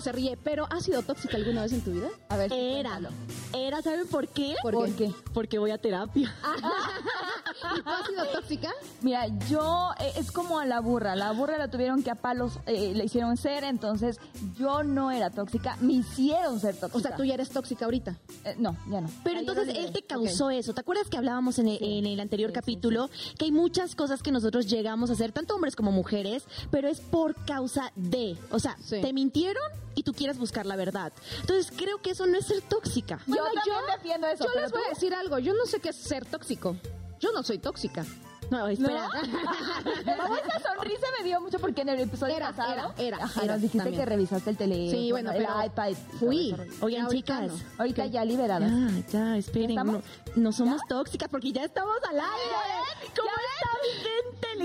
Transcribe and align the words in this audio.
Se 0.00 0.12
ríe, 0.12 0.38
pero 0.42 0.66
¿has 0.70 0.84
sido 0.84 1.02
tóxica 1.02 1.36
alguna 1.36 1.62
vez 1.62 1.72
en 1.72 1.80
tu 1.80 1.90
vida? 1.90 2.08
A 2.28 2.36
ver, 2.36 2.52
Era, 2.52 3.00
era, 3.52 3.82
¿saben 3.82 4.06
por 4.06 4.28
qué? 4.28 4.54
¿Por 4.62 4.90
qué? 4.94 5.12
Porque 5.34 5.58
voy 5.58 5.72
a 5.72 5.78
terapia. 5.78 6.32
¿Y 7.76 7.82
tú 7.82 7.90
has 7.90 8.06
sido 8.06 8.24
tóxica? 8.26 8.70
Mira, 9.02 9.26
yo 9.48 9.90
eh, 9.98 10.12
es 10.16 10.30
como 10.30 10.58
a 10.60 10.66
la 10.66 10.80
burra. 10.80 11.16
La 11.16 11.32
burra 11.32 11.58
la 11.58 11.68
tuvieron 11.68 12.02
que 12.02 12.10
a 12.10 12.14
palos 12.14 12.58
eh, 12.66 12.92
le 12.94 13.04
hicieron 13.04 13.36
ser, 13.36 13.64
entonces 13.64 14.20
yo 14.56 14.82
no 14.84 15.10
era 15.10 15.30
tóxica, 15.30 15.76
me 15.80 15.94
hicieron 15.94 16.60
ser 16.60 16.76
tóxica. 16.76 16.98
O 16.98 17.00
sea, 17.00 17.16
tú 17.16 17.24
ya 17.24 17.34
eres 17.34 17.50
tóxica 17.50 17.84
ahorita. 17.84 18.16
Eh, 18.44 18.54
no, 18.58 18.76
ya 18.88 19.00
no. 19.00 19.10
Pero 19.24 19.40
entonces 19.40 19.68
él 19.76 19.92
te 19.92 20.02
causó 20.02 20.50
eso. 20.50 20.74
¿Te 20.74 20.80
acuerdas 20.80 21.08
que 21.08 21.16
hablábamos 21.16 21.58
en 21.58 21.68
el, 21.68 21.78
en 21.82 22.06
el 22.06 22.20
anterior 22.20 22.52
capítulo? 22.52 23.10
Que 23.36 23.46
hay 23.46 23.52
muchas 23.52 23.96
cosas 23.96 24.22
que 24.22 24.30
nosotros 24.30 24.68
llegamos 24.68 25.10
a 25.10 25.14
hacer, 25.14 25.32
tanto 25.32 25.54
hombres 25.54 25.74
como 25.74 25.90
mujeres, 25.90 26.44
pero 26.70 26.88
es 26.88 27.00
por 27.00 27.34
causa 27.44 27.92
de. 27.96 28.36
O 28.50 28.58
sea, 28.60 28.76
te 28.88 29.12
mintieron 29.12 29.62
y 29.98 30.02
tú 30.04 30.12
quieres 30.12 30.38
buscar 30.38 30.64
la 30.64 30.76
verdad. 30.76 31.12
Entonces 31.40 31.72
creo 31.76 32.00
que 32.00 32.10
eso 32.10 32.24
no 32.26 32.38
es 32.38 32.46
ser 32.46 32.60
tóxica. 32.62 33.20
Yo 33.26 33.34
también 33.36 33.78
defiendo 33.96 34.26
eso, 34.28 34.44
Yo 34.44 34.60
les 34.60 34.70
voy 34.70 34.80
a 34.80 34.84
tú- 34.84 34.90
decir 34.94 35.12
algo. 35.14 35.38
Yo 35.40 35.54
no 35.54 35.66
sé 35.66 35.80
qué 35.80 35.88
es 35.88 35.96
ser 35.96 36.24
tóxico. 36.24 36.76
Yo 37.18 37.32
no 37.32 37.42
soy 37.42 37.58
tóxica. 37.58 38.06
No, 38.50 38.66
espera. 38.68 39.08
Pero 40.04 40.22
esa 40.36 40.74
sonrisa 40.74 41.06
me 41.18 41.24
dio 41.24 41.40
mucho 41.40 41.58
porque 41.58 41.82
en 41.82 41.90
el 41.90 42.00
episodio 42.00 42.36
Era, 42.36 42.46
pasado 42.52 42.72
era, 42.72 42.94
era, 43.16 43.24
Ajá, 43.24 43.42
era 43.42 43.52
nos 43.54 43.62
dijiste 43.62 43.78
también. 43.78 44.00
que 44.00 44.06
revisaste 44.06 44.50
el 44.50 44.56
teléfono, 44.56 44.90
Sí, 44.90 45.10
bueno, 45.12 45.30
el 45.32 45.38
pero 45.38 45.64
iPad. 45.66 45.92
fui. 46.18 46.54
Oigan, 46.80 47.04
Ahorita 47.06 47.40
chicas. 47.42 47.52
no. 47.52 47.58
Ahorita 47.78 48.06
ya 48.06 48.24
liberadas. 48.24 48.70
Ya, 48.70 49.08
ya, 49.12 49.36
esperen. 49.36 49.76
¿Ya 49.76 49.84
No, 49.84 50.02
no 50.36 50.52
somos 50.52 50.80
tóxicas 50.88 51.28
porque 51.28 51.52
ya 51.52 51.64
estamos 51.64 51.96
al 52.08 52.16
aire. 52.16 53.12
¿Cómo 53.16 53.28
está 53.28 53.70
mi 53.82 54.64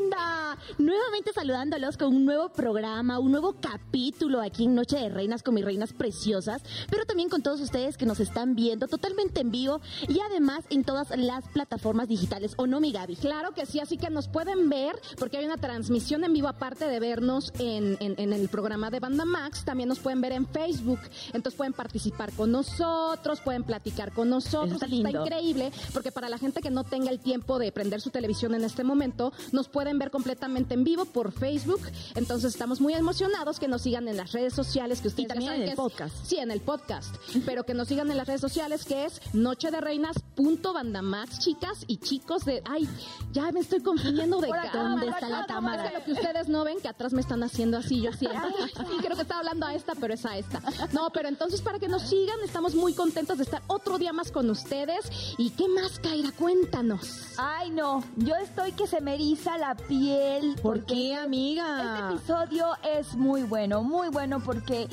linda? 0.00 0.56
Nuevamente 0.78 1.32
saludándolos 1.32 1.96
con 1.96 2.14
un 2.14 2.24
nuevo 2.24 2.50
programa, 2.50 3.18
un 3.18 3.30
nuevo 3.32 3.54
capítulo 3.60 4.40
aquí 4.40 4.64
en 4.64 4.74
Noche 4.74 4.96
de 4.98 5.08
Reinas 5.08 5.42
con 5.42 5.54
mis 5.54 5.64
reinas 5.64 5.92
preciosas, 5.92 6.62
pero 6.90 7.04
también 7.06 7.28
con 7.28 7.42
todos 7.42 7.60
ustedes 7.60 7.96
que 7.96 8.06
nos 8.06 8.20
están 8.20 8.54
viendo 8.54 8.86
totalmente 8.88 9.40
en 9.40 9.50
vivo 9.50 9.80
y 10.08 10.20
además 10.20 10.64
en 10.70 10.84
todas 10.84 11.10
las 11.16 11.46
plataformas 11.48 12.08
digitales. 12.08 12.54
¿O 12.56 12.66
no, 12.66 12.80
mi 12.80 12.92
Gaby? 12.92 13.15
Claro 13.20 13.52
que 13.52 13.66
sí, 13.66 13.80
así 13.80 13.96
que 13.96 14.10
nos 14.10 14.28
pueden 14.28 14.68
ver, 14.68 14.94
porque 15.18 15.38
hay 15.38 15.44
una 15.44 15.56
transmisión 15.56 16.24
en 16.24 16.32
vivo 16.32 16.48
aparte 16.48 16.86
de 16.86 17.00
vernos 17.00 17.52
en, 17.58 17.96
en- 18.00 18.14
en 18.18 18.32
el 18.32 18.48
programa 18.48 18.90
de 18.90 19.00
Banda 19.00 19.24
Max, 19.24 19.64
también 19.64 19.88
nos 19.88 19.98
pueden 19.98 20.20
ver 20.20 20.32
en 20.32 20.46
Facebook, 20.46 21.00
entonces 21.32 21.54
pueden 21.56 21.72
participar 21.72 22.32
con 22.32 22.52
nosotros, 22.52 23.40
pueden 23.40 23.64
platicar 23.64 24.12
con 24.12 24.28
nosotros, 24.30 24.82
Está 24.82 24.86
Está 24.86 25.10
increíble, 25.10 25.72
porque 25.92 26.12
para 26.12 26.28
la 26.28 26.38
gente 26.38 26.60
que 26.60 26.70
no 26.70 26.84
tenga 26.84 27.10
el 27.10 27.18
tiempo 27.20 27.58
de 27.58 27.72
prender 27.72 28.00
su 28.00 28.10
televisión 28.10 28.54
en 28.54 28.64
este 28.64 28.84
momento, 28.84 29.32
nos 29.52 29.68
pueden 29.68 29.98
ver 29.98 30.10
completamente 30.10 30.74
en 30.74 30.84
vivo 30.84 31.04
por 31.06 31.32
Facebook, 31.32 31.80
entonces 32.14 32.52
estamos 32.52 32.80
muy 32.80 32.94
emocionados 32.94 33.58
que 33.58 33.68
nos 33.68 33.82
sigan 33.82 34.08
en 34.08 34.16
las 34.16 34.32
redes 34.32 34.54
sociales, 34.54 35.00
que 35.00 35.08
ustedes 35.08 35.28
ya 35.28 35.34
también 35.34 35.50
saben 35.52 35.62
en 35.62 35.66
que 35.68 35.72
el 35.72 35.78
es- 35.86 35.92
podcast. 35.92 36.26
Sí, 36.26 36.36
en 36.38 36.50
el 36.50 36.60
podcast, 36.60 37.14
pero 37.44 37.64
que 37.64 37.74
nos 37.74 37.88
sigan 37.88 38.10
en 38.10 38.16
las 38.16 38.26
redes 38.26 38.40
sociales, 38.40 38.84
que 38.84 39.04
es 39.04 39.20
Noche 39.34 39.70
de 39.70 39.80
Reinas 39.80 40.16
punto 40.34 40.72
Bandamax, 40.72 41.38
chicas 41.40 41.84
y 41.86 41.96
chicos 41.98 42.44
de, 42.44 42.62
ay, 42.68 42.88
ya 43.32 43.50
me 43.52 43.60
estoy 43.60 43.80
confundiendo 43.80 44.40
de 44.40 44.50
acá. 44.52 44.70
¿Dónde 44.72 45.08
está 45.08 45.28
la 45.28 45.40
Es 45.40 45.46
cámara? 45.46 45.88
que 45.90 45.98
lo 45.98 46.04
que 46.04 46.12
ustedes 46.12 46.48
no 46.48 46.64
ven, 46.64 46.80
que 46.80 46.88
atrás 46.88 47.12
me 47.12 47.20
están 47.20 47.42
haciendo 47.42 47.76
así, 47.78 48.00
yo 48.00 48.12
siento. 48.12 48.48
Sí, 48.58 48.96
creo 49.00 49.16
que 49.16 49.22
estaba 49.22 49.40
hablando 49.40 49.66
a 49.66 49.74
esta, 49.74 49.94
pero 49.94 50.14
es 50.14 50.24
a 50.26 50.36
esta. 50.36 50.60
No, 50.92 51.10
pero 51.10 51.28
entonces 51.28 51.60
para 51.60 51.78
que 51.78 51.88
nos 51.88 52.02
sigan, 52.02 52.38
estamos 52.44 52.74
muy 52.74 52.94
contentos 52.94 53.38
de 53.38 53.44
estar 53.44 53.62
otro 53.66 53.98
día 53.98 54.12
más 54.12 54.30
con 54.32 54.48
ustedes. 54.50 55.10
¿Y 55.38 55.50
qué 55.50 55.68
más, 55.68 55.98
Kaira? 55.98 56.30
Cuéntanos. 56.32 57.34
Ay, 57.38 57.70
no, 57.70 58.02
yo 58.16 58.34
estoy 58.36 58.72
que 58.72 58.86
se 58.86 59.00
me 59.00 59.14
eriza 59.14 59.58
la 59.58 59.74
piel. 59.76 60.56
¿Por 60.62 60.84
qué, 60.84 61.12
Este 61.12 61.16
amiga? 61.24 62.10
episodio 62.12 62.68
es 62.82 63.14
muy 63.14 63.42
bueno, 63.42 63.82
muy 63.82 64.08
bueno 64.08 64.40
porque, 64.40 64.88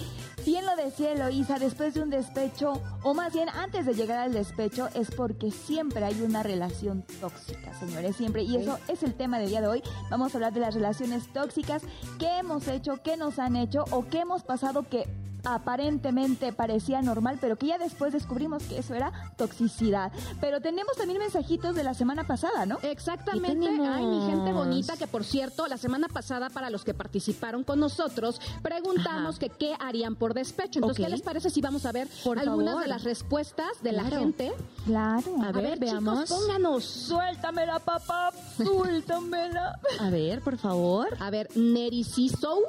bien 0.45 0.65
lo 0.65 0.75
decía 0.75 1.11
Eloísa, 1.13 1.59
después 1.59 1.93
de 1.93 2.01
un 2.01 2.09
despecho, 2.09 2.81
o 3.03 3.13
más 3.13 3.33
bien 3.33 3.49
antes 3.49 3.85
de 3.85 3.93
llegar 3.93 4.19
al 4.19 4.33
despecho, 4.33 4.89
es 4.95 5.11
porque 5.11 5.51
siempre 5.51 6.03
hay 6.03 6.21
una 6.21 6.43
relación 6.43 7.03
tóxica, 7.21 7.73
señores, 7.79 8.15
siempre. 8.15 8.43
Y 8.43 8.57
eso 8.57 8.79
es 8.87 9.03
el 9.03 9.13
tema 9.13 9.39
del 9.39 9.49
día 9.49 9.61
de 9.61 9.67
hoy. 9.67 9.83
Vamos 10.09 10.33
a 10.33 10.37
hablar 10.37 10.53
de 10.53 10.59
las 10.59 10.73
relaciones 10.73 11.31
tóxicas, 11.31 11.83
qué 12.19 12.39
hemos 12.39 12.67
hecho, 12.67 13.01
qué 13.03 13.17
nos 13.17 13.39
han 13.39 13.55
hecho 13.55 13.85
o 13.91 14.07
qué 14.07 14.19
hemos 14.19 14.43
pasado 14.43 14.83
que 14.83 15.07
aparentemente 15.43 16.53
parecía 16.53 17.01
normal, 17.01 17.37
pero 17.41 17.55
que 17.57 17.67
ya 17.67 17.77
después 17.77 18.13
descubrimos 18.13 18.63
que 18.63 18.79
eso 18.79 18.93
era 18.93 19.11
toxicidad. 19.37 20.11
Pero 20.41 20.61
tenemos 20.61 20.95
también 20.97 21.19
mensajitos 21.19 21.75
de 21.75 21.83
la 21.83 21.93
semana 21.93 22.25
pasada, 22.25 22.65
¿no? 22.65 22.77
Exactamente. 22.81 23.67
Ay, 23.67 24.05
mi 24.05 24.25
gente 24.29 24.53
bonita, 24.53 24.97
que 24.97 25.07
por 25.07 25.23
cierto, 25.23 25.67
la 25.67 25.77
semana 25.77 26.07
pasada, 26.07 26.49
para 26.49 26.69
los 26.69 26.83
que 26.83 26.93
participaron 26.93 27.63
con 27.63 27.79
nosotros, 27.79 28.39
preguntamos 28.61 29.35
Ajá. 29.35 29.39
que 29.39 29.49
qué 29.49 29.75
harían 29.79 30.15
por 30.15 30.33
despecho. 30.33 30.79
Entonces. 30.79 31.05
¿qué 31.05 31.09
les 31.09 31.21
parece 31.21 31.49
si 31.49 31.61
vamos 31.61 31.85
a 31.85 31.91
ver 31.91 32.07
Por 32.23 32.39
algunas 32.39 32.73
favor. 32.73 32.83
de 32.83 32.89
las 32.89 33.03
respuestas 33.03 33.67
de 33.81 33.91
la 33.91 34.03
Claro. 34.03 34.19
gente? 34.19 34.53
Claro. 34.85 35.23
A 35.43 35.51
ver, 35.51 35.79
veamos. 35.79 36.23
chicos, 36.25 36.39
pónganos. 36.39 36.83
Suéltamela, 36.83 37.79
papá, 37.79 38.31
suéltamela. 38.57 39.79
A 39.99 40.09
ver, 40.09 40.41
por 40.41 40.57
favor. 40.57 41.07
A 41.19 41.29
ver, 41.29 41.49
Nerisisou 41.55 42.59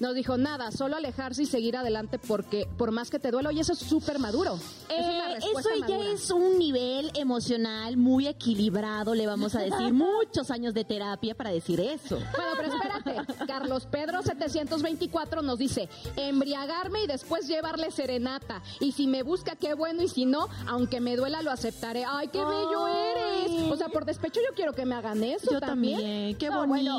nos 0.00 0.14
dijo 0.14 0.36
nada, 0.36 0.70
solo 0.70 0.96
alejarse 0.96 1.42
y 1.42 1.46
seguir 1.46 1.76
adelante 1.76 2.11
porque 2.18 2.66
por 2.78 2.90
más 2.90 3.10
que 3.10 3.18
te 3.18 3.30
duela, 3.30 3.48
oye, 3.48 3.60
eso 3.60 3.72
es 3.72 3.78
súper 3.78 4.18
maduro. 4.18 4.54
es 4.88 5.04
una 5.06 5.30
Eh, 5.30 5.34
respuesta 5.34 5.70
eso 5.74 5.86
ya 5.86 5.94
madura. 5.96 6.10
es 6.12 6.30
un 6.30 6.58
nivel 6.58 7.10
emocional 7.14 7.96
muy 7.96 8.26
equilibrado, 8.26 9.14
le 9.14 9.26
vamos 9.26 9.54
a 9.54 9.60
decir. 9.60 9.92
Muchos 9.92 10.50
años 10.50 10.74
de 10.74 10.84
terapia 10.84 11.34
para 11.34 11.50
decir 11.50 11.80
eso. 11.80 12.16
Bueno, 12.16 12.52
pero 12.56 12.74
espérate. 12.74 13.46
Carlos 13.46 13.86
Pedro 13.90 14.22
724 14.22 15.42
nos 15.42 15.58
dice, 15.58 15.88
embriagarme 16.16 17.04
y 17.04 17.06
después 17.06 17.46
llevarle 17.48 17.90
serenata. 17.90 18.62
Y 18.80 18.92
si 18.92 19.06
me 19.06 19.22
busca, 19.22 19.56
qué 19.56 19.74
bueno. 19.74 20.02
Y 20.02 20.08
si 20.08 20.24
no, 20.26 20.48
aunque 20.68 21.00
me 21.00 21.16
duela, 21.16 21.42
lo 21.42 21.50
aceptaré. 21.50 22.04
¡Ay, 22.06 22.28
qué 22.28 22.38
bello 22.44 22.84
Ay. 22.86 22.94
eres! 23.46 23.72
O 23.72 23.76
sea, 23.76 23.88
por 23.88 24.04
despecho 24.04 24.40
yo 24.40 24.54
quiero 24.54 24.72
que 24.72 24.84
me 24.86 24.94
hagan 24.94 25.22
eso 25.24 25.50
Yo 25.50 25.60
también. 25.60 25.98
también, 25.98 26.36
qué 26.38 26.48
No, 26.48 26.66
bonito. 26.66 26.92
bueno, 26.92 26.98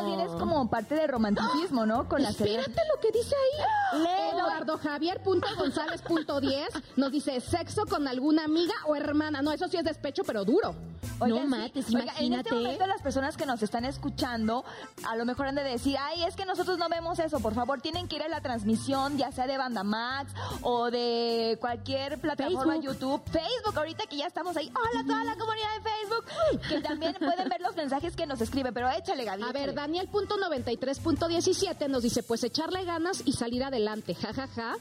eso 0.00 0.06
bien 0.06 0.20
es 0.20 0.30
como 0.32 0.68
parte 0.70 0.94
del 0.94 1.08
romanticismo, 1.08 1.86
¿no? 1.86 2.08
Con 2.08 2.22
la. 2.22 2.30
Espérate 2.30 2.70
lo 2.94 3.00
que 3.00 3.10
dice 3.16 3.34
ahí. 3.34 4.00
Léelo. 4.02 4.29
Eduardo 4.40 4.78
Javier 4.78 5.22
punto 5.22 5.46
González 5.56 6.00
punto 6.02 6.40
10 6.40 6.68
nos 6.96 7.12
dice 7.12 7.40
sexo 7.40 7.84
con 7.86 8.08
alguna 8.08 8.44
amiga 8.44 8.74
o 8.86 8.96
hermana. 8.96 9.42
No, 9.42 9.52
eso 9.52 9.68
sí 9.68 9.76
es 9.76 9.84
despecho, 9.84 10.22
pero 10.24 10.44
duro. 10.44 10.74
No 11.18 11.46
mates, 11.46 11.86
oiga, 11.88 12.00
en 12.18 12.26
imagínate. 12.26 12.48
este 12.48 12.54
momento 12.54 12.86
las 12.86 13.02
personas 13.02 13.36
que 13.36 13.46
nos 13.46 13.62
están 13.62 13.84
escuchando, 13.84 14.64
a 15.06 15.16
lo 15.16 15.24
mejor 15.24 15.46
han 15.46 15.54
de 15.54 15.62
decir, 15.64 15.96
ay, 16.00 16.24
es 16.24 16.34
que 16.36 16.44
nosotros 16.46 16.78
no 16.78 16.88
vemos 16.88 17.18
eso, 17.18 17.40
por 17.40 17.54
favor, 17.54 17.80
tienen 17.80 18.08
que 18.08 18.16
ir 18.16 18.22
a 18.22 18.28
la 18.28 18.40
transmisión, 18.40 19.18
ya 19.18 19.30
sea 19.32 19.46
de 19.46 19.58
Banda 19.58 19.82
Max 19.84 20.32
o 20.62 20.90
de 20.90 21.58
cualquier 21.60 22.18
plataforma 22.20 22.74
Facebook. 22.74 22.82
YouTube, 22.84 23.22
Facebook, 23.30 23.76
ahorita 23.78 24.06
que 24.06 24.16
ya 24.16 24.26
estamos 24.26 24.56
ahí, 24.56 24.70
hola 24.74 25.00
a 25.00 25.04
toda 25.04 25.24
la 25.24 25.36
comunidad 25.36 25.68
de 25.76 25.90
Facebook, 25.90 26.60
que 26.68 26.80
también 26.80 27.14
pueden 27.18 27.48
ver 27.48 27.60
los 27.60 27.76
mensajes 27.76 28.16
que 28.16 28.26
nos 28.26 28.40
escriben, 28.40 28.72
pero 28.72 28.88
échale, 28.90 29.24
Gaby. 29.24 29.42
A 29.42 29.46
ver, 29.52 29.56
échale. 29.70 29.72
Daniel 29.74 30.08
punto 30.08 30.36
93.17 30.38 31.88
nos 31.88 32.02
dice, 32.02 32.22
pues 32.22 32.42
echarle 32.44 32.84
ganas 32.84 33.22
y 33.24 33.32
salir 33.32 33.62
adelante, 33.64 34.14
jajaja, 34.14 34.76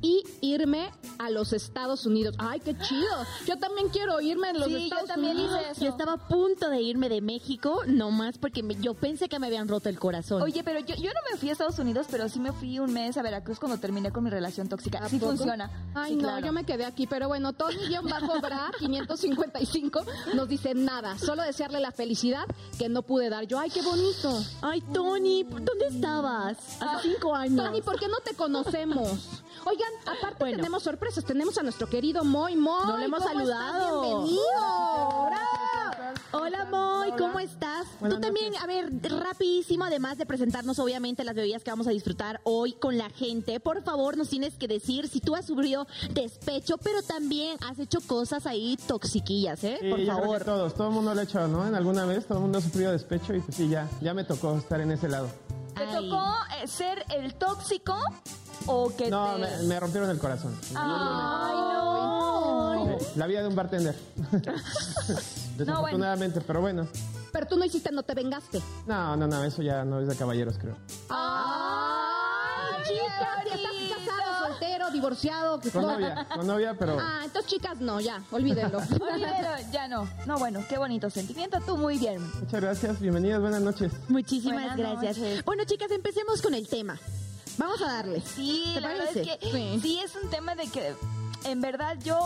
y 0.00 0.22
irme 0.40 0.90
a 1.18 1.30
los 1.30 1.52
Estados 1.52 2.06
Unidos. 2.06 2.34
Ay, 2.38 2.60
qué 2.60 2.76
chido. 2.78 3.26
Yo 3.46 3.58
también 3.58 3.88
quiero 3.88 4.20
irme 4.20 4.48
a 4.48 4.52
los 4.52 4.64
Sí, 4.66 4.72
yo 4.72 4.78
Estados 4.78 5.08
también 5.08 5.36
Unidos. 5.36 5.60
hice 5.60 5.63
eso. 5.70 5.80
Yo 5.84 5.90
estaba 5.90 6.14
a 6.14 6.28
punto 6.28 6.68
de 6.70 6.80
irme 6.80 7.08
de 7.08 7.20
México, 7.20 7.82
nomás 7.86 8.38
porque 8.38 8.62
me- 8.62 8.74
yo 8.76 8.94
pensé 8.94 9.28
que 9.28 9.38
me 9.38 9.46
habían 9.46 9.68
roto 9.68 9.88
el 9.88 9.98
corazón. 9.98 10.42
Oye, 10.42 10.62
pero 10.64 10.80
yo, 10.80 10.94
yo 10.96 11.10
no 11.12 11.20
me 11.30 11.38
fui 11.38 11.48
a 11.48 11.52
Estados 11.52 11.78
Unidos, 11.78 12.06
pero 12.10 12.28
sí 12.28 12.38
me 12.40 12.52
fui 12.52 12.78
un 12.78 12.92
mes 12.92 13.16
a 13.16 13.22
Veracruz 13.22 13.58
cuando 13.58 13.78
terminé 13.78 14.10
con 14.12 14.24
mi 14.24 14.30
relación 14.30 14.68
tóxica. 14.68 14.98
¿A 14.98 15.08
Sí 15.08 15.18
poco? 15.18 15.32
funciona. 15.36 15.70
Ay, 15.94 16.10
Sí, 16.12 16.16
no, 16.16 16.22
claro. 16.24 16.46
yo 16.46 16.52
me 16.52 16.64
quedé 16.64 16.84
aquí, 16.84 17.06
pero 17.06 17.28
bueno, 17.28 17.52
Tony-Bra 17.52 18.70
555 18.78 20.04
nos 20.34 20.48
dice 20.48 20.74
nada, 20.74 21.18
solo 21.18 21.42
desearle 21.42 21.80
la 21.80 21.92
felicidad 21.92 22.44
que 22.78 22.88
no 22.88 23.02
pude 23.02 23.30
dar. 23.30 23.44
Yo, 23.46 23.58
ay, 23.58 23.70
qué 23.70 23.82
bonito. 23.82 24.42
Ay, 24.62 24.80
Tony, 24.92 25.44
¿dónde 25.44 25.86
estabas? 25.90 26.58
Hace 26.80 27.08
cinco 27.12 27.34
años. 27.34 27.64
Tony, 27.64 27.82
¿por 27.82 27.98
qué 27.98 28.08
no 28.08 28.18
te 28.20 28.34
conocemos? 28.34 29.42
Oigan, 29.66 29.88
aparte 30.06 30.36
Bueno. 30.40 30.56
tenemos 30.56 30.82
sorpresas. 30.82 31.24
Tenemos 31.24 31.56
a 31.58 31.62
nuestro 31.62 31.88
querido 31.88 32.22
Moy 32.24 32.54
Moy. 32.56 32.86
No 32.86 32.98
le 32.98 33.06
hemos 33.06 33.22
saludado. 33.22 34.02
Bienvenido. 34.02 34.42
¡Bravo! 35.26 35.53
Hola 36.32 36.64
Moy, 36.70 37.12
¿cómo 37.16 37.38
estás? 37.38 37.86
Buenas 38.00 38.18
Tú 38.18 38.20
también, 38.26 38.54
a 38.56 38.66
ver, 38.66 38.90
rapidísimo, 39.02 39.84
además 39.84 40.18
de 40.18 40.26
presentarnos 40.26 40.78
obviamente 40.78 41.22
las 41.24 41.34
bebidas 41.34 41.62
que 41.62 41.70
vamos 41.70 41.86
a 41.86 41.90
disfrutar 41.90 42.40
hoy 42.44 42.72
con 42.72 42.98
la 42.98 43.08
gente, 43.10 43.60
por 43.60 43.82
favor 43.82 44.16
nos 44.16 44.28
tienes 44.28 44.54
que 44.56 44.66
decir 44.66 45.08
si 45.08 45.20
tú 45.20 45.34
has 45.36 45.46
sufrido 45.46 45.86
despecho, 46.10 46.76
pero 46.78 47.02
también 47.02 47.56
has 47.68 47.78
hecho 47.78 48.00
cosas 48.00 48.46
ahí 48.46 48.76
toxiquillas, 48.88 49.62
¿eh? 49.64 49.78
Sí, 49.80 49.90
por 49.90 49.98
yo 50.00 50.04
creo 50.06 50.16
que 50.16 50.22
favor. 50.22 50.44
todos, 50.44 50.74
todo 50.74 50.88
el 50.88 50.94
mundo 50.94 51.14
lo 51.14 51.20
ha 51.20 51.24
hecho, 51.24 51.46
¿no? 51.46 51.66
En 51.66 51.74
alguna 51.74 52.04
vez, 52.04 52.26
todo 52.26 52.38
el 52.38 52.42
mundo 52.42 52.58
ha 52.58 52.62
sufrido 52.62 52.90
despecho 52.92 53.32
y 53.34 53.40
pues 53.40 53.56
sí, 53.56 53.68
ya, 53.68 53.88
ya 54.00 54.12
me 54.12 54.24
tocó 54.24 54.56
estar 54.56 54.80
en 54.80 54.90
ese 54.90 55.08
lado. 55.08 55.28
¿Te 55.76 55.82
Ay. 55.84 56.08
tocó 56.10 56.24
eh, 56.62 56.66
ser 56.66 57.04
el 57.14 57.34
tóxico 57.34 57.96
o 58.66 58.94
que 58.96 59.08
No, 59.10 59.34
te... 59.36 59.40
me, 59.40 59.62
me 59.68 59.80
rompieron 59.80 60.10
el 60.10 60.18
corazón. 60.18 60.54
Ay, 60.74 61.54
no. 61.54 62.13
La 63.16 63.26
vida 63.26 63.42
de 63.42 63.48
un 63.48 63.54
bartender. 63.54 63.94
Desafortunadamente, 65.56 66.40
pero 66.40 66.60
bueno. 66.60 66.88
Pero 67.32 67.46
tú 67.46 67.56
no 67.56 67.64
hiciste, 67.64 67.90
no 67.92 68.02
te 68.02 68.14
vengaste. 68.14 68.60
No, 68.86 69.16
no, 69.16 69.26
no, 69.26 69.44
eso 69.44 69.62
ya 69.62 69.84
no 69.84 70.00
es 70.00 70.08
de 70.08 70.16
caballeros, 70.16 70.56
creo. 70.58 70.76
Ay, 71.10 72.82
chicas, 72.84 73.46
estás 73.54 74.06
casado, 74.06 74.46
soltero, 74.48 74.90
divorciado, 74.90 75.60
que 75.60 75.70
Con 75.70 75.82
no. 75.82 75.92
novia, 75.92 76.26
con 76.34 76.46
novia, 76.46 76.76
pero 76.78 76.96
Ah, 77.00 77.20
entonces 77.24 77.50
chicas, 77.50 77.80
no, 77.80 78.00
ya, 78.00 78.22
olvídenlo. 78.30 78.78
Olvídalo, 79.12 79.70
ya 79.72 79.88
no. 79.88 80.08
No, 80.26 80.38
bueno, 80.38 80.64
qué 80.68 80.78
bonito 80.78 81.08
sentimiento. 81.10 81.60
Tú 81.64 81.76
muy 81.76 81.98
bien. 81.98 82.20
muchas 82.40 82.60
gracias. 82.60 83.00
Bienvenidas, 83.00 83.40
buenas 83.40 83.62
noches. 83.62 83.92
Muchísimas 84.08 84.54
Buenas 84.60 84.76
gracias. 84.76 85.18
noches. 85.18 85.44
Bueno, 85.44 85.64
chicas, 85.64 85.90
empecemos 85.90 86.42
con 86.42 86.54
el 86.54 86.68
tema. 86.68 86.98
Vamos 87.58 87.80
a 87.82 87.86
darle. 87.92 88.20
Sí, 88.20 88.72
¿Te 88.74 88.80
la 88.80 88.88
verdad 88.88 89.04
parece? 89.12 89.22
es 89.32 89.38
que 89.38 89.50
Sí. 89.50 89.78
sí. 89.82 90.00
es 90.04 90.12
un 90.20 90.28
tema 90.30 90.54
de 90.56 90.66
que 90.68 90.94
en 91.44 91.60
verdad 91.60 91.96
yo 92.02 92.18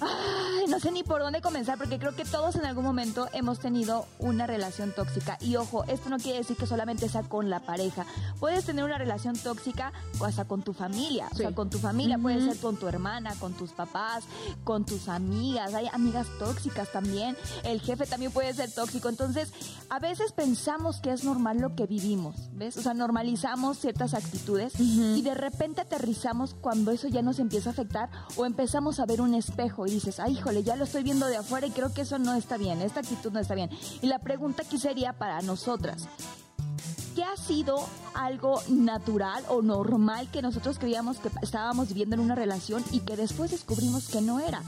ay, 0.00 0.66
no 0.68 0.80
sé 0.80 0.90
ni 0.90 1.02
por 1.02 1.20
dónde 1.20 1.40
comenzar 1.40 1.78
porque 1.78 1.98
creo 1.98 2.14
que 2.14 2.24
todos 2.24 2.56
en 2.56 2.64
algún 2.64 2.84
momento 2.84 3.28
hemos 3.32 3.58
tenido 3.58 4.06
una 4.18 4.46
relación 4.46 4.92
tóxica. 4.92 5.38
Y 5.40 5.56
ojo, 5.56 5.84
esto 5.84 6.08
no 6.08 6.18
quiere 6.18 6.38
decir 6.38 6.56
que 6.56 6.66
solamente 6.66 7.08
sea 7.08 7.22
con 7.22 7.50
la 7.50 7.60
pareja. 7.60 8.06
Puedes 8.40 8.64
tener 8.64 8.84
una 8.84 8.98
relación 8.98 9.36
tóxica 9.36 9.92
hasta 10.24 10.44
con 10.44 10.62
tu 10.62 10.72
familia, 10.72 11.28
o 11.32 11.36
sea, 11.36 11.54
con 11.54 11.70
tu 11.70 11.78
familia 11.78 12.18
puede 12.18 12.40
ser 12.40 12.56
con 12.58 12.76
tu 12.76 12.86
hermana, 12.86 13.34
con 13.38 13.52
tus 13.54 13.72
papás, 13.72 14.24
con 14.64 14.84
tus 14.84 15.08
amigas, 15.08 15.74
hay 15.74 15.88
amigas 15.92 16.26
tóxicas 16.38 16.90
también. 16.92 17.36
El 17.64 17.80
jefe 17.80 18.06
también 18.06 18.32
puede 18.32 18.52
ser 18.54 18.70
tóxico, 18.70 19.08
entonces 19.08 19.52
a 19.88 19.98
veces 19.98 20.32
pensamos 20.32 21.00
que 21.00 21.10
es 21.10 21.24
normal 21.24 21.58
lo 21.58 21.74
que 21.74 21.86
vivimos, 21.86 22.36
¿ves? 22.52 22.76
O 22.76 22.82
sea, 22.82 22.94
normalizamos 22.94 23.78
ciertas 23.78 24.14
actitudes 24.14 24.74
y 24.78 25.22
de 25.22 25.34
repente 25.34 25.80
aterrizamos 25.80 26.54
cuando 26.54 26.90
eso 26.90 27.08
ya 27.08 27.22
nos 27.22 27.38
empieza 27.38 27.70
a 27.70 27.72
afectar 27.72 28.10
o 28.36 28.46
empezamos 28.46 29.00
a 29.00 29.06
ver 29.06 29.20
un 29.20 29.34
espejo 29.34 29.81
y 29.86 29.90
dices, 29.90 30.20
ay, 30.20 30.34
híjole, 30.34 30.62
ya 30.62 30.76
lo 30.76 30.84
estoy 30.84 31.02
viendo 31.02 31.26
de 31.26 31.36
afuera 31.36 31.66
y 31.66 31.70
creo 31.70 31.92
que 31.92 32.02
eso 32.02 32.18
no 32.18 32.34
está 32.34 32.56
bien, 32.56 32.80
esta 32.82 33.00
actitud 33.00 33.32
no 33.32 33.40
está 33.40 33.54
bien. 33.54 33.70
Y 34.00 34.06
la 34.06 34.18
pregunta 34.18 34.62
aquí 34.62 34.78
sería 34.78 35.12
para 35.12 35.40
nosotras. 35.42 36.08
¿Qué 37.14 37.24
ha 37.24 37.36
sido 37.36 37.86
algo 38.14 38.62
natural 38.68 39.44
o 39.48 39.60
normal 39.60 40.30
que 40.30 40.40
nosotros 40.40 40.78
creíamos 40.78 41.18
que 41.18 41.30
estábamos 41.42 41.88
viviendo 41.88 42.14
en 42.14 42.20
una 42.20 42.34
relación 42.34 42.82
y 42.90 43.00
que 43.00 43.16
después 43.16 43.50
descubrimos 43.50 44.08
que 44.08 44.22
no 44.22 44.40
era? 44.40 44.62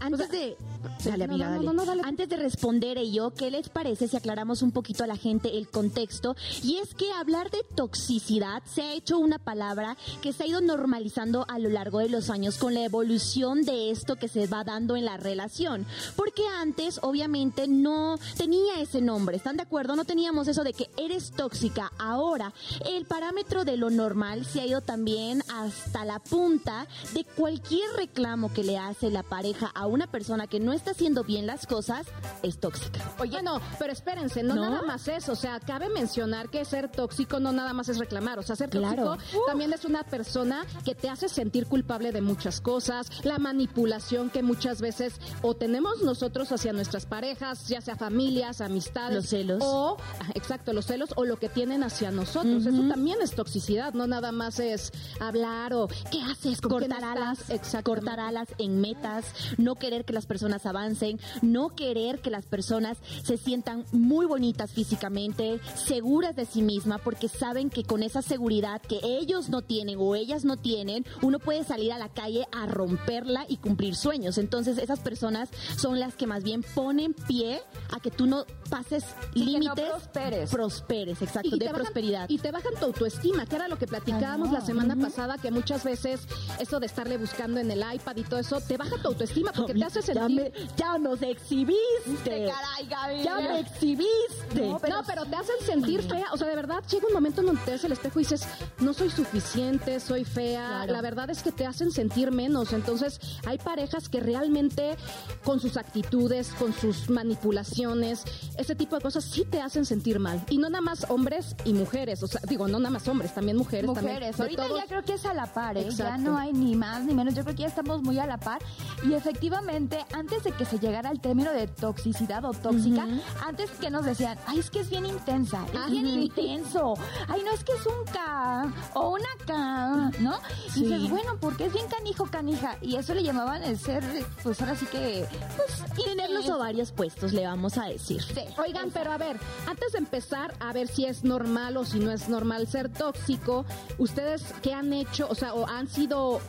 Antes 0.00 0.30
de... 0.30 0.56
Dale, 1.04 1.24
amiga, 1.24 1.50
dale. 1.50 1.84
dale. 1.84 2.02
Antes 2.04 2.28
de 2.28 2.36
responder 2.36 2.98
ello, 2.98 3.32
¿qué 3.34 3.50
les 3.50 3.68
parece 3.68 4.08
si 4.08 4.16
aclaramos 4.16 4.62
un 4.62 4.72
poquito 4.72 5.04
a 5.04 5.06
la 5.06 5.16
gente 5.16 5.56
el 5.58 5.68
contexto? 5.68 6.36
Y 6.62 6.76
es 6.76 6.94
que 6.94 7.12
hablar 7.12 7.50
de 7.50 7.64
toxicidad 7.74 8.62
se 8.64 8.82
ha 8.82 8.92
hecho 8.94 9.18
una 9.18 9.38
palabra 9.38 9.96
que 10.22 10.32
se 10.32 10.44
ha 10.44 10.46
ido 10.46 10.60
normalizando 10.60 11.44
a 11.48 11.58
lo 11.58 11.68
largo 11.68 11.98
de 11.98 12.08
los 12.08 12.30
años 12.30 12.58
con 12.58 12.74
la 12.74 12.84
evolución 12.84 13.62
de 13.64 13.90
esto 13.90 14.16
que 14.16 14.28
se 14.28 14.46
va 14.46 14.64
dando 14.64 14.96
en 14.96 15.04
la 15.04 15.16
relación. 15.16 15.86
Porque 16.14 16.42
antes, 16.60 17.00
obviamente, 17.02 17.68
no 17.68 18.18
tenía 18.36 18.80
ese 18.80 19.00
nombre. 19.00 19.36
¿Están 19.36 19.56
de 19.56 19.62
acuerdo? 19.62 19.96
No 19.96 20.04
teníamos 20.04 20.48
eso 20.48 20.64
de 20.64 20.72
que 20.72 20.90
eres 20.96 21.32
tóxica. 21.32 21.92
Ahora, 21.98 22.52
el 22.84 23.06
parámetro 23.06 23.64
de 23.64 23.76
lo 23.76 23.90
normal 23.90 24.44
se 24.44 24.60
ha 24.60 24.66
ido 24.66 24.80
también 24.80 25.42
hasta 25.52 26.04
la 26.04 26.18
punta 26.18 26.86
de 27.14 27.24
cualquier 27.24 27.88
reclamo 27.96 28.52
que 28.52 28.64
le 28.64 28.78
hace 28.78 29.10
la 29.10 29.22
pareja 29.22 29.70
a 29.74 29.86
una 29.86 30.06
persona 30.06 30.46
que 30.46 30.60
no 30.60 30.72
está 30.76 30.92
haciendo 30.92 31.24
bien 31.24 31.46
las 31.46 31.66
cosas, 31.66 32.06
es 32.42 32.58
tóxica. 32.58 33.00
Oye, 33.18 33.42
no, 33.42 33.60
pero 33.78 33.92
espérense, 33.92 34.42
no, 34.42 34.54
¿No? 34.54 34.62
nada 34.70 34.82
más 34.82 35.08
eso. 35.08 35.32
O 35.32 35.36
sea, 35.36 35.58
cabe 35.60 35.88
mencionar 35.88 36.48
que 36.48 36.64
ser 36.64 36.88
tóxico 36.90 37.40
no 37.40 37.52
nada 37.52 37.72
más 37.72 37.88
es 37.88 37.98
reclamar. 37.98 38.38
O 38.38 38.42
sea, 38.42 38.56
ser 38.56 38.70
Claro. 38.70 39.04
tóxico 39.16 39.42
también 39.46 39.72
es 39.72 39.84
una 39.84 40.02
persona 40.04 40.64
que 40.84 40.94
te 40.94 41.08
hace 41.08 41.28
sentir 41.28 41.66
culpable 41.66 42.12
de 42.12 42.20
muchas 42.20 42.60
cosas, 42.60 43.06
la 43.24 43.38
manipulación 43.38 44.30
que 44.30 44.42
muchas 44.42 44.80
veces 44.80 45.14
o 45.42 45.54
tenemos 45.54 46.02
nosotros 46.02 46.52
hacia 46.52 46.72
nuestras 46.72 47.06
parejas, 47.06 47.68
ya 47.68 47.80
sea 47.80 47.96
familias, 47.96 48.60
amistades. 48.60 49.14
Los 49.16 49.26
celos. 49.28 49.62
O, 49.64 49.96
ah, 50.20 50.30
exacto, 50.34 50.72
los 50.72 50.86
celos 50.86 51.10
o 51.16 51.24
lo 51.24 51.38
que 51.38 51.48
tienen 51.48 51.82
hacia 51.82 52.10
nosotros. 52.10 52.66
Eso 52.66 52.88
también 52.88 53.18
es 53.22 53.34
toxicidad, 53.34 53.94
no 53.94 54.06
nada 54.06 54.32
más 54.32 54.58
es 54.60 54.92
hablar 55.20 55.72
o 55.74 55.88
¿qué 56.10 56.22
haces? 56.22 56.60
¿Con 56.60 56.78
quién 56.78 56.90
cortar 56.90 57.04
alas, 57.04 57.38
cortar 57.82 58.20
alas 58.20 58.48
en 58.58 58.80
metas, 58.80 59.26
no 59.58 59.76
querer 59.76 60.04
que 60.04 60.12
las 60.12 60.26
personas 60.26 60.65
avancen, 60.66 61.18
no 61.42 61.74
querer 61.74 62.20
que 62.20 62.30
las 62.30 62.46
personas 62.46 62.98
se 63.24 63.36
sientan 63.36 63.84
muy 63.92 64.26
bonitas 64.26 64.72
físicamente, 64.72 65.60
seguras 65.74 66.36
de 66.36 66.44
sí 66.46 66.62
misma, 66.62 66.98
porque 66.98 67.28
saben 67.28 67.70
que 67.70 67.84
con 67.84 68.02
esa 68.02 68.22
seguridad 68.22 68.80
que 68.82 68.98
ellos 69.02 69.48
no 69.48 69.62
tienen 69.62 69.96
o 69.98 70.14
ellas 70.14 70.44
no 70.44 70.56
tienen, 70.56 71.04
uno 71.22 71.38
puede 71.38 71.64
salir 71.64 71.92
a 71.92 71.98
la 71.98 72.08
calle 72.08 72.46
a 72.52 72.66
romperla 72.66 73.44
y 73.48 73.56
cumplir 73.58 73.94
sueños. 73.96 74.38
Entonces 74.38 74.78
esas 74.78 75.00
personas 75.00 75.48
son 75.76 76.00
las 76.00 76.14
que 76.14 76.26
más 76.26 76.42
bien 76.42 76.64
ponen 76.74 77.14
pie 77.14 77.60
a 77.94 78.00
que 78.00 78.10
tú 78.10 78.26
no 78.26 78.44
pases 78.70 79.04
que 79.32 79.40
no 79.40 79.44
límites, 79.46 79.88
prosperes. 79.90 80.50
prosperes, 80.50 81.22
exacto, 81.22 81.54
Y 81.54 81.58
de 81.58 81.66
bajan- 81.66 81.74
prosperidad. 81.82 82.28
y 82.28 82.38
te 82.38 82.50
bajan 82.50 82.72
tu 82.78 82.86
autoestima, 82.86 83.46
que 83.46 83.56
era 83.56 83.68
lo 83.68 83.78
que 83.78 83.86
platicábamos 83.86 84.48
no. 84.48 84.54
la 84.54 84.60
semana 84.60 84.96
pasada, 84.96 85.38
que 85.38 85.50
muchas 85.50 85.84
veces 85.84 86.20
eso 86.58 86.80
de 86.80 86.86
estarle 86.86 87.16
buscando 87.18 87.60
en 87.60 87.70
el 87.70 87.80
iPad 87.94 88.16
y 88.16 88.22
todo 88.24 88.40
eso, 88.40 88.60
te 88.60 88.76
baja 88.76 88.96
tu 89.00 89.08
autoestima 89.08 89.52
porque 89.52 89.74
te 89.74 89.84
hace 89.84 90.02
sentir... 90.02 90.45
ya 90.76 90.98
nos 90.98 91.20
exhibiste. 91.22 92.50
Caray, 92.52 92.86
Gaby. 92.88 93.22
Ya 93.22 93.36
me 93.36 93.60
exhibiste. 93.60 94.68
No 94.68 94.78
pero, 94.80 95.24
te 95.24 95.36
hacen 95.36 95.56
sentir 95.64 96.02
fea. 96.02 96.26
O 96.32 96.36
sea, 96.36 96.48
de 96.48 96.56
verdad, 96.56 96.82
llega 96.90 97.06
un 97.08 97.14
momento 97.14 97.40
en 97.40 97.48
donde 97.48 97.62
te 97.62 97.72
ves 97.72 97.84
el 97.84 97.92
espejo 97.92 98.20
y 98.20 98.22
dices, 98.22 98.46
no 98.78 98.92
soy 98.92 99.10
suficiente, 99.10 100.00
soy 100.00 100.24
fea. 100.24 100.66
Claro. 100.66 100.92
La 100.92 101.00
verdad 101.02 101.30
es 101.30 101.42
que 101.42 101.52
te 101.52 101.66
hacen 101.66 101.90
sentir 101.90 102.30
menos. 102.32 102.72
Entonces, 102.72 103.20
hay 103.46 103.58
parejas 103.58 104.08
que 104.08 104.20
realmente, 104.20 104.96
con 105.44 105.60
sus 105.60 105.76
actitudes, 105.76 106.48
con 106.58 106.72
sus 106.72 107.08
manipulaciones, 107.10 108.24
ese 108.56 108.74
tipo 108.74 108.96
de 108.96 109.02
cosas, 109.02 109.24
sí 109.24 109.44
te 109.44 109.60
hacen 109.60 109.84
sentir 109.84 110.18
mal. 110.18 110.44
Y 110.50 110.58
no 110.58 110.68
nada 110.68 110.82
más 110.82 111.06
hombres 111.10 111.56
y 111.64 111.72
mujeres. 111.72 112.22
O 112.22 112.26
sea, 112.26 112.40
digo, 112.48 112.68
no 112.68 112.78
nada 112.78 112.90
más 112.90 113.06
hombres, 113.08 113.34
también 113.34 113.56
mujeres. 113.56 113.86
Mujeres, 113.86 114.38
ahorita 114.40 114.66
todos- 114.66 114.80
ya 114.80 114.86
creo 114.86 115.02
que 115.04 115.14
es 115.14 115.24
a 115.26 115.34
la 115.34 115.46
par, 115.52 115.76
¿eh? 115.76 115.88
ya 115.90 116.16
no 116.18 116.36
hay 116.36 116.52
ni 116.52 116.74
más 116.76 117.04
ni 117.04 117.14
menos, 117.14 117.34
yo 117.34 117.42
creo 117.44 117.54
que 117.54 117.62
ya 117.62 117.68
estamos 117.68 118.02
muy 118.02 118.18
a 118.18 118.26
la 118.26 118.38
par 118.38 118.60
y 119.08 119.14
efectivamente 119.14 120.04
antes 120.12 120.35
de 120.44 120.52
que 120.52 120.64
se 120.64 120.78
llegara 120.78 121.10
al 121.10 121.20
término 121.20 121.52
de 121.52 121.66
toxicidad 121.66 122.44
o 122.44 122.52
tóxica, 122.52 123.06
antes 123.46 123.70
que 123.72 123.90
nos 123.90 124.04
decían, 124.04 124.38
ay 124.46 124.58
es 124.58 124.70
que 124.70 124.80
es 124.80 124.90
bien 124.90 125.06
intensa, 125.06 125.64
es 125.72 125.90
bien 125.90 126.06
intenso, 126.06 126.94
ay 127.28 127.42
no 127.44 127.52
es 127.52 127.64
que 127.64 127.72
es 127.72 127.86
un 127.86 128.04
K 128.12 128.72
o 128.94 129.10
una 129.10 129.28
K, 129.46 130.10
¿no? 130.20 130.38
Y 130.74 130.82
dices, 130.82 131.10
bueno, 131.10 131.36
porque 131.40 131.66
es 131.66 131.72
bien 131.72 131.86
canijo, 131.88 132.26
canija, 132.26 132.76
y 132.80 132.96
eso 132.96 133.14
le 133.14 133.22
llamaban 133.22 133.62
el 133.62 133.78
ser, 133.78 134.04
pues 134.42 134.60
ahora 134.60 134.76
sí 134.76 134.86
que, 134.86 135.26
pues, 135.56 135.86
Tener 136.04 136.30
los 136.30 136.48
ovarios 136.48 136.92
puestos, 136.92 137.32
le 137.32 137.46
vamos 137.46 137.78
a 137.78 137.86
decir. 137.86 138.22
Sí. 138.22 138.42
Oigan, 138.58 138.90
pero 138.92 139.12
a 139.12 139.18
ver, 139.18 139.40
antes 139.66 139.92
de 139.92 139.98
empezar 139.98 140.54
a 140.60 140.72
ver 140.72 140.88
si 140.88 141.04
es 141.04 141.24
normal 141.24 141.76
o 141.76 141.84
si 141.84 141.98
no 141.98 142.12
es 142.12 142.28
normal 142.28 142.66
ser 142.68 142.90
tóxico, 142.90 143.64
¿ustedes 143.98 144.54
qué 144.62 144.72
han 144.72 144.92
hecho? 144.92 145.26
O 145.28 145.34
sea, 145.34 145.54
o 145.54 145.66
han 145.66 145.88
sido 145.88 146.40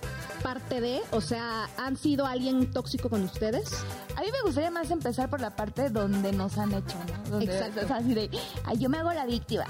parte 0.42 0.82
de, 0.82 1.02
o 1.12 1.22
sea, 1.22 1.70
¿han 1.78 1.98
sido 1.98 2.26
alguien 2.26 2.72
tóxico 2.72 3.10
con 3.10 3.24
ustedes? 3.24 3.70
A 4.16 4.22
mí 4.22 4.28
me 4.32 4.42
gustaría 4.46 4.72
más 4.72 4.90
empezar 4.92 5.30
por 5.30 5.40
la 5.42 5.56
parte 5.56 5.90
donde 5.90 6.32
nos 6.32 6.58
han 6.58 6.74
hecho, 6.74 6.98
¿no? 7.26 7.30
Donde 7.32 7.46
Exacto. 7.46 7.82
es 7.82 7.92
así 7.92 8.14
de, 8.14 8.30
ay, 8.66 8.78
yo 8.78 8.90
me 8.90 8.98
hago 8.98 9.12
la 9.14 9.26
víctima. 9.26 9.66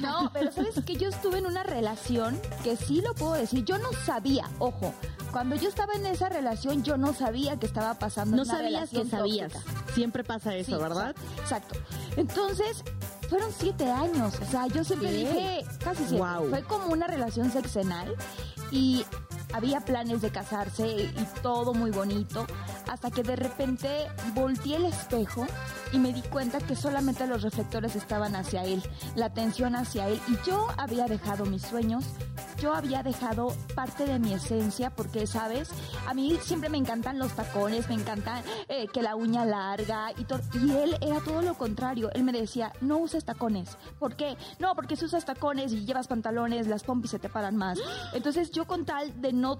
No, 0.00 0.30
pero 0.32 0.50
sabes 0.52 0.74
que 0.84 0.96
yo 0.96 1.08
estuve 1.08 1.38
en 1.38 1.46
una 1.46 1.62
relación 1.62 2.40
que 2.62 2.76
sí 2.76 3.00
lo 3.00 3.14
puedo 3.14 3.34
decir, 3.34 3.64
yo 3.64 3.78
no 3.78 3.88
sabía, 4.04 4.48
ojo, 4.58 4.92
cuando 5.32 5.56
yo 5.56 5.68
estaba 5.68 5.94
en 5.94 6.06
esa 6.06 6.28
relación 6.28 6.82
yo 6.84 6.96
no 6.96 7.12
sabía 7.14 7.58
que 7.58 7.66
estaba 7.66 7.94
pasando 7.98 8.36
No 8.36 8.42
una 8.42 8.52
sabías 8.56 8.90
que 8.90 9.04
sabías. 9.04 9.52
tóxica. 9.52 9.92
Siempre 9.94 10.24
pasa 10.24 10.54
eso, 10.54 10.76
Sí, 10.76 10.82
¿verdad? 10.82 11.14
Exacto. 11.40 11.74
Entonces, 12.16 12.82
fueron 13.28 13.50
siete 13.56 13.90
años. 13.90 14.34
O 14.40 14.50
sea, 14.50 14.66
yo 14.68 14.84
siempre 14.84 15.10
dije, 15.12 15.64
casi 15.82 15.98
siete. 16.04 16.16
Guau. 16.18 16.48
Fue 16.50 16.62
como 16.64 16.86
una 16.88 17.06
relación 17.08 17.50
sexenal 17.50 18.14
y 18.70 19.04
había 19.54 19.80
planes 19.80 20.20
de 20.20 20.30
casarse 20.30 20.86
y 20.86 21.26
todo 21.40 21.74
muy 21.74 21.92
bonito. 21.92 22.44
Hasta 22.90 23.10
que 23.12 23.22
de 23.22 23.36
repente 23.36 23.88
volteé 24.34 24.76
el 24.76 24.86
espejo 24.86 25.46
y 25.92 25.98
me 25.98 26.12
di 26.12 26.22
cuenta 26.22 26.58
que 26.58 26.74
solamente 26.74 27.26
los 27.28 27.42
reflectores 27.42 27.94
estaban 27.94 28.34
hacia 28.34 28.64
él, 28.64 28.82
la 29.14 29.26
atención 29.26 29.76
hacia 29.76 30.08
él. 30.08 30.20
Y 30.26 30.36
yo 30.44 30.66
había 30.76 31.06
dejado 31.06 31.46
mis 31.46 31.62
sueños, 31.62 32.04
yo 32.60 32.74
había 32.74 33.02
dejado 33.04 33.54
parte 33.76 34.06
de 34.06 34.18
mi 34.18 34.32
esencia, 34.32 34.90
porque, 34.90 35.26
¿sabes? 35.26 35.70
A 36.08 36.14
mí 36.14 36.36
siempre 36.42 36.68
me 36.68 36.78
encantan 36.78 37.18
los 37.18 37.32
tacones, 37.32 37.88
me 37.88 37.94
encantan 37.94 38.42
eh, 38.68 38.88
que 38.88 39.02
la 39.02 39.14
uña 39.14 39.44
larga 39.44 40.10
y 40.16 40.24
todo. 40.24 40.40
Y 40.54 40.72
él 40.72 40.96
era 41.00 41.20
todo 41.20 41.42
lo 41.42 41.54
contrario. 41.54 42.10
Él 42.12 42.24
me 42.24 42.32
decía, 42.32 42.72
no 42.80 42.98
uses 42.98 43.24
tacones. 43.24 43.76
¿Por 44.00 44.16
qué? 44.16 44.36
No, 44.58 44.74
porque 44.74 44.96
si 44.96 45.04
usas 45.04 45.24
tacones 45.24 45.72
y 45.72 45.84
llevas 45.84 46.08
pantalones, 46.08 46.66
las 46.66 46.82
pompis 46.82 47.12
se 47.12 47.18
te 47.20 47.28
paran 47.28 47.56
más. 47.56 47.78
Entonces 48.12 48.50
yo 48.50 48.66
con 48.66 48.84
tal 48.84 49.20
de 49.20 49.32
no 49.32 49.43
no 49.44 49.58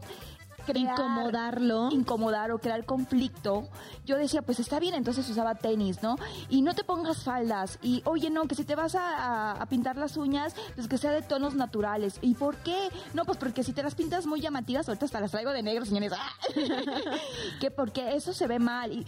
crear- 0.64 0.98
Incomodarlo. 0.98 1.90
incomodar 1.90 2.50
o 2.52 2.58
crear 2.58 2.84
conflicto, 2.84 3.68
yo 4.04 4.16
decía, 4.16 4.42
pues 4.42 4.60
está 4.60 4.78
bien, 4.80 4.94
entonces 4.94 5.28
usaba 5.28 5.54
tenis, 5.54 6.02
¿no? 6.02 6.16
Y 6.48 6.62
no 6.62 6.74
te 6.74 6.84
pongas 6.84 7.22
faldas. 7.24 7.78
Y 7.82 8.02
oye, 8.06 8.30
no, 8.30 8.44
que 8.46 8.54
si 8.54 8.64
te 8.64 8.74
vas 8.74 8.94
a, 8.94 9.02
a- 9.16 9.52
a 9.62 9.66
pintar 9.66 9.96
las 9.96 10.16
uñas, 10.16 10.54
pues 10.74 10.88
que 10.88 10.98
sea 10.98 11.10
de 11.12 11.22
tonos 11.22 11.54
naturales. 11.54 12.18
¿Y 12.22 12.34
por 12.34 12.56
qué? 12.56 12.88
No, 13.14 13.24
pues 13.24 13.38
porque 13.38 13.62
si 13.62 13.72
te 13.72 13.82
las 13.82 13.94
pintas 13.94 14.26
muy 14.26 14.40
llamativas, 14.40 14.88
ahorita 14.88 15.06
hasta 15.06 15.20
las 15.20 15.30
traigo 15.30 15.50
de 15.52 15.62
negro, 15.62 15.84
señores. 15.84 16.12
¡Ah! 16.14 16.30
que 17.60 17.70
porque 17.70 18.14
eso 18.16 18.32
se 18.32 18.46
ve 18.46 18.58
mal. 18.58 18.92
Y 18.92 19.04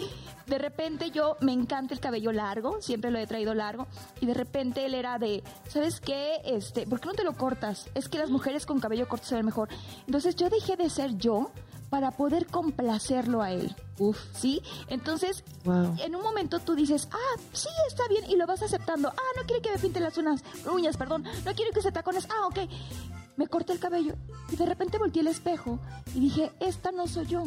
de 0.47 0.59
repente 0.59 1.11
yo 1.11 1.37
me 1.41 1.53
encanta 1.53 1.95
el 1.95 2.01
cabello 2.01 2.33
largo, 2.33 2.81
siempre 2.81 3.11
lo 3.11 3.19
he 3.19 3.27
traído 3.27 3.55
largo. 3.55 3.87
Y 4.21 4.27
de 4.27 4.35
repente 4.35 4.87
él 4.87 4.95
era 4.95 5.19
de, 5.19 5.43
¿sabes 5.69 6.01
qué? 6.01 6.41
Este, 6.45 6.87
¿por 6.87 7.01
qué 7.01 7.07
no 7.09 7.15
te 7.15 7.25
lo 7.25 7.35
cortas? 7.37 7.89
Es 7.95 8.09
que 8.09 8.19
las 8.19 8.31
mujeres 8.31 8.67
con 8.67 8.81
cabello 8.81 9.09
corto 9.09 9.27
se 9.27 9.35
ven 9.35 9.47
mejor. 9.47 9.69
Entonces 10.07 10.37
yo 10.37 10.49
dejé 10.49 10.77
de 10.77 10.91
ser 10.91 11.17
yo 11.17 11.46
para 11.91 12.11
poder 12.13 12.47
complacerlo 12.47 13.43
a 13.43 13.53
él. 13.53 13.75
Uf. 13.99 14.19
¿Sí? 14.35 14.63
Entonces, 14.89 15.43
Wow. 15.65 15.97
en 16.05 16.15
un 16.17 16.23
momento 16.23 16.59
tú 16.59 16.75
dices, 16.75 17.09
ah, 17.13 17.41
sí, 17.53 17.69
está 17.89 18.07
bien, 18.09 18.25
y 18.31 18.37
lo 18.37 18.47
vas 18.47 18.63
aceptando. 18.63 19.09
Ah, 19.09 19.33
no 19.37 19.43
quiere 19.47 19.63
que 19.63 19.71
me 19.71 19.79
pinte 19.79 20.01
las 20.01 20.17
uñas, 20.19 20.43
uñas, 20.73 20.97
perdón. 20.97 21.25
No 21.45 21.55
quiere 21.55 21.71
que 21.73 21.83
se 21.83 21.93
tacones. 21.93 22.27
Ah, 22.31 22.47
ok. 22.47 22.59
Me 23.37 23.47
corté 23.49 23.73
el 23.75 23.79
cabello 23.79 24.15
y 24.51 24.57
de 24.57 24.65
repente 24.67 24.97
volteé 24.99 25.21
el 25.21 25.29
espejo 25.29 25.79
y 26.15 26.21
dije, 26.21 26.53
esta 26.61 26.91
no 26.91 27.07
soy 27.07 27.27
yo. 27.27 27.45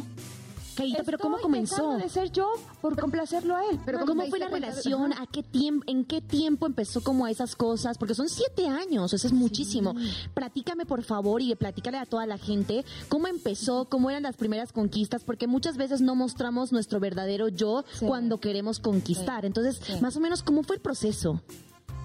Pero 1.05 1.17
¿cómo 1.19 1.38
comenzó? 1.39 1.98
de 1.98 2.09
ser 2.09 2.31
yo 2.31 2.48
por 2.81 3.00
complacerlo 3.00 3.55
a 3.55 3.65
él. 3.65 3.79
Pero 3.86 4.05
¿cómo 4.05 4.24
fue 4.27 4.39
la 4.39 4.48
relación? 4.48 5.13
¿A 5.13 5.25
qué 5.27 5.43
tiempo, 5.43 5.83
en 5.88 6.05
qué 6.05 6.21
tiempo 6.21 6.65
empezó 6.65 7.01
como 7.01 7.25
a 7.25 7.31
esas 7.31 7.55
cosas? 7.55 7.98
Porque 7.98 8.15
son 8.15 8.29
siete 8.29 8.67
años, 8.67 9.13
eso 9.13 9.27
es 9.27 9.33
muchísimo. 9.33 9.95
Platícame 10.33 10.86
por 10.86 11.03
favor 11.03 11.41
y 11.41 11.53
platícale 11.55 11.98
a 11.98 12.05
toda 12.05 12.25
la 12.25 12.38
gente 12.38 12.86
cómo 13.09 13.27
empezó, 13.27 13.86
cómo 13.86 14.09
eran 14.09 14.24
las 14.24 14.36
primeras 14.38 14.71
conquistas, 14.71 15.24
porque 15.24 15.48
muchas 15.48 15.77
veces 15.77 16.01
no 16.01 16.15
mostramos 16.15 16.71
nuestro 16.71 17.00
verdadero 17.00 17.48
yo 17.50 17.83
Sí. 17.93 18.05
cuando 18.05 18.39
queremos 18.39 18.79
conquistar. 18.79 19.41
Sí. 19.41 19.48
Entonces, 19.48 19.81
Sí. 19.86 19.93
más 20.01 20.15
o 20.15 20.19
menos, 20.19 20.43
¿cómo 20.43 20.63
fue 20.63 20.75
el 20.77 20.81
proceso? 20.81 21.41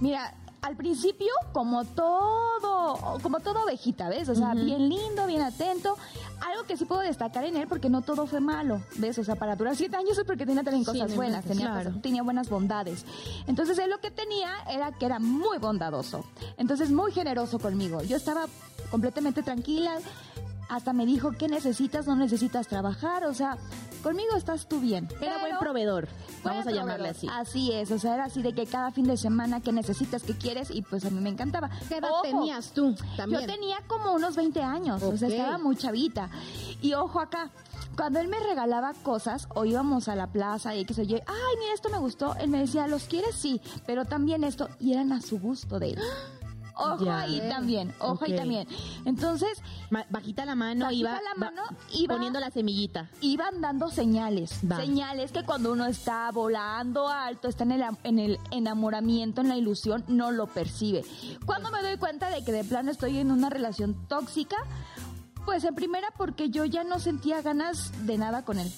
Mira, 0.01 0.35
al 0.65 0.77
principio, 0.77 1.29
como 1.53 1.85
todo, 1.85 3.19
como 3.23 3.41
todo 3.41 3.63
ovejita, 3.65 4.09
¿ves? 4.09 4.29
O 4.29 4.35
sea, 4.35 4.55
bien 4.55 4.89
lindo, 4.89 5.27
bien 5.27 5.43
atento. 5.43 5.97
Algo 6.41 6.65
que 6.67 6.77
sí 6.77 6.85
puedo 6.85 7.01
destacar 7.03 7.45
en 7.45 7.57
él, 7.57 7.67
porque 7.69 7.89
no 7.91 8.03
todo 8.03 8.27
fue 8.27 8.41
malo, 8.41 8.81
¿ves? 8.97 9.19
O 9.19 9.25
sea, 9.25 9.37
para 9.37 9.57
durar 9.57 9.77
siete 9.77 9.97
años 9.97 10.17
es 10.19 10.25
porque 10.25 10.47
tenía 10.47 10.63
también 10.63 10.85
cosas 10.85 11.15
buenas, 11.15 11.45
tenía, 11.45 11.67
claro. 11.67 11.85
cosas- 11.91 12.03
tenía 12.03 12.23
buenas 12.23 12.49
bondades. 12.49 13.05
Entonces, 13.47 13.79
él 13.79 13.91
lo 13.91 13.99
que 14.01 14.11
tenía 14.11 14.51
era 14.71 14.93
que 14.93 15.07
era 15.07 15.19
muy 15.19 15.59
bondadoso. 15.59 16.25
Entonces, 16.57 16.91
muy 16.91 17.13
generoso 17.13 17.59
conmigo. 17.59 18.03
Yo 18.03 18.17
estaba 18.17 18.47
completamente 18.91 19.43
tranquila. 19.43 19.99
Hasta 20.69 20.93
me 20.93 21.07
dijo, 21.07 21.33
¿qué 21.33 21.49
necesitas? 21.49 22.07
No 22.07 22.17
necesitas 22.17 22.69
trabajar. 22.69 23.25
O 23.25 23.35
sea, 23.35 23.59
conmigo 24.03 24.37
estás 24.37 24.69
tú 24.69 24.81
bien. 24.81 25.09
Era 25.21 25.39
buen 25.39 25.59
proveedor, 25.59 26.09
vamos 26.43 26.67
a 26.67 26.71
llamarle 26.71 27.13
proveedor. 27.13 27.33
así. 27.41 27.69
Así 27.69 27.73
es, 27.73 27.91
o 27.91 27.99
sea, 27.99 28.15
era 28.15 28.25
así 28.25 28.43
de 28.43 28.55
que 28.55 28.67
cada 28.67 28.91
fin 28.91 29.07
de 29.07 29.17
semana 29.17 29.61
que 29.61 29.73
necesitas, 29.73 30.23
que 30.23 30.37
quieres, 30.37 30.71
y 30.71 30.83
pues 30.83 31.05
a 31.05 31.11
mí 31.11 31.21
me 31.21 31.31
encantaba. 31.31 31.71
¿Qué 31.89 31.97
edad 31.97 32.11
Ojo, 32.11 32.23
tenías 32.23 32.73
tú 32.73 32.95
también? 33.17 33.43
Yo 33.43 33.47
tenía 33.47 33.79
como 33.87 34.13
unos 34.13 34.37
20 34.37 34.63
años, 34.63 35.03
o 35.03 35.17
sea, 35.17 35.29
estaba 35.29 35.59
muy 35.59 35.77
chavita. 35.77 36.31
Y 36.83 36.95
ojo 36.95 37.21
acá, 37.21 37.51
cuando 37.97 38.21
él 38.21 38.29
me 38.29 38.39
regalaba 38.41 38.93
cosas, 39.03 39.49
o 39.55 39.65
íbamos 39.65 40.09
a 40.09 40.17
la 40.17 40.27
plaza 40.27 40.75
y 40.75 40.85
que 40.85 40.95
se 40.95 41.07
yo, 41.07 41.17
ay, 41.27 41.57
mira, 41.59 41.75
esto 41.75 41.91
me 41.91 41.99
gustó, 41.99 42.35
él 42.37 42.51
me 42.51 42.59
decía, 42.59 42.87
¿los 42.87 43.05
quieres? 43.05 43.35
Sí, 43.35 43.61
pero 43.87 44.05
también 44.05 44.45
esto, 44.45 44.69
y 44.81 44.93
eran 44.93 45.13
a 45.13 45.21
su 45.21 45.39
gusto 45.39 45.79
de 45.79 45.91
él. 45.91 45.99
Ojo 46.77 47.05
Ya. 47.05 47.21
ahí 47.21 47.41
también, 47.49 47.95
ojo 48.01 48.25
ahí 48.25 48.33
Ok. 48.33 48.39
también. 48.39 48.69
Entonces, 49.05 49.61
Ma- 49.91 50.07
bajita 50.11 50.45
la 50.45 50.55
mano, 50.55 50.87
Bajita 50.87 51.01
iba, 51.01 51.11
la 51.23 51.31
va- 51.47 51.51
mano, 51.51 51.63
iba- 51.93 52.15
poniendo 52.15 52.41
la 52.41 52.51
semillita. 52.51 53.09
iban 53.21 53.61
dando 53.61 53.91
señales. 53.91 54.59
Va. 54.71 54.77
Señales 54.77 55.31
que 55.31 55.45
cuando 55.45 55.73
uno 55.73 55.87
está 55.87 56.31
volando 56.33 57.09
alto, 57.09 57.49
está 57.49 57.63
en 57.65 57.73
el, 57.73 57.85
en 58.03 58.19
el 58.19 58.39
enamoramiento, 58.51 59.41
en 59.41 59.49
la 59.49 59.57
ilusión, 59.57 60.05
no 60.09 60.33
lo 60.33 60.47
percibe. 60.49 61.05
Cuando 61.47 61.71
me 61.71 61.81
doy 61.83 61.97
cuenta 61.97 62.29
de 62.31 62.45
que 62.45 62.51
de 62.53 62.65
plano 62.65 62.91
estoy 62.91 63.19
en 63.19 63.31
una 63.31 63.51
relación 63.51 63.95
tóxica, 64.09 64.57
pues 65.45 65.63
en 65.65 65.75
primera 65.75 66.09
porque 66.17 66.51
yo 66.51 66.65
ya 66.65 66.85
no 66.85 66.99
sentía 66.99 67.43
ganas 67.43 67.93
de 68.07 68.19
nada 68.19 68.45
con 68.45 68.59
él. 68.59 68.73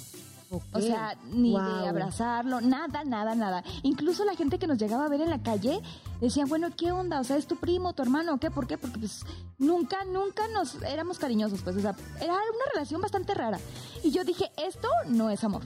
O 0.51 0.81
sea, 0.81 1.17
ni 1.33 1.53
Wow. 1.53 1.83
de 1.83 1.89
abrazarlo, 1.89 2.61
nada, 2.61 3.05
nada, 3.05 3.35
nada. 3.35 3.65
Incluso 3.83 4.25
la 4.25 4.35
gente 4.37 4.59
que 4.59 4.67
nos 4.67 4.79
llegaba 4.79 5.07
a 5.07 5.09
ver 5.09 5.21
en 5.21 5.31
la 5.31 5.43
calle 5.43 5.81
decían, 6.21 6.49
bueno, 6.49 6.69
¿qué 6.77 6.93
onda? 6.93 7.21
O 7.21 7.25
sea, 7.25 7.37
¿es 7.37 7.47
tu 7.47 7.57
primo, 7.57 7.93
tu 7.95 8.03
hermano? 8.03 8.39
¿Qué? 8.39 8.51
¿Por 8.51 8.67
qué? 8.67 8.79
Porque 8.79 8.99
pues 8.99 9.25
nunca, 9.59 10.05
nunca 10.05 10.47
nos 10.49 10.81
éramos 10.83 11.19
cariñosos, 11.19 11.63
pues. 11.63 11.77
O 11.77 11.81
sea, 11.81 11.97
era 12.21 12.33
una 12.35 12.73
relación 12.75 13.01
bastante 13.01 13.35
rara. 13.35 13.59
Y 14.05 14.11
yo 14.13 14.25
dije, 14.25 14.51
esto 14.57 14.89
no 15.09 15.31
es 15.31 15.43
amor. 15.43 15.63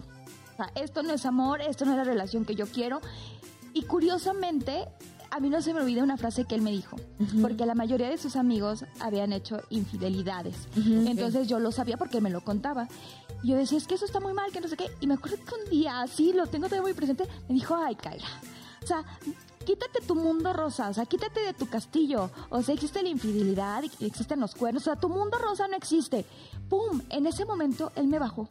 O 0.54 0.56
sea, 0.56 0.70
esto 0.74 1.02
no 1.02 1.12
es 1.12 1.26
amor, 1.26 1.60
esto 1.60 1.84
no 1.84 1.92
es 1.92 1.98
la 1.98 2.04
relación 2.04 2.44
que 2.44 2.54
yo 2.54 2.66
quiero. 2.66 3.00
Y 3.72 3.82
curiosamente, 3.82 4.88
a 5.30 5.40
mí 5.40 5.48
no 5.48 5.62
se 5.62 5.72
me 5.72 5.80
olvida 5.80 6.02
una 6.02 6.16
frase 6.16 6.44
que 6.44 6.54
él 6.54 6.62
me 6.62 6.70
dijo, 6.72 6.96
porque 7.40 7.66
la 7.66 7.74
mayoría 7.74 8.08
de 8.08 8.18
sus 8.18 8.36
amigos 8.36 8.84
habían 8.98 9.32
hecho 9.32 9.62
infidelidades. 9.70 10.68
Entonces 10.76 11.48
yo 11.48 11.58
lo 11.60 11.72
sabía 11.72 11.96
porque 11.96 12.20
me 12.20 12.30
lo 12.30 12.42
contaba. 12.42 12.88
Y 13.42 13.48
yo 13.48 13.56
decía, 13.56 13.78
es 13.78 13.86
que 13.86 13.94
eso 13.94 14.04
está 14.04 14.20
muy 14.20 14.34
mal, 14.34 14.50
que 14.52 14.60
no 14.60 14.68
sé 14.68 14.76
qué. 14.76 14.90
Y 15.00 15.06
me 15.06 15.14
acuerdo 15.14 15.38
que 15.38 15.54
un 15.54 15.70
día, 15.70 16.00
así, 16.02 16.32
lo 16.32 16.46
tengo 16.46 16.66
todavía 16.66 16.82
muy 16.82 16.94
presente, 16.94 17.26
me 17.48 17.54
dijo, 17.54 17.74
ay, 17.74 17.94
Kaira, 17.94 18.26
o 18.82 18.86
sea, 18.86 19.04
quítate 19.64 20.00
tu 20.06 20.14
mundo 20.14 20.52
rosa, 20.52 20.88
o 20.88 20.94
sea, 20.94 21.06
quítate 21.06 21.40
de 21.40 21.54
tu 21.54 21.66
castillo. 21.68 22.30
O 22.50 22.62
sea, 22.62 22.74
existe 22.74 23.02
la 23.02 23.08
infidelidad, 23.08 23.84
existen 24.00 24.40
los 24.40 24.54
cuernos, 24.54 24.82
o 24.82 24.84
sea, 24.84 24.96
tu 24.96 25.08
mundo 25.08 25.38
rosa 25.38 25.68
no 25.68 25.76
existe. 25.76 26.24
¡Pum! 26.68 27.00
En 27.08 27.26
ese 27.26 27.44
momento 27.44 27.92
él 27.94 28.08
me 28.08 28.18
bajó. 28.18 28.48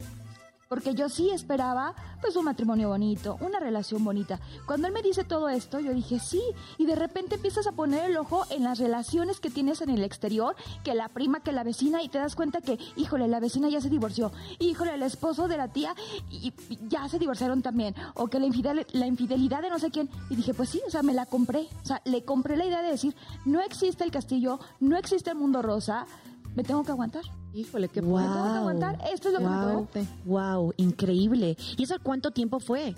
Porque 0.70 0.94
yo 0.94 1.08
sí 1.08 1.30
esperaba, 1.30 1.96
pues, 2.20 2.36
un 2.36 2.44
matrimonio 2.44 2.90
bonito, 2.90 3.36
una 3.40 3.58
relación 3.58 4.04
bonita. 4.04 4.38
Cuando 4.66 4.86
él 4.86 4.92
me 4.92 5.02
dice 5.02 5.24
todo 5.24 5.48
esto, 5.48 5.80
yo 5.80 5.92
dije, 5.92 6.20
sí. 6.20 6.40
Y 6.78 6.86
de 6.86 6.94
repente 6.94 7.34
empiezas 7.34 7.66
a 7.66 7.72
poner 7.72 8.08
el 8.08 8.16
ojo 8.16 8.44
en 8.50 8.62
las 8.62 8.78
relaciones 8.78 9.40
que 9.40 9.50
tienes 9.50 9.80
en 9.80 9.90
el 9.90 10.04
exterior, 10.04 10.54
que 10.84 10.94
la 10.94 11.08
prima, 11.08 11.40
que 11.40 11.50
la 11.50 11.64
vecina, 11.64 12.04
y 12.04 12.08
te 12.08 12.18
das 12.18 12.36
cuenta 12.36 12.60
que, 12.60 12.78
híjole, 12.94 13.26
la 13.26 13.40
vecina 13.40 13.68
ya 13.68 13.80
se 13.80 13.88
divorció. 13.90 14.30
Híjole, 14.60 14.94
el 14.94 15.02
esposo 15.02 15.48
de 15.48 15.56
la 15.56 15.66
tía 15.72 15.92
y, 16.30 16.52
ya 16.88 17.08
se 17.08 17.18
divorciaron 17.18 17.62
también. 17.62 17.96
O 18.14 18.28
que 18.28 18.38
la, 18.38 18.46
infidel- 18.46 18.86
la 18.92 19.08
infidelidad 19.08 19.62
de 19.62 19.70
no 19.70 19.80
sé 19.80 19.90
quién. 19.90 20.08
Y 20.30 20.36
dije, 20.36 20.54
pues 20.54 20.68
sí, 20.68 20.80
o 20.86 20.90
sea, 20.90 21.02
me 21.02 21.14
la 21.14 21.26
compré. 21.26 21.66
O 21.82 21.84
sea, 21.84 22.00
le 22.04 22.22
compré 22.24 22.56
la 22.56 22.64
idea 22.66 22.80
de 22.80 22.92
decir, 22.92 23.16
no 23.44 23.60
existe 23.60 24.04
el 24.04 24.12
castillo, 24.12 24.60
no 24.78 24.96
existe 24.96 25.30
el 25.30 25.36
mundo 25.36 25.62
rosa, 25.62 26.06
me 26.54 26.62
tengo 26.62 26.84
que 26.84 26.92
aguantar. 26.92 27.24
Híjole, 27.54 27.88
qué 27.88 28.00
Wow. 28.00 28.18
Que 28.18 28.58
aguantar. 28.58 28.98
Esto 29.12 29.28
es 29.28 29.34
lo 29.34 29.40
que 29.40 29.98
me 29.98 30.06
Wow, 30.24 30.74
increíble. 30.76 31.56
¿Y 31.76 31.82
eso 31.82 31.96
cuánto 32.02 32.30
tiempo 32.30 32.60
fue? 32.60 32.94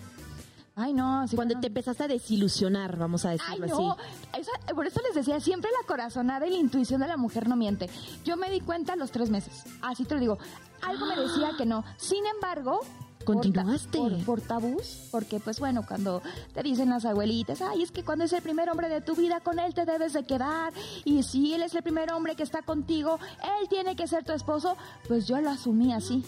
Ay, 0.75 0.95
no. 0.95 1.27
sí, 1.29 1.37
Cuando 1.37 1.55
no. 1.55 1.61
te 1.61 1.67
empezaste 1.67 2.05
a 2.05 2.09
desilusionar, 2.09 2.97
vamos 2.97 3.27
a 3.27 3.31
Ay, 3.31 3.39
decirlo 3.39 3.67
no. 3.67 3.97
así. 4.33 4.75
Por 4.75 4.87
eso 4.87 5.01
les 5.07 5.15
decía, 5.15 5.39
siempre 5.39 5.71
la 5.81 5.87
corazonada 5.87 6.47
y 6.47 6.51
la 6.51 6.57
intuición 6.57 7.01
de 7.03 7.09
la 7.09 7.19
mujer 7.19 7.47
no 7.49 7.57
miente. 7.57 7.91
Yo 8.25 8.37
me 8.37 8.51
di 8.51 8.61
cuenta 8.61 8.95
a 8.95 8.97
los 8.97 9.11
tres 9.11 9.29
meses. 9.29 9.65
Así 9.83 10.05
te 10.05 10.15
lo 10.15 10.21
digo. 10.21 10.39
Algo 10.81 11.07
me 11.07 11.17
decía 11.17 11.51
que 11.59 11.67
no. 11.67 11.85
Sin 11.97 12.25
embargo... 12.27 12.81
Continuaste. 13.25 13.99
Por, 13.99 14.25
por 14.25 14.41
tabús, 14.41 15.09
porque 15.11 15.41
pues 15.41 15.59
bueno, 15.61 15.85
cuando 15.87 16.23
te 16.55 16.63
dicen 16.63 16.91
las 16.91 17.05
abuelitas, 17.05 17.61
ay, 17.63 17.83
es 17.83 17.91
que 17.91 18.05
cuando 18.05 18.25
es 18.25 18.33
el 18.33 18.43
primer 18.43 18.69
hombre 18.71 18.89
de 18.89 19.01
tu 19.01 19.15
vida, 19.15 19.41
con 19.41 19.59
él 19.59 19.75
te 19.75 19.85
debes 19.85 20.13
de 20.13 20.25
quedar, 20.25 20.73
y 21.05 21.23
si 21.23 21.55
él 21.55 21.63
es 21.63 21.75
el 21.75 21.83
primer 21.83 22.13
hombre 22.13 22.35
que 22.37 22.43
está 22.43 22.63
contigo, 22.63 23.19
él 23.61 23.69
tiene 23.69 23.97
que 23.97 24.07
ser 24.07 24.25
tu 24.25 24.33
esposo, 24.33 24.77
pues 25.09 25.27
yo 25.27 25.41
lo 25.41 25.51
asumí 25.51 25.93
así. 25.93 26.25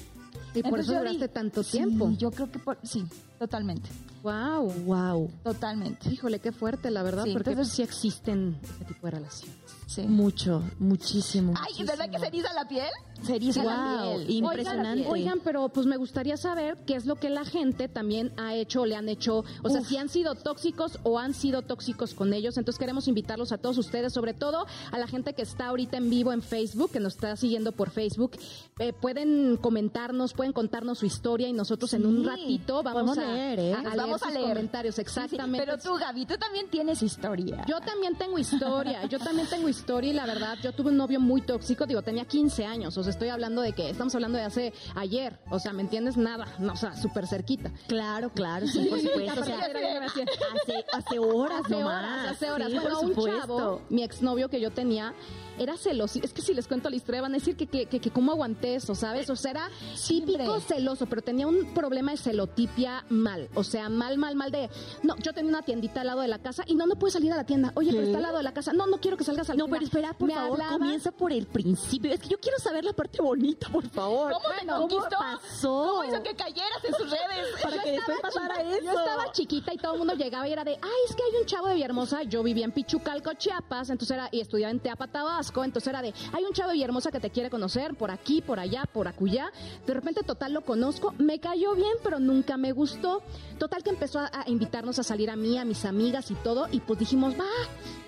Y 0.52 0.62
por 0.62 0.78
Entonces 0.80 0.88
eso 0.90 0.98
duraste 0.98 1.28
tanto 1.28 1.62
Sí, 1.64 1.72
tiempo. 1.78 2.10
yo 2.16 2.30
creo 2.30 2.50
que 2.50 2.58
por, 2.60 2.78
sí, 2.84 3.04
totalmente, 3.38 3.88
Wow. 4.22 4.70
Wow. 4.86 5.30
totalmente. 5.42 6.08
Híjole, 6.10 6.38
qué 6.38 6.50
fuerte, 6.52 6.90
la 6.90 7.02
verdad, 7.02 7.24
Sí, 7.24 7.32
porque 7.32 7.50
entonces- 7.50 7.74
sí 7.74 7.82
existen 7.82 8.56
este 8.62 8.84
tipo 8.86 9.06
de 9.06 9.10
relaciones. 9.10 9.56
Sí. 9.86 10.02
Mucho, 10.02 10.62
muchísimo. 10.78 11.52
Ay, 11.56 11.84
¿verdad 11.84 12.08
que 12.08 12.18
se 12.18 12.26
eriza 12.28 12.52
la 12.54 12.66
piel? 12.66 12.88
Eriza 13.28 13.62
Wow, 13.62 14.20
impresionante. 14.28 15.06
Oigan, 15.08 15.40
pero 15.42 15.68
pues 15.68 15.86
me 15.86 15.96
gustaría 15.96 16.36
saber 16.36 16.76
qué 16.86 16.94
es 16.96 17.06
lo 17.06 17.16
que 17.16 17.30
la 17.30 17.44
gente 17.44 17.88
también 17.88 18.32
ha 18.36 18.54
hecho 18.54 18.82
o 18.82 18.86
le 18.86 18.96
han 18.96 19.08
hecho, 19.08 19.44
o 19.62 19.68
sea, 19.68 19.80
Uf. 19.80 19.88
si 19.88 19.96
han 19.96 20.08
sido 20.08 20.34
tóxicos 20.34 20.98
o 21.02 21.18
han 21.18 21.34
sido 21.34 21.62
tóxicos 21.62 22.14
con 22.14 22.32
ellos. 22.34 22.56
Entonces 22.58 22.78
queremos 22.78 23.08
invitarlos 23.08 23.52
a 23.52 23.58
todos 23.58 23.78
ustedes, 23.78 24.12
sobre 24.12 24.34
todo 24.34 24.66
a 24.92 24.98
la 24.98 25.06
gente 25.06 25.34
que 25.34 25.42
está 25.42 25.66
ahorita 25.66 25.96
en 25.96 26.10
vivo 26.10 26.32
en 26.32 26.42
Facebook, 26.42 26.90
que 26.92 27.00
nos 27.00 27.14
está 27.14 27.36
siguiendo 27.36 27.72
por 27.72 27.90
Facebook. 27.90 28.32
Eh, 28.78 28.92
pueden 28.92 29.56
comentarnos, 29.56 30.32
pueden 30.34 30.52
contarnos 30.52 30.98
su 30.98 31.06
historia 31.06 31.48
y 31.48 31.52
nosotros 31.52 31.92
en 31.94 32.06
un 32.06 32.24
ratito 32.24 32.82
vamos 32.82 33.16
podemos 33.16 33.18
a, 33.18 33.32
leer, 33.32 33.60
¿eh? 33.60 33.72
a- 33.74 33.78
a 33.78 33.82
leer 33.82 33.96
vamos 33.96 34.22
a 34.22 34.30
leer. 34.30 34.48
comentarios, 34.48 34.98
exactamente. 34.98 35.64
Pero 35.64 35.78
tú, 35.78 35.94
Gaby, 35.98 36.26
tú 36.26 36.34
también 36.36 36.68
tienes 36.68 37.02
historia. 37.02 37.64
Yo 37.68 37.80
también 37.80 38.16
tengo 38.16 38.38
historia, 38.38 39.04
yo 39.06 39.18
también 39.18 39.48
tengo 39.48 39.68
historia 39.68 40.10
y 40.10 40.14
la 40.14 40.26
verdad, 40.26 40.56
yo 40.62 40.72
tuve 40.72 40.90
un 40.90 40.96
novio 40.96 41.20
muy 41.20 41.42
tóxico, 41.42 41.86
digo, 41.86 42.02
tenía 42.02 42.24
15 42.24 42.64
años, 42.64 42.96
o 42.98 43.02
sea, 43.02 43.10
estoy 43.14 43.28
hablando 43.30 43.62
de 43.62 43.72
que 43.72 43.90
estamos 43.90 44.14
hablando 44.14 44.38
de 44.38 44.44
hace 44.44 44.72
ayer, 44.94 45.38
o 45.50 45.58
sea, 45.58 45.72
¿me 45.72 45.82
entiendes? 45.82 46.16
Nada, 46.16 46.46
no, 46.58 46.72
o 46.72 46.76
sea, 46.76 46.96
súper 46.96 47.26
cerquita. 47.26 47.72
Claro, 47.88 48.30
claro, 48.30 48.66
sí, 48.66 48.84
por 48.90 49.00
supuesto. 49.00 49.40
O 49.40 49.44
sea, 49.44 49.58
hace, 49.60 50.84
hace 50.92 51.18
horas 51.18 51.60
Hace 51.64 51.70
nomás. 51.74 52.04
horas, 52.04 52.30
hace 52.32 52.50
horas. 52.50 52.70
Sí, 52.70 52.78
bueno, 52.78 53.00
por 53.14 53.28
un 53.28 53.40
chavo, 53.40 53.82
mi 53.88 54.02
exnovio 54.02 54.48
que 54.48 54.60
yo 54.60 54.70
tenía, 54.72 55.14
era 55.58 55.76
celoso. 55.76 56.18
Es 56.22 56.32
que 56.32 56.42
si 56.42 56.54
les 56.54 56.66
cuento 56.68 56.90
la 56.90 56.96
historia 56.96 57.22
van 57.22 57.32
a 57.32 57.38
decir 57.38 57.56
que, 57.56 57.66
que, 57.66 57.86
que, 57.86 58.00
que 58.00 58.10
cómo 58.10 58.32
aguanté 58.32 58.74
eso, 58.76 58.94
¿sabes? 58.94 59.28
O 59.30 59.36
sea, 59.36 59.50
era 59.52 59.70
típico 60.06 60.60
celoso, 60.60 61.06
pero 61.06 61.22
tenía 61.22 61.46
un 61.46 61.72
problema 61.74 62.12
de 62.12 62.16
celotipia 62.18 63.04
mal. 63.08 63.48
O 63.54 63.64
sea, 63.64 63.88
mal, 63.88 64.18
mal, 64.18 64.34
mal 64.36 64.50
de... 64.50 64.68
No, 65.02 65.16
yo 65.18 65.32
tenía 65.32 65.50
una 65.50 65.62
tiendita 65.62 66.00
al 66.00 66.08
lado 66.08 66.20
de 66.20 66.28
la 66.28 66.38
casa 66.38 66.64
y 66.66 66.74
no, 66.74 66.86
no 66.86 66.96
puedes 66.96 67.14
salir 67.14 67.32
a 67.32 67.36
la 67.36 67.44
tienda. 67.44 67.72
Oye, 67.76 67.90
pero 67.92 68.02
está 68.04 68.16
al 68.18 68.22
lado 68.22 68.36
de 68.38 68.42
la 68.42 68.52
casa. 68.52 68.72
No, 68.72 68.86
no 68.86 68.98
quiero 68.98 69.16
que 69.16 69.24
salgas 69.24 69.48
a 69.50 69.54
la 69.54 69.58
No, 69.58 69.68
pero 69.68 69.84
espera, 69.84 70.12
por 70.12 70.28
Me 70.28 70.34
favor, 70.34 70.52
hablaba- 70.60 70.78
comienza 70.78 71.10
por 71.12 71.32
el 71.32 71.46
principio. 71.46 72.12
Es 72.12 72.20
que 72.20 72.28
yo 72.28 72.38
quiero 72.40 72.58
saber 72.58 72.84
la 72.84 72.92
parte 72.92 73.22
bonita, 73.22 73.68
por 73.68 73.88
favor. 73.88 74.32
¿Cómo 74.32 74.48
me 74.48 74.66
¿Cómo 74.66 74.80
conquistó? 74.88 75.16
pasó? 75.18 75.84
¿Cómo 75.98 76.04
hizo 76.04 76.22
que 76.22 76.34
cayeras 76.34 76.84
en 76.84 76.94
sus 76.94 77.10
redes? 77.10 77.46
Para 77.62 77.76
Yo 77.76 77.82
que 77.82 77.90
después 77.92 78.18
pasara 78.20 78.54
chiquita, 78.56 78.76
eso. 78.76 78.84
Yo 78.84 78.98
estaba 78.98 79.32
chiquita 79.32 79.74
y 79.74 79.76
todo 79.78 79.92
el 79.92 79.98
mundo 79.98 80.14
llegaba 80.14 80.48
y 80.48 80.52
era 80.52 80.64
de, 80.64 80.72
ay, 80.72 81.00
es 81.08 81.14
que 81.16 81.22
hay 81.22 81.40
un 81.40 81.46
chavo 81.46 81.68
de 81.68 81.74
Villahermosa. 81.74 82.22
Yo 82.24 82.42
vivía 82.42 82.64
en 82.64 82.72
Pichucalco, 82.72 83.32
Chiapas, 83.34 83.90
entonces 83.90 84.14
era, 84.16 84.28
y 84.32 84.40
estudiaba 84.40 84.70
en 84.70 84.80
Teapa, 84.80 85.06
Tabasco, 85.44 85.64
entonces 85.64 85.88
era 85.88 86.00
de, 86.02 86.14
hay 86.32 86.44
un 86.44 86.52
chavo 86.52 86.68
de 86.70 86.74
Villahermosa 86.74 87.10
que 87.10 87.20
te 87.20 87.30
quiere 87.30 87.50
conocer, 87.50 87.94
por 87.94 88.10
aquí, 88.10 88.40
por 88.40 88.58
allá, 88.58 88.84
por 88.92 89.08
acullá. 89.08 89.50
De 89.86 89.92
repente, 89.94 90.22
total, 90.22 90.52
lo 90.52 90.62
conozco, 90.62 91.14
me 91.18 91.38
cayó 91.38 91.74
bien, 91.74 91.92
pero 92.02 92.18
nunca 92.18 92.56
me 92.56 92.72
gustó. 92.72 93.22
Total 93.58 93.82
que 93.82 93.90
empezó 93.90 94.20
a, 94.20 94.30
a 94.32 94.48
invitarnos 94.48 94.98
a 94.98 95.02
salir 95.02 95.30
a 95.30 95.36
mí, 95.36 95.58
a 95.58 95.64
mis 95.64 95.84
amigas 95.84 96.30
y 96.30 96.34
todo, 96.34 96.66
y 96.70 96.80
pues 96.80 96.98
dijimos, 96.98 97.34
va, 97.34 97.44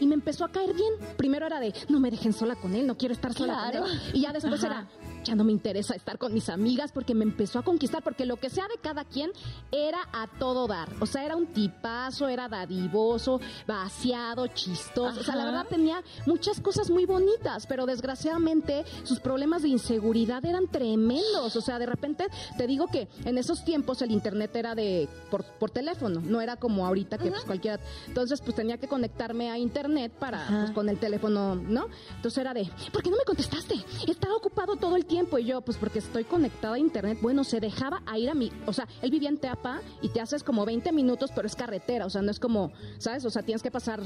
y 0.00 0.06
me 0.06 0.14
empezó 0.14 0.44
a 0.44 0.48
caer 0.50 0.72
bien. 0.74 0.92
Primero 1.16 1.46
era 1.46 1.60
de, 1.60 1.74
no 1.88 2.00
me 2.00 2.10
dejen 2.10 2.32
sola 2.32 2.56
con 2.56 2.74
él, 2.74 2.86
no 2.86 2.96
quiero 2.96 3.12
estar 3.14 3.32
sola 3.34 3.54
Claro. 3.70 3.80
con 3.86 3.90
él. 3.90 4.00
Y 4.14 4.22
ya 4.22 4.32
después 4.32 4.62
era, 4.64 4.86
ya 5.26 5.34
no 5.34 5.44
me 5.44 5.52
interesa 5.52 5.94
estar 5.94 6.18
con 6.18 6.32
mis 6.32 6.48
amigas 6.48 6.92
porque 6.92 7.14
me 7.14 7.24
empezó 7.24 7.58
a 7.58 7.62
conquistar, 7.62 8.02
porque 8.02 8.24
lo 8.24 8.36
que 8.36 8.48
sea 8.48 8.68
de 8.68 8.78
cada 8.80 9.04
quien 9.04 9.30
era 9.72 9.98
a 10.12 10.28
todo 10.38 10.66
dar. 10.66 10.88
O 11.00 11.06
sea, 11.06 11.24
era 11.24 11.36
un 11.36 11.46
tipazo, 11.46 12.28
era 12.28 12.48
dadivoso, 12.48 13.40
vaciado, 13.66 14.46
chistoso. 14.46 15.20
O 15.20 15.24
sea, 15.24 15.34
la 15.34 15.46
verdad 15.46 15.66
tenía 15.68 16.02
muchas 16.26 16.60
cosas 16.60 16.90
muy 16.90 17.06
bonitas, 17.06 17.66
pero 17.66 17.86
desgraciadamente 17.86 18.84
sus 19.02 19.18
problemas 19.18 19.62
de 19.62 19.68
inseguridad 19.68 20.44
eran 20.44 20.68
tremendos. 20.68 21.56
O 21.56 21.60
sea, 21.60 21.78
de 21.78 21.86
repente 21.86 22.26
te 22.56 22.66
digo 22.66 22.86
que 22.86 23.08
en 23.24 23.36
esos 23.36 23.64
tiempos 23.64 24.02
el 24.02 24.12
internet 24.12 24.54
era 24.54 24.74
de 24.74 25.08
por, 25.30 25.44
por 25.44 25.70
teléfono, 25.70 26.20
no 26.20 26.40
era 26.40 26.56
como 26.56 26.86
ahorita 26.86 27.18
que 27.18 27.30
pues 27.30 27.44
cualquiera. 27.44 27.80
Entonces, 28.06 28.40
pues 28.40 28.54
tenía 28.54 28.78
que 28.78 28.86
conectarme 28.86 29.50
a 29.50 29.58
internet 29.58 30.12
para 30.18 30.46
pues, 30.46 30.70
con 30.70 30.88
el 30.88 30.98
teléfono, 30.98 31.56
¿no? 31.56 31.88
Entonces 32.14 32.38
era 32.38 32.54
de, 32.54 32.70
¿por 32.92 33.02
qué 33.02 33.10
no 33.10 33.16
me 33.16 33.24
contestaste? 33.24 33.74
Estaba 34.06 34.36
ocupado 34.36 34.76
todo 34.76 34.94
el 34.94 35.04
tiempo 35.04 35.15
y 35.38 35.44
yo, 35.44 35.60
pues 35.60 35.76
porque 35.78 35.98
estoy 35.98 36.24
conectada 36.24 36.74
a 36.74 36.78
internet. 36.78 37.18
Bueno, 37.20 37.44
se 37.44 37.60
dejaba 37.60 38.02
a 38.06 38.18
ir 38.18 38.30
a 38.30 38.34
mi, 38.34 38.52
o 38.66 38.72
sea, 38.72 38.86
él 39.02 39.10
vivía 39.10 39.28
en 39.28 39.38
Teapa 39.38 39.80
y 40.02 40.08
te 40.10 40.20
haces 40.20 40.42
como 40.42 40.64
20 40.64 40.92
minutos, 40.92 41.30
pero 41.34 41.46
es 41.46 41.56
carretera, 41.56 42.06
o 42.06 42.10
sea, 42.10 42.22
no 42.22 42.30
es 42.30 42.38
como, 42.38 42.72
¿sabes? 42.98 43.24
O 43.24 43.30
sea, 43.30 43.42
tienes 43.42 43.62
que 43.62 43.70
pasar 43.70 44.00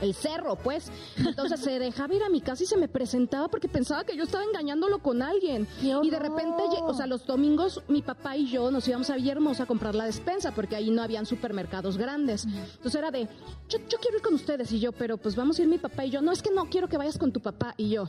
el 0.00 0.14
cerro, 0.14 0.56
pues. 0.56 0.90
Entonces 1.16 1.60
se 1.60 1.78
dejaba 1.78 2.14
ir 2.14 2.22
a 2.22 2.28
mi 2.28 2.40
casa 2.40 2.62
y 2.62 2.66
se 2.66 2.76
me 2.76 2.88
presentaba 2.88 3.48
porque 3.48 3.68
pensaba 3.68 4.04
que 4.04 4.16
yo 4.16 4.24
estaba 4.24 4.44
engañándolo 4.44 4.98
con 5.00 5.22
alguien. 5.22 5.66
¡Qué 5.80 5.96
Y 6.02 6.10
de 6.10 6.18
repente, 6.18 6.62
o 6.82 6.94
sea, 6.94 7.06
los 7.06 7.26
domingos 7.26 7.82
mi 7.88 8.02
papá 8.02 8.36
y 8.36 8.48
yo 8.48 8.70
nos 8.70 8.86
íbamos 8.88 9.10
a 9.10 9.16
Villahermosa 9.16 9.64
a 9.64 9.66
comprar 9.66 9.94
la 9.94 10.04
despensa 10.04 10.52
porque 10.52 10.76
ahí 10.76 10.90
no 10.90 11.02
habían 11.02 11.26
supermercados 11.26 11.96
grandes. 11.96 12.44
Entonces 12.44 12.94
era 12.94 13.10
de, 13.10 13.28
yo, 13.68 13.78
yo 13.88 13.98
quiero 13.98 14.18
ir 14.18 14.22
con 14.22 14.34
ustedes 14.34 14.72
y 14.72 14.80
yo, 14.80 14.92
pero 14.92 15.16
pues 15.16 15.36
vamos 15.36 15.58
a 15.58 15.62
ir 15.62 15.68
mi 15.68 15.78
papá 15.78 16.04
y 16.04 16.10
yo. 16.10 16.22
No, 16.22 16.32
es 16.32 16.42
que 16.42 16.50
no 16.50 16.66
quiero 16.66 16.88
que 16.88 16.96
vayas 16.96 17.18
con 17.18 17.32
tu 17.32 17.40
papá 17.40 17.74
y 17.76 17.90
yo. 17.90 18.08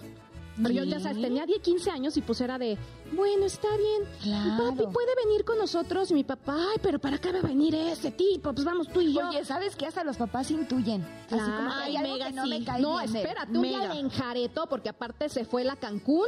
Pero 0.58 0.70
yo 0.74 0.84
ya 0.84 1.00
sabes, 1.00 1.22
tenía 1.22 1.46
10, 1.46 1.60
15 1.62 1.92
años 1.92 2.18
y 2.18 2.22
pues 2.22 2.42
era 2.42 2.58
de, 2.58 2.78
bueno, 3.14 3.46
está 3.46 3.68
bien. 3.78 4.04
Claro. 4.22 4.76
Papi 4.76 4.92
puede 4.92 5.16
venir 5.26 5.44
con 5.46 5.58
nosotros 5.58 6.12
y 6.12 6.14
mi 6.14 6.24
papá, 6.24 6.56
ay, 6.72 6.78
pero 6.82 7.00
¿para 7.00 7.18
qué 7.18 7.32
va 7.32 7.40
a 7.40 7.42
venir 7.42 7.74
ese 7.74 8.12
tipo? 8.12 8.52
Pues 8.54 8.66
vamos 8.66 8.88
tú 8.90 9.02
y 9.02 9.14
yo. 9.14 9.30
Oye, 9.30 9.44
¿sabes 9.46 9.76
qué? 9.76 9.86
Hasta 9.88 10.04
los 10.04 10.18
papás 10.18 10.52
intuyen. 10.52 11.02
Así 11.28 11.40
como 11.40 11.70
que 11.70 11.76
Ay, 11.76 11.92
hay 11.92 11.98
algo 11.98 12.14
mega 12.14 12.28
que 12.28 12.34
no 12.34 12.44
sí. 12.44 12.50
me 12.50 12.64
cae 12.66 12.82
No, 12.82 13.00
bien 13.00 13.16
espera, 13.16 13.46
tú 13.46 13.64
ya 13.66 13.80
Mega. 13.80 13.94
le 13.94 14.00
enjaretó, 14.02 14.68
porque 14.68 14.90
aparte 14.90 15.30
se 15.30 15.46
fue 15.46 15.64
la 15.64 15.76
Cancún, 15.78 16.28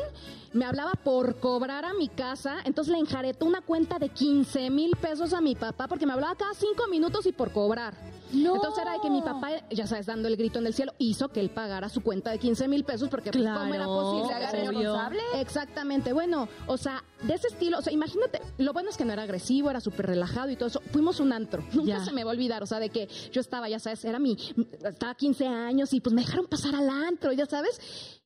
me 0.54 0.66
hablaba 0.66 0.94
por 0.94 1.40
cobrar 1.40 1.84
a 1.86 1.94
mi 1.94 2.08
casa, 2.08 2.58
entonces 2.64 2.92
le 2.94 3.00
enjaretó 3.00 3.46
una 3.46 3.62
cuenta 3.62 4.00
de 4.00 4.10
15 4.10 4.70
mil 4.70 4.96
pesos 4.96 5.34
a 5.34 5.42
mi 5.42 5.56
papá, 5.56 5.88
porque 5.88 6.06
me 6.06 6.14
hablaba 6.14 6.36
cada 6.36 6.54
cinco 6.54 6.88
minutos 6.90 7.26
y 7.26 7.34
por 7.34 7.52
cobrar. 7.52 7.94
No. 8.34 8.56
Entonces 8.56 8.82
era 8.82 8.94
de 8.94 9.00
que 9.00 9.10
mi 9.10 9.22
papá, 9.22 9.50
ya 9.70 9.88
sabes, 9.88 10.06
dando 10.06 10.28
el 10.28 10.36
grito 10.38 10.60
en 10.60 10.68
el 10.68 10.74
cielo, 10.74 10.94
hizo 10.98 11.30
que 11.30 11.40
él 11.40 11.50
pagara 11.50 11.88
su 11.90 12.02
cuenta 12.02 12.32
de 12.32 12.40
15 12.40 12.68
mil 12.68 12.84
pesos, 12.84 13.08
porque 13.10 13.32
pues, 13.32 13.44
¿cómo 13.44 13.74
era 13.74 13.86
Claro, 13.86 13.94
posible? 14.02 14.28
¿Se 14.28 14.34
haga 14.34 14.50
obvio. 14.50 14.80
responsable? 14.80 15.22
Exactamente, 15.36 16.14
bueno, 16.14 16.48
o 16.68 16.78
sea, 16.78 17.04
de 17.22 17.36
ese 17.36 17.48
estilo, 17.48 17.80
o 17.80 17.82
sea, 17.82 17.94
imagínate, 17.94 18.42
lo 18.58 18.74
bueno 18.74 18.90
es 18.90 18.98
que 18.98 19.06
no 19.06 19.14
era 19.14 19.24
agresivo, 19.24 19.70
era 19.70 19.80
súper 19.80 20.08
relajado 20.08 20.50
y 20.50 20.56
todo 20.56 20.68
eso. 20.68 20.82
Fuimos 20.92 21.20
un 21.20 21.32
antro, 21.32 21.64
nunca 21.74 22.00
Ya. 22.00 22.04
se 22.04 22.12
me 22.12 22.24
va 22.24 22.32
a 22.32 22.34
olvidar, 22.34 22.64
o 22.64 22.66
sea, 22.66 22.80
de 22.80 22.90
que 22.90 23.08
yo 23.32 23.40
estaba, 23.40 23.70
ya 23.70 23.80
sabes, 23.80 24.04
era 24.04 24.20
mi, 24.20 24.36
estaba 24.84 25.14
15 25.16 25.46
años 25.48 25.94
y 25.94 26.02
pues 26.02 26.14
me 26.14 26.22
dejaron 26.24 26.48
pasar 26.48 26.76
al 26.76 26.90
antro, 26.90 27.32
ya 27.32 27.46
sabes, 27.46 27.80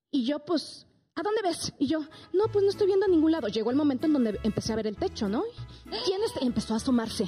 y 0.10 0.26
yo 0.26 0.40
pues... 0.40 0.87
¿A 1.18 1.24
dónde 1.24 1.42
ves? 1.42 1.74
Y 1.80 1.88
yo, 1.88 2.02
no, 2.32 2.46
pues 2.54 2.64
no 2.64 2.70
estoy 2.70 2.86
viendo 2.86 3.08
a 3.08 3.10
ningún 3.10 3.32
lado. 3.32 3.48
Llegó 3.48 3.72
el 3.72 3.76
momento 3.76 4.06
en 4.06 4.14
donde 4.14 4.40
empecé 4.44 4.74
a 4.74 4.76
ver 4.76 4.86
el 4.86 4.98
techo, 4.98 5.28
¿no? 5.28 5.44
¿Quién 6.06 6.22
está? 6.24 6.42
Empezó 6.42 6.76
a 6.76 6.78
asomarse. 6.78 7.26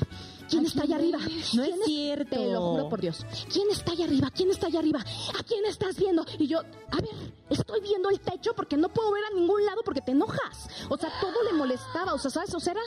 ¿Quién 0.48 0.64
está 0.66 0.84
allá 0.84 0.98
arriba? 0.98 1.18
No 1.18 1.64
es 1.64 1.72
¿Quién 1.72 1.80
cierto. 1.86 2.36
Te 2.36 2.52
lo 2.52 2.62
juro 2.62 2.90
por 2.90 3.02
Dios. 3.02 3.26
¿Quién 3.52 3.68
está 3.72 3.94
allá 3.94 4.06
arriba? 4.06 4.30
¿Quién 4.30 4.52
está 4.52 4.68
allá 4.68 4.80
arriba? 4.80 5.00
¿A 5.00 5.44
quién 5.44 5.66
estás 5.66 5.98
viendo? 5.98 6.24
Y 6.38 6.46
yo, 6.46 6.60
a 6.60 7.02
ver, 7.02 7.34
estoy 7.50 7.82
viendo 7.82 8.12
el 8.12 8.20
techo 8.20 8.54
porque 8.56 8.78
no 8.78 8.90
puedo 8.90 9.12
ver 9.12 9.24
a 9.26 9.36
ningún 9.36 9.66
lado 9.66 9.82
porque 9.84 10.02
te 10.02 10.12
enojas. 10.12 10.68
O 10.90 10.98
sea, 10.98 11.12
todo 11.20 11.44
le 11.50 11.54
molestaba. 11.54 12.14
O 12.14 12.20
sea, 12.20 12.30
¿sabes? 12.30 12.54
O 12.54 12.60
sea, 12.60 12.74
era... 12.74 12.82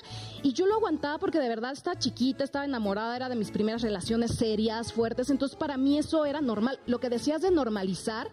Y 0.45 0.53
yo 0.53 0.67
lo 0.67 0.75
aguantaba 0.75 1.19
porque 1.19 1.41
de 1.41 1.49
verdad 1.49 1.73
estaba 1.73 1.99
chiquita, 1.99 2.45
estaba 2.45 2.65
enamorada, 2.65 3.17
era 3.17 3.29
de 3.29 3.35
mis 3.35 3.51
primeras 3.51 3.83
relaciones 3.83 4.37
serias, 4.37 4.93
fuertes. 4.93 5.31
Entonces, 5.31 5.57
para 5.57 5.77
mí 5.77 5.99
eso 5.99 6.25
era 6.27 6.41
normal. 6.41 6.79
Lo 6.87 7.01
que 7.01 7.09
decías 7.09 7.43
de 7.43 7.51
normalizar, 7.51 8.31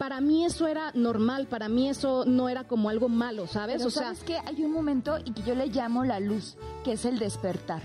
para 0.00 0.22
mí 0.22 0.46
eso 0.46 0.66
era 0.66 0.92
normal. 0.94 1.46
Para 1.46 1.68
mí 1.68 1.90
eso 1.90 2.24
no 2.24 2.48
era 2.48 2.64
como 2.64 2.88
algo 2.88 3.10
malo, 3.10 3.46
¿sabes? 3.46 3.76
Pero 3.76 3.88
o 3.88 3.90
sea, 3.90 4.04
¿sabes 4.04 4.24
qué? 4.24 4.38
Hay 4.46 4.64
un 4.64 4.72
momento 4.72 5.18
y 5.22 5.32
que 5.32 5.42
yo 5.42 5.54
le 5.54 5.66
llamo 5.66 6.04
la 6.04 6.20
luz, 6.20 6.56
que 6.84 6.92
es 6.92 7.04
el 7.04 7.18
despertar. 7.18 7.82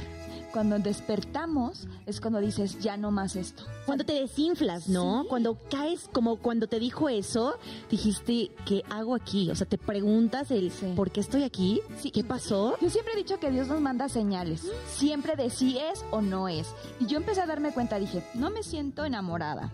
Cuando 0.53 0.79
despertamos 0.79 1.89
es 2.05 2.21
cuando 2.21 2.39
dices, 2.39 2.79
ya 2.79 2.95
no 2.95 3.11
más 3.11 3.35
esto. 3.35 3.65
Cuando 3.85 4.05
te 4.05 4.13
desinflas, 4.13 4.87
¿no? 4.87 5.23
Sí. 5.23 5.27
Cuando 5.27 5.57
caes, 5.69 6.09
como 6.13 6.37
cuando 6.37 6.67
te 6.67 6.79
dijo 6.79 7.09
eso, 7.09 7.57
dijiste, 7.91 8.49
¿qué 8.65 8.81
hago 8.89 9.13
aquí? 9.13 9.51
O 9.51 9.55
sea, 9.55 9.67
te 9.67 9.77
preguntas 9.77 10.51
el, 10.51 10.71
Sí. 10.71 10.93
¿por 10.95 11.11
qué 11.11 11.19
estoy 11.19 11.43
aquí? 11.43 11.81
Sí. 11.99 12.11
¿Qué 12.11 12.23
pasó? 12.23 12.77
Yo 12.79 12.89
siempre 12.89 13.15
he 13.15 13.17
dicho 13.17 13.41
que 13.41 13.51
Dios 13.51 13.67
nos 13.67 13.81
manda 13.81 14.07
señales, 14.07 14.61
siempre 14.87 15.35
de 15.35 15.49
si 15.49 15.77
es 15.77 16.05
o 16.11 16.21
no 16.21 16.47
es. 16.47 16.73
Y 17.01 17.07
yo 17.07 17.17
empecé 17.17 17.41
a 17.41 17.45
darme 17.45 17.73
cuenta, 17.73 17.99
dije, 17.99 18.23
no 18.35 18.49
me 18.51 18.63
siento 18.63 19.03
enamorada, 19.03 19.69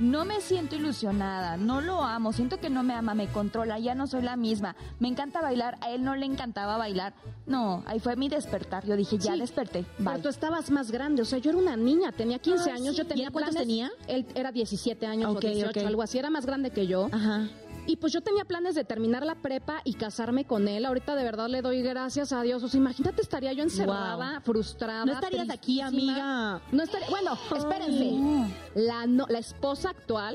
no 0.00 0.24
me 0.24 0.40
siento 0.40 0.76
ilusionada, 0.76 1.56
no 1.56 1.80
lo 1.80 2.02
amo, 2.02 2.32
siento 2.32 2.58
que 2.58 2.70
no 2.70 2.82
me 2.82 2.94
ama, 2.94 3.14
me 3.14 3.28
controla, 3.28 3.78
ya 3.78 3.94
no 3.94 4.06
soy 4.06 4.22
la 4.22 4.36
misma. 4.36 4.76
Me 4.98 5.08
encanta 5.08 5.40
bailar, 5.40 5.78
a 5.80 5.90
él 5.90 6.02
no 6.04 6.14
le 6.16 6.26
encantaba 6.26 6.76
bailar. 6.76 7.14
No, 7.46 7.82
ahí 7.86 8.00
fue 8.00 8.16
mi 8.16 8.28
despertar. 8.28 8.84
Yo 8.86 8.96
dije, 8.96 9.18
ya 9.18 9.34
Sí, 9.34 9.40
desperté. 9.40 9.84
Pero 9.98 10.10
Bye. 10.12 10.20
tú 10.22 10.28
estabas 10.28 10.70
más 10.70 10.90
grande, 10.90 11.22
o 11.22 11.24
sea, 11.24 11.38
yo 11.38 11.50
era 11.50 11.58
una 11.58 11.76
niña, 11.76 12.12
tenía 12.12 12.38
15 12.38 12.70
Ay, 12.70 12.76
años, 12.78 12.94
sí. 12.96 12.98
yo 13.02 13.06
tenía 13.06 13.24
¿Y 13.24 13.26
él 13.26 13.32
cuántos 13.32 13.54
planes- 13.54 13.66
tenía? 13.68 13.90
Él 14.08 14.26
era 14.34 14.52
17 14.52 15.06
años 15.06 15.30
Ok, 15.30 15.36
o 15.38 15.40
18, 15.48 15.80
ok. 15.80 15.86
algo 15.86 16.02
así, 16.02 16.18
era 16.18 16.30
más 16.30 16.46
grande 16.46 16.70
que 16.70 16.86
yo. 16.86 17.08
Ajá. 17.12 17.48
Y 17.86 17.96
pues 17.96 18.12
yo 18.14 18.22
tenía 18.22 18.44
planes 18.44 18.74
de 18.74 18.84
terminar 18.84 19.26
la 19.26 19.34
prepa 19.34 19.80
y 19.84 19.94
casarme 19.94 20.46
con 20.46 20.68
él. 20.68 20.86
Ahorita 20.86 21.14
de 21.16 21.22
verdad 21.22 21.48
le 21.48 21.60
doy 21.60 21.82
gracias 21.82 22.32
a 22.32 22.40
Dios. 22.42 22.62
O 22.62 22.68
sea, 22.68 22.78
imagínate, 22.78 23.20
estaría 23.20 23.52
yo 23.52 23.62
encerrada, 23.62 24.40
frustrada. 24.40 25.04
No 25.04 25.12
estarías 25.12 25.50
aquí, 25.50 25.80
tristísima. 25.80 26.12
amiga. 26.14 26.62
No 26.72 26.82
estaría, 26.82 27.08
bueno, 27.10 27.38
espérense. 27.54 28.54
La, 28.74 29.06
no- 29.06 29.26
la 29.28 29.38
esposa 29.38 29.90
actual 29.90 30.34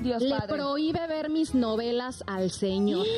Dios 0.00 0.22
le 0.22 0.30
Padre. 0.30 0.54
prohíbe 0.56 1.06
ver 1.06 1.28
mis 1.30 1.54
novelas 1.54 2.24
al 2.26 2.50
señor. 2.50 3.06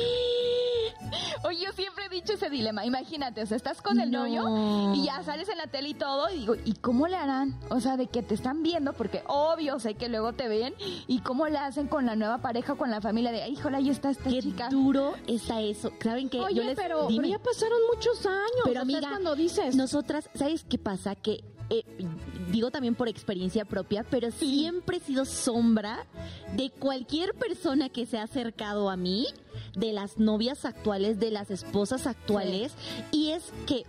Oye, 1.45 1.59
yo 1.65 1.71
siempre 1.73 2.05
he 2.05 2.09
dicho 2.09 2.33
ese 2.33 2.49
dilema. 2.49 2.85
Imagínate, 2.85 3.41
o 3.43 3.45
sea, 3.45 3.57
estás 3.57 3.81
con 3.81 3.99
el 3.99 4.09
No. 4.09 4.19
novio 4.25 4.93
y 4.95 5.05
ya 5.05 5.21
sales 5.23 5.49
en 5.49 5.57
la 5.57 5.67
tele 5.67 5.89
y 5.89 5.93
todo. 5.93 6.29
Y 6.29 6.39
digo, 6.39 6.55
¿y 6.63 6.73
cómo 6.75 7.07
le 7.07 7.17
harán? 7.17 7.59
O 7.69 7.81
sea, 7.81 7.97
de 7.97 8.07
que 8.07 8.23
te 8.23 8.33
están 8.33 8.63
viendo, 8.63 8.93
porque 8.93 9.23
obvio 9.27 9.77
sé 9.79 9.95
que 9.95 10.07
luego 10.07 10.31
te 10.33 10.47
ven. 10.47 10.73
¿Y 11.07 11.19
cómo 11.19 11.47
le 11.49 11.57
hacen 11.57 11.87
con 11.87 12.05
la 12.05 12.15
nueva 12.15 12.37
pareja 12.39 12.73
o 12.73 12.77
con 12.77 12.89
la 12.89 13.01
familia? 13.01 13.31
De, 13.31 13.47
híjole, 13.49 13.77
ahí 13.77 13.89
está 13.89 14.09
esta 14.11 14.29
Qué 14.29 14.41
chica. 14.41 14.69
duro 14.69 15.13
está 15.27 15.59
eso. 15.61 15.91
¿Saben 16.01 16.29
qué? 16.29 16.39
Oye, 16.39 16.55
Yo 16.55 16.63
les 16.63 16.75
pero, 16.77 17.07
pero 17.09 17.27
ya 17.27 17.39
pasaron 17.39 17.77
muchos 17.93 18.25
años. 18.25 18.63
Pero 18.63 18.81
amiga, 18.81 19.09
cuando 19.09 19.35
dices... 19.35 19.75
nosotras, 19.75 20.29
¿sabes 20.35 20.63
qué 20.63 20.77
pasa? 20.77 21.15
Que 21.15 21.43
eh, 21.73 21.83
digo 22.51 22.69
también 22.69 22.93
por 22.93 23.07
experiencia 23.07 23.65
propia, 23.65 24.05
pero 24.09 24.29
siempre 24.29 24.97
he 24.97 24.99
sido 24.99 25.25
sombra 25.25 26.05
de 26.55 26.69
cualquier 26.69 27.33
persona 27.33 27.89
que 27.89 28.05
se 28.05 28.19
ha 28.19 28.23
acercado 28.23 28.91
a 28.91 28.95
mí, 28.95 29.27
de 29.75 29.91
las 29.91 30.19
novias 30.19 30.65
actuales, 30.65 31.19
de 31.19 31.31
las 31.31 31.49
esposas 31.49 32.05
actuales, 32.05 32.73
y 33.11 33.31
es 33.31 33.51
que 33.65 33.85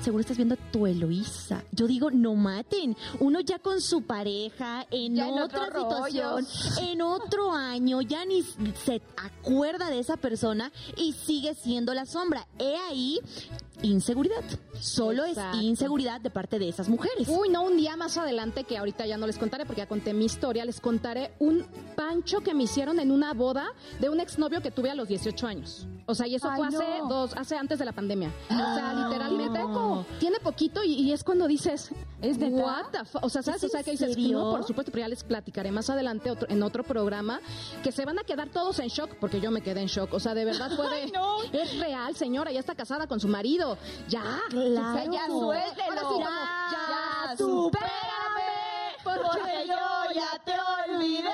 seguro 0.00 0.20
estás 0.20 0.36
viendo 0.36 0.54
a 0.54 0.70
tu 0.70 0.86
Eloísa. 0.86 1.64
Yo 1.72 1.86
digo, 1.86 2.10
no 2.10 2.34
maten. 2.34 2.96
Uno 3.20 3.40
ya 3.40 3.58
con 3.58 3.80
su 3.80 4.02
pareja, 4.02 4.86
en 4.90 5.16
Ya 5.16 5.28
otra 5.28 5.66
situación, 5.66 6.46
en 6.80 7.02
otro 7.02 7.52
año, 7.52 8.00
ya 8.02 8.24
ni 8.24 8.42
se 8.42 9.02
acuerda 9.16 9.90
de 9.90 9.98
esa 9.98 10.16
persona 10.16 10.72
y 10.96 11.12
sigue 11.12 11.54
siendo 11.54 11.94
la 11.94 12.06
sombra. 12.06 12.46
He 12.58 12.76
ahí 12.88 13.20
inseguridad. 13.82 14.42
Solo 14.80 15.24
Exacto. 15.24 15.58
es 15.58 15.64
inseguridad 15.64 16.20
de 16.20 16.30
parte 16.30 16.58
de 16.58 16.68
esas 16.68 16.88
mujeres. 16.88 17.28
Uy, 17.28 17.48
no, 17.48 17.62
un 17.62 17.76
día 17.76 17.96
más 17.96 18.16
adelante, 18.16 18.64
que 18.64 18.78
ahorita 18.78 19.06
ya 19.06 19.16
no 19.16 19.26
les 19.26 19.38
contaré 19.38 19.64
porque 19.66 19.82
ya 19.82 19.88
conté 19.88 20.12
mi 20.14 20.24
historia, 20.24 20.64
les 20.64 20.80
contaré 20.80 21.32
un 21.38 21.66
pancho 21.94 22.40
que 22.40 22.54
me 22.54 22.64
hicieron 22.64 23.00
en 23.00 23.10
una 23.10 23.32
boda 23.34 23.66
de 24.00 24.08
un 24.08 24.20
exnovio 24.20 24.60
que 24.60 24.70
tuve 24.70 24.90
a 24.90 24.94
los 24.94 25.08
18 25.08 25.46
años. 25.46 25.86
O 26.06 26.14
sea, 26.14 26.26
y 26.26 26.36
eso 26.36 26.48
Ay, 26.50 26.56
fue 26.58 26.66
hace 26.68 26.84
dos, 27.08 27.32
hace 27.36 27.56
antes 27.56 27.78
de 27.78 27.84
la 27.84 27.92
pandemia. 27.92 28.30
o 28.50 28.54
sea, 28.54 28.94
literalmente 29.04 29.58
No. 29.68 30.06
tiene 30.18 30.38
poquito 30.40 30.82
y, 30.84 30.92
y 30.94 31.12
es 31.12 31.22
cuando 31.24 31.46
dices, 31.46 31.90
¿Es 32.22 32.38
neta? 32.38 32.56
what 32.64 32.84
the 32.92 33.04
fu-?" 33.04 33.18
O 33.22 33.28
sea, 33.28 33.42
¿sabes? 33.42 33.62
¿Es 33.62 33.70
O 33.70 33.72
sea, 33.72 33.82
que 33.82 33.90
dices, 33.92 34.16
no, 34.18 34.50
por 34.50 34.64
supuesto, 34.64 34.92
pero 34.92 35.02
ya 35.04 35.08
les 35.08 35.24
platicaré 35.24 35.70
más 35.72 35.88
adelante 35.90 36.30
otro- 36.30 36.48
en 36.50 36.62
otro 36.62 36.82
programa 36.84 37.40
que 37.82 37.92
se 37.92 38.04
van 38.04 38.18
a 38.18 38.24
quedar 38.24 38.48
todos 38.48 38.78
en 38.78 38.88
shock 38.88 39.14
porque 39.20 39.40
yo 39.40 39.50
me 39.50 39.60
quedé 39.62 39.80
en 39.80 39.86
shock. 39.88 40.12
O 40.14 40.20
sea, 40.20 40.34
de 40.34 40.44
verdad 40.44 40.70
fue 40.76 40.88
de, 40.88 41.12
es 41.62 41.78
real, 41.78 42.14
señora, 42.16 42.52
ya 42.52 42.60
está 42.60 42.74
casada 42.74 43.06
con 43.06 43.20
su 43.20 43.28
marido. 43.28 43.76
Ya, 44.08 44.40
Claro. 44.50 44.90
O 44.90 44.92
sea, 44.94 45.04
ya 45.04 45.26
suéltelo. 45.26 45.84
Ahora 45.84 46.00
sí, 46.00 46.06
como, 46.06 46.20
ya, 46.20 47.26
ya, 47.30 47.36
supérame, 47.36 48.96
porque 49.04 49.66
yo 49.66 50.14
ya 50.14 50.38
te 50.44 50.52
olvidé. 50.92 51.30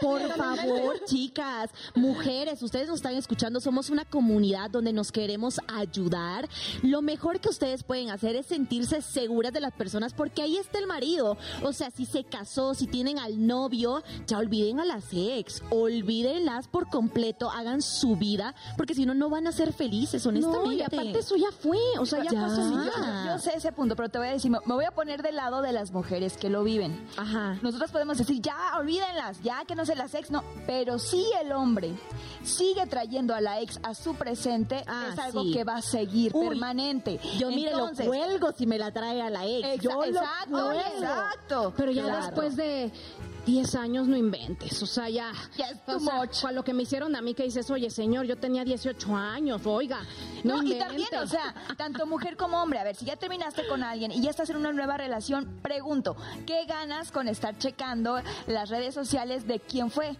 Por 0.00 0.20
favor, 0.34 1.04
chicas, 1.04 1.70
mujeres, 1.94 2.62
ustedes 2.62 2.88
nos 2.88 2.96
están 2.96 3.14
escuchando, 3.14 3.60
somos 3.60 3.90
una 3.90 4.04
comunidad 4.04 4.70
donde 4.70 4.92
nos 4.92 5.12
queremos 5.12 5.60
ayudar. 5.68 6.48
Lo 6.82 7.02
mejor 7.02 7.40
que 7.40 7.48
ustedes 7.48 7.82
pueden 7.82 8.10
hacer 8.10 8.36
es 8.36 8.46
sentirse 8.46 9.02
seguras 9.02 9.52
de 9.52 9.60
las 9.60 9.72
personas 9.72 10.14
porque 10.14 10.42
ahí 10.42 10.56
está 10.56 10.78
el 10.78 10.86
marido. 10.86 11.36
O 11.62 11.72
sea, 11.72 11.90
si 11.90 12.06
se 12.06 12.24
casó, 12.24 12.74
si 12.74 12.86
tienen 12.86 13.18
al 13.18 13.46
novio, 13.46 14.02
ya 14.26 14.38
olviden 14.38 14.80
a 14.80 14.84
las 14.84 15.04
ex, 15.12 15.62
olvídenlas 15.70 16.68
por 16.68 16.88
completo, 16.88 17.50
hagan 17.50 17.82
su 17.82 18.16
vida, 18.16 18.54
porque 18.76 18.94
si 18.94 19.04
no, 19.06 19.14
no 19.14 19.28
van 19.28 19.46
a 19.46 19.52
ser 19.52 19.72
felices, 19.72 20.24
honestamente. 20.26 20.66
No, 20.66 20.72
y 20.72 20.82
aparte 20.82 21.18
eso 21.18 21.36
ya 21.36 21.50
fue, 21.52 21.78
o 21.98 22.06
sea, 22.06 22.22
ya, 22.24 22.30
Ya. 22.30 22.40
pasó. 22.42 22.62
Sí, 22.68 22.74
yo, 22.74 23.26
yo 23.32 23.38
sé 23.38 23.52
ese 23.56 23.72
punto, 23.72 23.96
pero 23.96 24.08
te 24.08 24.18
voy 24.18 24.28
a 24.28 24.32
decir, 24.32 24.50
me 24.50 24.58
me 24.64 24.74
voy 24.74 24.84
a 24.84 24.92
poner 24.92 25.22
del 25.22 25.36
lado 25.36 25.62
de 25.62 25.72
las 25.72 25.90
mujeres 25.90 26.36
que 26.36 26.48
lo 26.48 26.62
viven. 26.62 27.04
Ajá. 27.16 27.58
Nosotros 27.62 27.90
podemos 27.90 28.18
decir, 28.18 28.40
ya, 28.40 28.56
olvídenlas, 28.78 29.42
ya 29.42 29.64
que 29.64 29.74
no 29.74 29.84
se 29.90 29.96
las 29.96 30.14
ex, 30.14 30.30
no. 30.30 30.44
Pero 30.66 30.98
si 30.98 31.24
el 31.42 31.52
hombre 31.52 31.92
sigue 32.44 32.86
trayendo 32.86 33.34
a 33.34 33.40
la 33.40 33.60
ex 33.60 33.80
a 33.82 33.94
su 33.94 34.14
presente, 34.14 34.84
Ah, 34.86 35.08
es 35.12 35.18
algo 35.18 35.42
sí. 35.42 35.52
que 35.52 35.64
va 35.64 35.76
a 35.76 35.82
seguir 35.82 36.30
Uy, 36.34 36.48
permanente. 36.48 37.18
Yo 37.38 37.48
mire, 37.48 37.70
Entonces, 37.72 38.06
lo 38.06 38.12
cuelgo 38.12 38.52
si 38.52 38.66
me 38.66 38.78
la 38.78 38.92
trae 38.92 39.20
a 39.20 39.30
la 39.30 39.44
ex. 39.46 39.66
exa- 39.66 39.80
yo 39.82 39.90
lo 39.96 40.04
exacto, 40.04 40.50
cuelgo. 40.50 40.72
exacto. 40.72 41.74
Pero 41.76 41.92
ya 41.92 42.04
Claro. 42.04 42.24
después 42.26 42.56
de 42.56 42.92
10 43.50 43.74
años 43.74 44.06
no 44.06 44.16
inventes, 44.16 44.80
o 44.80 44.86
sea, 44.86 45.08
ya. 45.08 45.32
Ya 45.56 45.70
es 45.70 45.78
o 45.86 45.92
too 45.92 46.00
sea, 46.00 46.14
much. 46.14 46.40
con 46.40 46.54
lo 46.54 46.62
que 46.62 46.72
me 46.72 46.84
hicieron 46.84 47.16
a 47.16 47.20
mí 47.20 47.34
que 47.34 47.42
dices, 47.42 47.68
oye, 47.70 47.90
señor, 47.90 48.26
yo 48.26 48.36
tenía 48.36 48.64
18 48.64 49.16
años, 49.16 49.62
oiga. 49.64 50.00
No, 50.44 50.62
No, 50.62 50.62
y 50.62 50.78
también, 50.78 51.08
o 51.20 51.26
sea, 51.26 51.54
tanto 51.76 52.06
mujer 52.06 52.36
como 52.36 52.62
hombre, 52.62 52.78
a 52.78 52.84
ver, 52.84 52.94
si 52.94 53.04
ya 53.04 53.16
terminaste 53.16 53.66
con 53.66 53.82
alguien 53.82 54.12
y 54.12 54.20
ya 54.20 54.30
estás 54.30 54.50
en 54.50 54.56
una 54.56 54.72
nueva 54.72 54.96
relación, 54.96 55.58
pregunto, 55.62 56.16
¿qué 56.46 56.64
ganas 56.66 57.10
con 57.10 57.26
estar 57.26 57.58
checando 57.58 58.20
las 58.46 58.68
redes 58.68 58.94
sociales 58.94 59.46
de 59.48 59.58
quién 59.58 59.90
fue? 59.90 60.16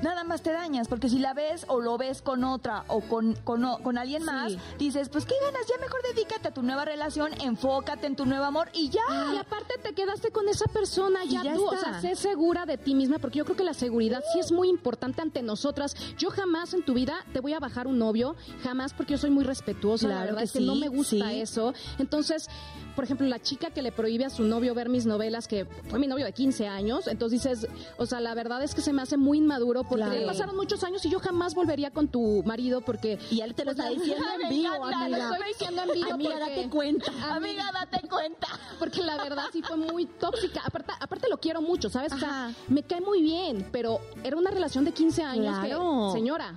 Nada 0.00 0.24
más 0.24 0.42
te 0.42 0.52
dañas, 0.52 0.88
porque 0.88 1.08
si 1.08 1.18
la 1.18 1.34
ves 1.34 1.64
o 1.68 1.80
lo 1.80 1.98
ves 1.98 2.22
con 2.22 2.44
otra 2.44 2.84
o 2.88 3.00
con, 3.02 3.34
con, 3.44 3.64
o- 3.64 3.78
con 3.80 3.98
alguien 3.98 4.24
más, 4.24 4.54
dices, 4.78 5.08
pues 5.10 5.26
¿qué 5.26 5.34
ganas? 5.44 5.62
Ya 5.68 5.78
mejor 5.80 6.00
dedícate 6.14 6.48
a 6.48 6.50
tu 6.54 6.62
nueva 6.62 6.84
relación, 6.84 7.30
enfócate 7.40 8.06
en 8.06 8.16
tu 8.16 8.24
nuevo 8.26 8.44
amor 8.44 8.68
y 8.72 8.88
ya. 8.88 9.02
Y 9.34 9.36
aparte 9.36 9.74
te 9.82 9.92
quedaste 9.92 10.30
con 10.30 10.48
esa 10.48 10.64
persona, 10.66 11.20
ya, 11.24 11.42
ya 11.42 11.54
tú, 11.54 11.66
o 11.68 11.72
está. 11.74 12.00
sea, 12.00 12.00
sé 12.00 12.16
segura 12.16 12.64
de 12.66 12.78
ti 12.78 12.94
misma, 12.94 13.18
porque 13.18 13.38
yo 13.38 13.44
creo 13.44 13.56
que 13.56 13.64
la 13.64 13.74
seguridad 13.74 14.22
sí 14.32 14.38
es 14.40 14.50
muy 14.50 14.68
importante 14.70 15.20
ante 15.22 15.42
nosotras. 15.42 15.94
Yo 16.16 16.30
jamás 16.30 16.72
en 16.74 16.84
tu 16.84 16.94
vida 16.94 17.14
te 17.32 17.40
voy 17.40 17.52
a 17.52 17.60
bajar 17.60 17.86
un 17.86 17.98
novio, 17.98 18.34
jamás 18.62 18.94
porque 18.94 19.12
yo 19.12 19.18
soy 19.18 19.30
muy 19.30 19.44
respetuosa, 19.44 20.08
la 20.08 20.20
verdad 20.24 20.38
que 20.38 20.44
es 20.44 20.52
que 20.52 20.58
sí, 20.60 20.66
no 20.66 20.74
me 20.74 20.88
gusta 20.88 21.28
sí. 21.28 21.40
eso. 21.40 21.74
Entonces, 21.98 22.48
por 22.94 23.04
ejemplo, 23.04 23.26
la 23.26 23.40
chica 23.40 23.70
que 23.70 23.82
le 23.82 23.92
prohíbe 23.92 24.24
a 24.24 24.30
su 24.30 24.42
novio 24.44 24.74
ver 24.74 24.88
mis 24.88 25.06
novelas, 25.06 25.48
que 25.48 25.64
fue 25.88 25.98
mi 25.98 26.06
novio 26.06 26.24
de 26.24 26.32
15 26.32 26.66
años, 26.68 27.06
entonces 27.08 27.42
dices, 27.42 27.68
o 27.98 28.06
sea, 28.06 28.20
la 28.20 28.34
verdad 28.34 28.62
es 28.62 28.74
que 28.74 28.80
se 28.80 28.92
me 28.92 29.02
hace 29.02 29.16
muy 29.16 29.38
inmaduro 29.38 29.84
porque 29.84 30.04
Claro. 30.04 30.26
pasaron 30.26 30.56
muchos 30.56 30.82
años 30.84 31.04
y 31.04 31.10
yo 31.10 31.18
jamás 31.20 31.54
volvería 31.54 31.90
con 31.90 32.08
tu 32.08 32.42
marido 32.44 32.80
porque... 32.80 33.18
Y 33.30 33.40
él 33.40 33.54
te 33.54 33.64
lo 33.64 33.70
está 33.72 33.88
diciendo 33.88 34.24
en 34.42 34.48
vivo, 34.50 34.84
amiga. 34.84 35.08
lo 35.08 35.34
estoy 35.34 35.48
diciendo 35.48 35.82
en 35.82 35.92
vivo 35.92 36.12
Amiga, 36.12 36.30
porque- 36.38 36.50
date 36.56 36.70
cuenta. 36.70 37.12
Amiga, 37.34 37.64
date 37.72 38.08
cuenta. 38.08 38.48
porque 38.78 39.02
la 39.02 39.16
verdad 39.16 39.44
sí 39.52 39.62
fue 39.62 39.76
muy 39.76 40.06
tóxica. 40.06 40.62
Aparte, 40.64 40.92
aparte 41.00 41.28
lo 41.28 41.38
quiero 41.38 41.62
mucho, 41.62 41.88
¿sabes? 41.88 42.12
O 42.12 42.18
sea, 42.18 42.52
me 42.68 42.82
cae 42.82 43.00
muy 43.00 43.22
bien, 43.22 43.66
pero 43.72 44.00
era 44.24 44.36
una 44.36 44.50
relación 44.50 44.84
de 44.84 44.92
15 44.92 45.22
años 45.22 45.58
Claro. 45.58 46.10
que, 46.12 46.18
señora, 46.18 46.54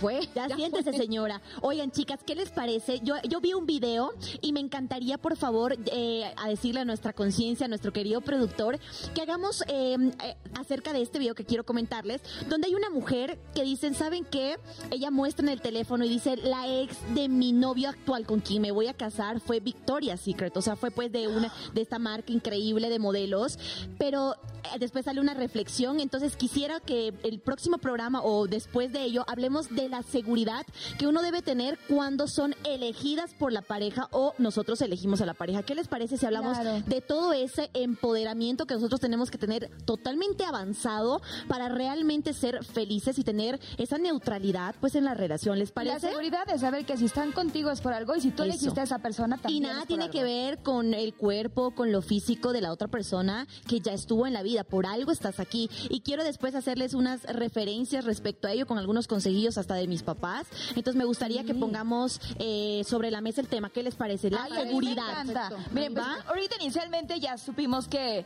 fue. 0.00 0.20
Ya, 0.34 0.48
siéntese, 0.48 0.92
señora. 0.92 1.42
Oigan, 1.60 1.90
chicas, 1.90 2.20
¿qué 2.24 2.34
les 2.34 2.50
parece? 2.50 3.00
Yo, 3.00 3.16
yo 3.28 3.40
vi 3.40 3.52
un 3.52 3.66
video 3.66 4.12
y 4.40 4.52
me 4.52 4.60
encantaría, 4.60 5.18
por 5.18 5.36
favor, 5.36 5.76
eh, 5.92 6.32
a 6.36 6.48
decirle 6.48 6.80
a 6.80 6.84
nuestra 6.84 7.12
conciencia, 7.12 7.66
a 7.66 7.68
nuestro 7.68 7.92
querido 7.92 8.20
productor, 8.20 8.78
que 9.14 9.20
hagamos 9.20 9.62
eh, 9.68 9.96
eh, 10.22 10.36
acerca 10.58 10.92
de 10.92 11.02
este 11.02 11.18
video 11.18 11.34
que 11.34 11.44
quiero 11.44 11.64
comentarles, 11.64 12.22
donde 12.48 12.68
hay 12.68 12.74
una 12.74 12.90
mujer 12.90 13.38
que 13.54 13.64
dicen, 13.64 13.94
¿saben 13.94 14.24
qué? 14.24 14.56
Ella 14.90 15.10
muestra 15.10 15.44
en 15.44 15.50
el 15.50 15.60
teléfono 15.60 16.04
y 16.04 16.08
dice, 16.08 16.36
la 16.36 16.66
ex 16.80 16.96
de 17.14 17.28
mi 17.28 17.52
novio 17.52 17.90
actual 17.90 18.24
con 18.24 18.40
quien 18.40 18.62
me 18.62 18.70
voy 18.70 18.86
a 18.86 18.94
casar 18.94 19.40
fue 19.40 19.60
Victoria's 19.60 20.20
Secret, 20.20 20.56
o 20.56 20.62
sea, 20.62 20.76
fue 20.76 20.90
pues 20.90 21.12
de 21.12 21.28
una, 21.28 21.52
de 21.74 21.82
esta 21.82 21.98
marca 21.98 22.32
increíble 22.32 22.88
de 22.88 22.98
modelos, 22.98 23.58
pero 23.98 24.36
después 24.78 25.04
sale 25.04 25.20
una 25.20 25.34
reflexión, 25.34 26.00
entonces 26.00 26.36
quisiera 26.36 26.80
que 26.80 27.12
el 27.22 27.40
próximo 27.40 27.78
programa 27.78 28.22
o 28.22 28.46
después 28.46 28.92
de 28.92 29.02
ello 29.04 29.24
hablemos 29.28 29.68
de 29.70 29.88
la 29.88 30.02
seguridad 30.02 30.64
que 30.98 31.06
uno 31.06 31.22
debe 31.22 31.42
tener 31.42 31.78
cuando 31.88 32.26
son 32.28 32.54
elegidas 32.64 33.34
por 33.34 33.52
la 33.52 33.62
pareja 33.62 34.08
o 34.12 34.34
nosotros 34.38 34.80
elegimos 34.82 35.20
a 35.20 35.26
la 35.26 35.34
pareja. 35.34 35.62
¿Qué 35.62 35.74
les 35.74 35.88
parece 35.88 36.16
si 36.16 36.26
hablamos 36.26 36.58
Claro. 36.58 36.82
de 36.86 37.00
todo 37.00 37.32
ese 37.32 37.70
empoderamiento 37.74 38.66
que 38.66 38.74
nosotros 38.74 39.00
tenemos 39.00 39.30
que 39.30 39.38
tener 39.38 39.70
totalmente 39.84 40.44
avanzado 40.44 41.20
para 41.48 41.68
realmente 41.68 42.32
ser 42.32 42.64
felices 42.64 43.18
y 43.18 43.24
tener 43.24 43.60
esa 43.78 43.98
neutralidad 43.98 44.74
pues 44.80 44.94
en 44.94 45.04
la 45.04 45.14
relación? 45.14 45.58
¿Les 45.58 45.68
La 45.70 45.74
parece? 45.74 46.08
seguridad 46.08 46.46
de 46.46 46.58
saber 46.58 46.84
que 46.84 46.96
si 46.96 47.04
están 47.06 47.32
contigo 47.32 47.70
es 47.70 47.80
por 47.80 47.92
algo 47.92 48.14
y 48.16 48.20
si 48.20 48.30
tú 48.30 48.42
Eso. 48.42 48.52
elegiste 48.52 48.80
a 48.80 48.84
esa 48.84 48.98
persona 48.98 49.36
Y 49.36 49.40
también. 49.40 49.62
nada 49.64 49.74
es 49.74 49.80
por 49.80 49.86
tiene 49.88 50.04
algo. 50.04 50.12
que 50.12 50.22
ver 50.24 50.58
con 50.62 50.94
el 50.94 51.14
cuerpo, 51.14 51.72
con 51.74 51.92
lo 51.92 52.02
físico 52.02 52.52
de 52.52 52.60
la 52.60 52.72
otra 52.72 52.88
persona 52.88 53.46
que 53.68 53.80
ya 53.80 53.92
estuvo 53.92 54.26
en 54.26 54.32
la 54.32 54.42
vida. 54.42 54.49
Por 54.68 54.86
algo 54.86 55.12
estás 55.12 55.40
aquí. 55.40 55.70
Y 55.88 56.00
quiero 56.00 56.24
después 56.24 56.54
hacerles 56.54 56.94
unas 56.94 57.22
referencias 57.24 58.04
respecto 58.04 58.48
a 58.48 58.52
ello 58.52 58.66
con 58.66 58.78
algunos 58.78 59.06
consejillos 59.06 59.58
hasta 59.58 59.74
de 59.74 59.86
mis 59.86 60.02
papás. 60.02 60.46
Entonces 60.70 60.96
me 60.96 61.04
gustaría 61.04 61.44
que 61.44 61.54
pongamos 61.54 62.20
eh, 62.38 62.82
sobre 62.86 63.10
la 63.10 63.20
mesa 63.20 63.40
el 63.40 63.48
tema. 63.48 63.70
¿Qué 63.70 63.82
les 63.82 63.94
parece? 63.94 64.30
La 64.30 64.44
Ay, 64.44 64.52
a 64.52 64.54
mí 64.56 64.68
seguridad. 64.68 65.04
Me 65.24 65.32
encanta. 65.32 65.48
Perfecto. 65.48 65.74
Miren, 65.74 65.94
pues, 65.94 66.06
ahorita 66.26 66.56
inicialmente 66.60 67.20
ya 67.20 67.38
supimos 67.38 67.88
que 67.88 68.24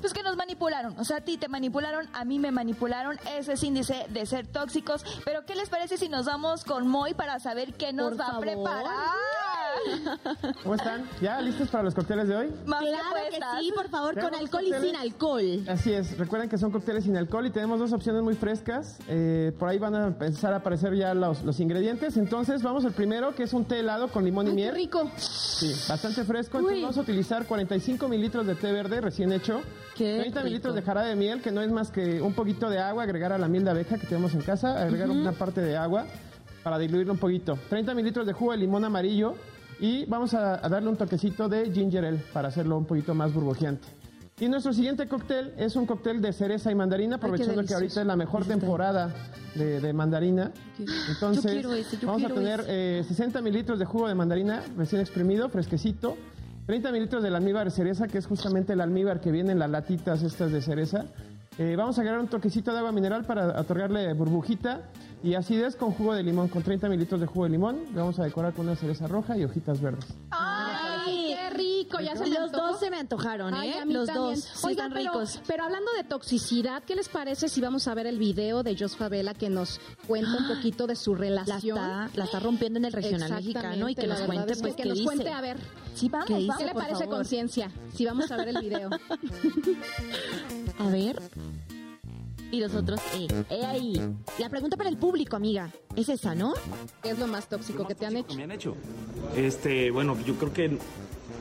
pues 0.00 0.12
que 0.12 0.22
nos 0.22 0.36
manipularon, 0.36 0.98
o 0.98 1.04
sea, 1.04 1.18
a 1.18 1.20
ti 1.20 1.36
te 1.36 1.48
manipularon, 1.48 2.08
a 2.12 2.24
mí 2.24 2.38
me 2.38 2.50
manipularon, 2.50 3.18
ese 3.36 3.54
es 3.54 3.62
índice 3.62 4.06
de 4.10 4.26
ser 4.26 4.46
tóxicos, 4.46 5.04
pero 5.24 5.44
¿qué 5.46 5.54
les 5.54 5.68
parece 5.68 5.96
si 5.96 6.08
nos 6.08 6.26
vamos 6.26 6.64
con 6.64 6.86
Moy 6.88 7.14
para 7.14 7.38
saber 7.40 7.74
qué 7.74 7.92
nos 7.92 8.10
Por 8.10 8.20
va 8.20 8.26
favor. 8.26 8.36
a 8.36 8.40
preparar? 8.52 8.86
¿Cómo 10.62 10.74
están? 10.74 11.08
¿Ya 11.20 11.40
listos 11.40 11.68
para 11.68 11.84
los 11.84 11.94
cócteles 11.94 12.28
de 12.28 12.36
hoy? 12.36 12.54
Más 12.64 12.80
Claro 12.82 13.04
que 13.30 13.38
sí, 13.60 13.72
por 13.74 13.88
favor, 13.88 14.18
con 14.18 14.34
alcohol 14.34 14.64
y 14.64 14.72
sin 14.72 14.96
alcohol. 14.96 15.64
Así 15.68 15.92
es, 15.92 16.16
recuerden 16.18 16.48
que 16.48 16.58
son 16.58 16.70
cócteles 16.70 17.04
sin 17.04 17.16
alcohol 17.16 17.46
y 17.46 17.50
tenemos 17.50 17.78
dos 17.78 17.92
opciones 17.92 18.22
muy 18.22 18.34
frescas. 18.34 18.98
Eh, 19.08 19.52
por 19.58 19.68
ahí 19.68 19.78
van 19.78 19.94
a 19.94 20.06
empezar 20.06 20.52
a 20.52 20.56
aparecer 20.56 20.94
ya 20.96 21.14
los, 21.14 21.42
los 21.42 21.60
ingredientes. 21.60 22.16
Entonces 22.16 22.62
vamos 22.62 22.84
al 22.84 22.92
primero, 22.92 23.34
que 23.34 23.42
es 23.44 23.52
un 23.52 23.64
té 23.66 23.80
helado 23.80 24.08
con 24.08 24.24
limón 24.24 24.46
y 24.46 24.50
Ay, 24.50 24.56
qué 24.56 24.62
miel. 24.62 24.74
rico. 24.74 25.10
Sí, 25.16 25.72
bastante 25.88 26.24
fresco. 26.24 26.58
Entonces 26.58 26.82
vamos 26.82 26.98
a 26.98 27.00
utilizar 27.02 27.46
45 27.46 28.08
mililitros 28.08 28.46
de 28.46 28.54
té 28.54 28.72
verde 28.72 29.00
recién 29.00 29.32
hecho. 29.32 29.60
Qué 29.96 30.18
30 30.18 30.24
rico. 30.24 30.44
mililitros 30.44 30.74
de 30.74 30.82
jarabe 30.82 31.08
de 31.08 31.16
miel, 31.16 31.40
que 31.40 31.50
no 31.50 31.62
es 31.62 31.70
más 31.70 31.90
que 31.90 32.20
un 32.20 32.34
poquito 32.34 32.68
de 32.68 32.78
agua, 32.78 33.04
agregar 33.04 33.32
a 33.32 33.38
la 33.38 33.48
miel 33.48 33.64
de 33.64 33.70
abeja 33.70 33.98
que 33.98 34.06
tenemos 34.06 34.34
en 34.34 34.42
casa, 34.42 34.80
agregar 34.82 35.10
una 35.10 35.32
parte 35.32 35.60
de 35.60 35.76
agua 35.76 36.06
para 36.62 36.78
diluirlo 36.78 37.12
un 37.12 37.18
poquito. 37.18 37.58
30 37.68 37.94
mililitros 37.94 38.26
de 38.26 38.32
jugo 38.32 38.52
de 38.52 38.58
limón 38.58 38.84
amarillo 38.84 39.34
y 39.80 40.04
vamos 40.06 40.34
a, 40.34 40.64
a 40.64 40.68
darle 40.68 40.88
un 40.88 40.96
toquecito 40.96 41.48
de 41.48 41.70
ginger 41.72 42.04
ale 42.04 42.18
para 42.32 42.48
hacerlo 42.48 42.76
un 42.76 42.84
poquito 42.86 43.14
más 43.14 43.32
burbujeante. 43.32 43.86
Y 44.38 44.48
nuestro 44.48 44.74
siguiente 44.74 45.08
cóctel 45.08 45.54
es 45.56 45.76
un 45.76 45.86
cóctel 45.86 46.20
de 46.20 46.30
cereza 46.30 46.70
y 46.70 46.74
mandarina, 46.74 47.16
aprovechando 47.16 47.52
que 47.52 47.56
delicioso. 47.56 47.76
ahorita 47.76 48.00
es 48.02 48.06
la 48.06 48.16
mejor 48.16 48.44
temporada 48.44 49.14
de, 49.54 49.80
de 49.80 49.92
mandarina. 49.94 50.52
Entonces, 51.08 51.64
ese, 51.64 52.04
vamos 52.04 52.22
a 52.24 52.28
tener 52.28 52.62
eh, 52.68 53.02
60 53.08 53.40
mililitros 53.40 53.78
de 53.78 53.86
jugo 53.86 54.08
de 54.08 54.14
mandarina 54.14 54.62
recién 54.76 55.00
exprimido, 55.00 55.48
fresquecito. 55.48 56.18
30 56.66 56.90
mililitros 56.90 57.22
del 57.22 57.36
almíbar 57.36 57.70
cereza, 57.70 58.08
que 58.08 58.18
es 58.18 58.26
justamente 58.26 58.72
el 58.72 58.80
almíbar 58.80 59.20
que 59.20 59.30
viene 59.30 59.52
en 59.52 59.60
las 59.60 59.70
latitas 59.70 60.22
estas 60.22 60.50
de 60.50 60.60
cereza. 60.60 61.04
Eh, 61.58 61.74
vamos 61.76 61.96
a 61.96 62.00
agregar 62.00 62.20
un 62.20 62.26
toquecito 62.26 62.72
de 62.72 62.78
agua 62.78 62.92
mineral 62.92 63.24
para 63.24 63.60
otorgarle 63.60 64.12
burbujita 64.12 64.82
y 65.22 65.34
acidez 65.34 65.76
con 65.76 65.92
jugo 65.92 66.14
de 66.14 66.22
limón, 66.22 66.48
con 66.48 66.62
30 66.62 66.88
mililitros 66.88 67.20
de 67.20 67.26
jugo 67.26 67.44
de 67.44 67.50
limón. 67.50 67.78
Le 67.94 68.00
vamos 68.00 68.18
a 68.18 68.24
decorar 68.24 68.52
con 68.52 68.66
una 68.66 68.76
cereza 68.76 69.06
roja 69.06 69.38
y 69.38 69.44
hojitas 69.44 69.80
verdes. 69.80 70.06
Ay, 70.32 70.85
rico, 71.56 71.98
ya 72.00 72.14
se 72.16 72.22
me 72.24 72.28
Los 72.30 72.38
antojó. 72.38 72.66
dos 72.68 72.80
se 72.80 72.90
me 72.90 72.96
antojaron, 72.98 73.54
¿eh? 73.54 73.58
Ay, 73.60 73.72
a 73.72 73.84
mí 73.84 73.92
Los 73.94 74.06
también. 74.06 74.34
dos. 74.34 74.44
Sí, 74.44 74.66
Oigan, 74.66 74.86
están 74.86 74.92
pero, 74.92 75.12
ricos. 75.12 75.40
pero 75.46 75.64
hablando 75.64 75.92
de 75.96 76.04
toxicidad, 76.04 76.82
¿qué 76.84 76.94
les 76.96 77.08
parece 77.08 77.48
si 77.48 77.60
vamos 77.60 77.88
a 77.88 77.94
ver 77.94 78.06
el 78.06 78.18
video 78.18 78.62
de 78.62 78.76
Jos 78.76 78.96
Favela 78.96 79.34
que 79.34 79.48
nos 79.50 79.80
cuenta 80.06 80.36
un 80.36 80.48
poquito 80.48 80.86
de 80.86 80.96
su 80.96 81.14
La 81.14 81.20
relación? 81.20 81.78
está, 81.78 82.10
la 82.14 82.24
está 82.24 82.40
rompiendo 82.40 82.78
en 82.78 82.84
el 82.84 82.92
regional 82.92 83.30
mexicano 83.32 83.88
y 83.88 83.94
que 83.94 84.02
Exactamente, 84.02 84.06
nos 84.06 84.46
cuente, 84.46 84.60
pues, 84.62 84.74
que 84.76 84.82
qué 84.82 84.88
nos 84.88 84.98
dice. 84.98 85.06
cuente, 85.06 85.30
a 85.30 85.40
ver, 85.40 85.56
Sí, 85.94 86.08
vamos, 86.10 86.26
¿Qué 86.26 86.34
dice? 86.34 86.46
vamos. 86.48 86.58
¿qué 86.62 86.66
le 86.66 86.74
parece 86.74 87.06
conciencia? 87.06 87.70
Si 87.94 88.04
vamos 88.04 88.30
a 88.30 88.36
ver 88.36 88.48
el 88.48 88.58
video. 88.60 88.90
A 90.78 90.88
ver. 90.90 91.22
Y 92.52 92.60
los 92.60 92.74
otros, 92.74 93.00
eh, 93.14 93.26
eh, 93.50 93.64
ahí. 93.64 94.00
La 94.38 94.48
pregunta 94.48 94.76
para 94.76 94.88
el 94.88 94.96
público, 94.96 95.36
amiga, 95.36 95.70
es 95.96 96.08
esa, 96.08 96.34
¿no? 96.34 96.54
¿Qué 97.02 97.10
es 97.10 97.18
lo 97.18 97.26
más 97.26 97.48
tóxico 97.48 97.86
que 97.86 97.94
te 97.94 98.06
han 98.06 98.16
hecho? 98.16 98.34
Me 98.36 98.44
han 98.44 98.52
hecho. 98.52 98.76
Este, 99.36 99.90
bueno, 99.90 100.16
yo 100.24 100.34
creo 100.36 100.52
que 100.52 100.78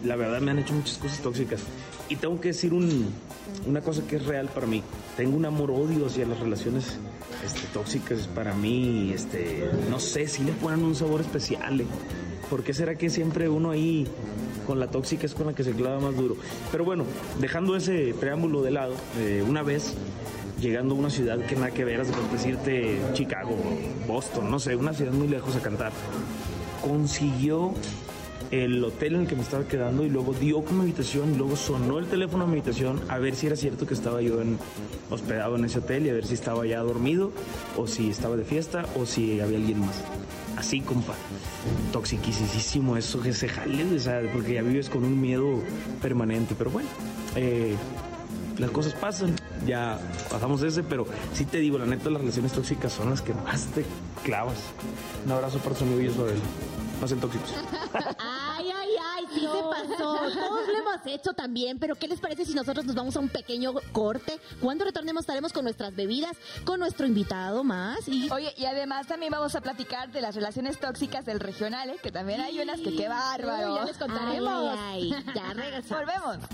la 0.04 0.16
verdad 0.16 0.42
me 0.42 0.52
han 0.52 0.60
hecho 0.60 0.74
muchas 0.74 0.98
cosas 0.98 1.20
tóxicas. 1.20 1.62
Y 2.10 2.16
tengo 2.18 2.40
que 2.42 2.50
decir 2.50 2.74
un- 2.74 3.08
una 3.68 3.82
cosa 3.82 4.02
que 4.08 4.16
es 4.18 4.26
real 4.26 4.48
para 4.54 4.68
mí. 4.68 4.82
Tengo 5.16 5.38
un 5.38 5.46
amor-odio 5.46 6.08
hacia 6.08 6.26
las 6.26 6.40
relaciones 6.40 6.98
este, 7.44 7.62
tóxicas. 7.74 8.28
Para 8.28 8.54
mí, 8.54 9.12
este, 9.14 9.70
no 9.90 10.00
sé, 10.00 10.28
si 10.28 10.44
le 10.44 10.52
ponen 10.54 10.84
un 10.84 10.96
sabor 10.96 11.22
especial. 11.22 11.82
eh. 11.82 11.86
¿Por 12.50 12.64
qué 12.64 12.74
será 12.74 12.96
que 12.96 13.10
siempre 13.10 13.48
uno 13.50 13.72
ahí 13.72 14.08
con 14.68 14.80
la 14.80 14.90
tóxica 14.92 15.26
es 15.26 15.34
con 15.34 15.48
la 15.48 15.54
que 15.54 15.64
se 15.64 15.72
clava 15.72 16.00
más 16.00 16.16
duro? 16.16 16.36
Pero 16.72 16.84
bueno, 16.86 17.06
dejando 17.40 17.76
ese 17.76 18.14
preámbulo 18.20 18.62
de 18.62 18.72
lado, 18.72 18.94
eh, 19.20 19.44
una 19.48 19.64
vez 19.64 19.94
llegando 20.60 20.96
a 20.96 20.98
una 20.98 21.10
ciudad 21.10 21.40
que 21.46 21.56
nada 21.56 21.72
que 21.72 21.84
ver, 21.86 22.02
haz 22.02 22.08
de 22.08 22.14
cuenta 22.14 22.34
decirte 22.34 23.00
Chicago, 23.14 23.56
Boston, 24.08 24.50
no 24.50 24.60
sé, 24.60 24.76
una 24.76 24.94
ciudad 24.94 25.12
muy 25.12 25.28
lejos 25.28 25.56
a 25.56 25.60
cantar, 25.60 25.92
consiguió 26.82 27.74
el 28.52 28.84
hotel 28.84 29.16
en 29.16 29.22
el 29.22 29.28
que 29.28 29.36
me 29.36 29.42
estaba 29.42 29.64
quedando 29.68 30.06
y 30.06 30.10
luego 30.10 30.32
dio 30.34 30.64
como 30.64 30.84
habitación 30.84 31.34
y 31.34 31.38
luego 31.38 31.56
sonó 31.56 31.98
el 31.98 32.06
teléfono 32.06 32.44
a 32.44 32.48
mi 32.48 32.54
habitación 32.54 33.02
a 33.10 33.18
ver 33.18 33.36
si 33.36 33.48
era 33.48 33.56
cierto 33.56 33.88
que 33.88 33.96
estaba 33.96 34.22
yo 34.22 34.40
en- 34.42 34.60
hospedado 35.10 35.56
en 35.56 35.66
ese 35.66 35.80
hotel 35.80 36.06
y 36.06 36.10
a 36.10 36.14
ver 36.14 36.26
si 36.26 36.36
estaba 36.36 36.66
ya 36.66 36.80
dormido 36.82 37.32
o 37.76 37.88
si 37.88 38.10
estaba 38.12 38.36
de 38.38 38.46
fiesta 38.46 38.86
o 39.00 39.06
si 39.06 39.42
había 39.42 39.58
alguien 39.58 39.80
más. 39.80 39.96
Así, 40.58 40.80
compa. 40.82 41.16
Toxiquísimo 41.92 42.96
eso 42.98 43.20
que 43.20 43.34
se 43.34 43.50
jale, 43.50 43.84
o 43.96 44.00
sea, 44.00 44.22
porque 44.32 44.54
ya 44.54 44.62
vives 44.62 44.90
con 44.90 45.04
un 45.04 45.20
miedo 45.20 45.60
permanente. 46.02 46.56
Pero 46.58 46.70
bueno, 46.72 46.88
eh, 47.36 47.76
las 48.58 48.72
cosas 48.72 48.94
pasan, 48.94 49.36
ya 49.66 50.00
pasamos 50.30 50.62
ese, 50.64 50.84
pero 50.84 51.06
sí 51.34 51.46
te 51.46 51.58
digo, 51.58 51.78
la 51.78 51.86
neta, 51.86 52.10
las 52.10 52.22
relaciones 52.22 52.54
tóxicas 52.54 52.94
son 52.94 53.10
las 53.10 53.22
que 53.22 53.34
más 53.34 53.66
te 53.68 53.86
clavas. 54.24 54.58
Un 55.26 55.32
abrazo 55.32 55.60
para 55.60 55.76
su 55.76 55.84
amigo 55.84 56.02
y 56.02 56.06
Isabel. 56.08 56.40
No 57.02 57.08
sean 57.08 57.20
tóxicos. 57.20 57.50
Ay, 58.20 58.72
ay, 58.74 58.90
ay, 59.16 59.26
sí 59.34 59.42
se 59.42 59.48
pasó. 59.48 60.16
Todos 60.16 60.68
lo 60.68 60.78
hemos 60.78 61.06
hecho 61.06 61.34
también, 61.34 61.78
pero 61.78 61.96
¿qué 61.96 62.08
les 62.08 62.20
parece 62.20 62.46
si 62.46 62.54
nosotros 62.54 62.86
nos 62.86 62.96
vamos 62.96 63.16
a 63.18 63.20
un 63.20 63.28
pequeño 63.28 63.74
corte? 63.92 64.40
Cuando 64.62 64.86
retornemos 64.86 65.24
estaremos 65.24 65.52
con 65.52 65.66
nuestras 65.66 65.94
bebidas, 65.94 66.38
con 66.64 66.80
nuestro 66.80 67.06
invitado 67.06 67.64
más 67.64 68.08
y... 68.08 68.30
Oye, 68.32 68.54
y 68.58 68.66
además 68.66 69.08
también 69.08 69.32
vamos 69.32 69.56
a 69.56 69.62
platicar 69.62 70.12
de 70.12 70.22
las 70.22 70.36
relaciones 70.36 70.80
tóxicas 70.80 71.26
del 71.26 71.42
regional, 71.42 71.90
¿eh? 71.90 71.98
que 72.02 72.12
también 72.12 72.40
hay 72.40 72.60
unas 72.62 72.80
que 72.80 72.96
qué 72.96 73.10
bárbaro. 73.10 73.74
Uy, 73.74 73.80
ya 73.80 73.86
les 73.86 73.98
contaremos. 73.98 74.78
Ay, 74.80 75.14
ay, 75.14 75.26
ya 75.36 75.54
regresamos. 75.54 76.06
Volvemos. 76.06 76.50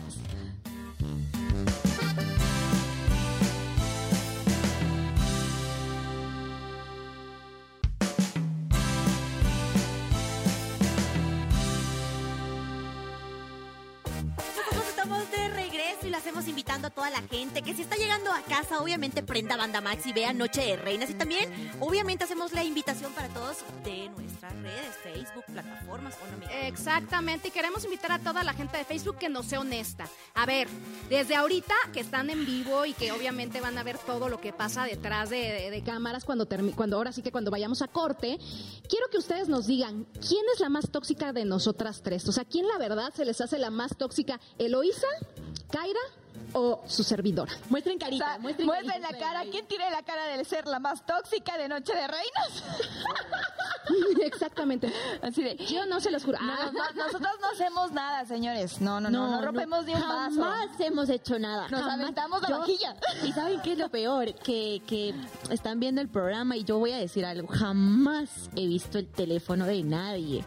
Nosotros 15.11 15.23
estamos 15.23 15.31
de 15.31 15.40
regreso 15.81 16.07
y 16.07 16.09
lo 16.09 16.17
hacemos 16.17 16.47
invitando 16.47 16.87
a 16.87 16.89
toda 16.89 17.09
la 17.09 17.21
gente 17.21 17.61
que 17.61 17.73
si 17.73 17.81
está 17.81 17.95
llegando 17.95 18.31
a 18.31 18.41
casa, 18.41 18.81
obviamente 18.81 19.23
prenda 19.23 19.57
Banda 19.57 19.81
Max 19.81 20.05
y 20.05 20.13
vea 20.13 20.33
Noche 20.33 20.61
de 20.61 20.75
Reinas. 20.75 21.09
Y 21.09 21.13
también, 21.13 21.49
obviamente, 21.79 22.23
hacemos 22.23 22.53
la 22.53 22.63
invitación 22.63 23.11
para 23.13 23.27
todos 23.29 23.57
de 23.83 24.09
nuestras 24.09 24.53
redes, 24.61 24.95
Facebook, 25.03 25.43
plataformas, 25.45 26.15
¿o 26.15 26.39
no? 26.39 26.49
Exactamente, 26.67 27.47
y 27.47 27.51
queremos 27.51 27.83
invitar 27.83 28.11
a 28.11 28.19
toda 28.19 28.43
la 28.43 28.53
gente 28.53 28.77
de 28.77 28.85
Facebook 28.85 29.17
que 29.17 29.29
nos 29.29 29.45
sea 29.45 29.59
honesta. 29.59 30.07
A 30.33 30.45
ver, 30.45 30.67
desde 31.09 31.35
ahorita 31.35 31.73
que 31.93 31.99
están 31.99 32.29
en 32.29 32.45
vivo 32.45 32.85
y 32.85 32.93
que 32.93 33.11
obviamente 33.11 33.61
van 33.61 33.77
a 33.77 33.83
ver 33.83 33.97
todo 33.97 34.29
lo 34.29 34.39
que 34.39 34.53
pasa 34.53 34.85
detrás 34.85 35.29
de, 35.29 35.81
cámaras 35.85 36.25
cuando, 36.25 36.47
cuando 36.75 36.97
ahora 36.97 37.11
sí 37.11 37.21
que 37.21 37.31
cuando 37.31 37.49
vayamos 37.49 37.81
a 37.81 37.87
corte, 37.87 38.37
quiero 38.87 39.07
que 39.09 39.17
ustedes 39.17 39.49
nos 39.49 39.67
digan 39.67 40.05
quién 40.27 40.43
es 40.53 40.59
la 40.59 40.69
más 40.69 40.89
tóxica 40.91 41.33
de 41.33 41.45
nosotras 41.45 42.01
tres. 42.03 42.27
O 42.27 42.31
sea, 42.31 42.45
quién 42.45 42.67
la 42.67 42.77
verdad 42.77 43.13
se 43.15 43.25
les 43.25 43.41
hace 43.41 43.57
la 43.57 43.71
más 43.71 43.97
tóxica, 43.97 44.39
Eloísa, 44.59 45.07
Kaira 45.71 45.99
o 46.53 46.81
su 46.87 47.03
servidora. 47.03 47.51
Muestren 47.69 47.95
O 47.95 47.99
carita, 47.99 48.25
sea, 48.25 48.39
muestren 48.39 48.65
muestren 48.67 49.01
carita. 49.01 49.11
la 49.11 49.17
cara. 49.17 49.49
¿Quién 49.51 49.65
tiene 49.67 49.89
la 49.91 50.03
cara 50.03 50.25
de 50.37 50.43
ser 50.45 50.65
la 50.67 50.79
más 50.79 51.05
tóxica 51.05 51.57
de 51.57 51.67
Noche 51.69 51.93
de 51.93 52.07
Reinas? 52.07 52.63
Exactamente. 54.23 54.91
Así 55.21 55.43
de. 55.43 55.55
Yo 55.57 55.85
no 55.85 55.99
se 55.99 56.11
los 56.11 56.23
juro. 56.23 56.37
No, 56.41 56.51
Ah. 56.53 56.71
no, 56.73 57.03
nosotros 57.03 57.31
no 57.41 57.47
hacemos 57.53 57.91
nada, 57.91 58.25
señores. 58.25 58.79
No, 58.81 58.99
no, 59.01 59.09
no, 59.09 59.29
no, 59.31 59.41
rompemos 59.41 59.85
ni 59.85 59.93
un 59.93 60.01
vaso. 60.01 60.41
Jamás 60.41 60.79
hemos 60.79 61.09
hecho 61.09 61.37
nada. 61.39 61.67
Nos 61.69 61.81
jamás. 61.81 61.99
aventamos 61.99 62.41
la 62.41 62.49
Yo- 62.49 62.59
vajilla. 62.59 62.95
Y 63.23 63.31
¿saben 63.33 63.61
qué 63.61 63.73
es 63.73 63.79
lo 63.79 63.89
peor? 63.89 64.33
Que, 64.35 64.81
que 64.87 65.13
están 65.49 65.79
viendo 65.79 66.01
el 66.01 66.09
programa 66.09 66.55
y 66.57 66.63
yo 66.63 66.77
voy 66.79 66.91
a 66.91 66.97
decir 66.97 67.25
algo. 67.25 67.47
Jamás 67.47 68.49
he 68.55 68.67
visto 68.67 68.97
el 68.97 69.07
teléfono 69.07 69.65
de 69.65 69.83
nadie. 69.83 70.43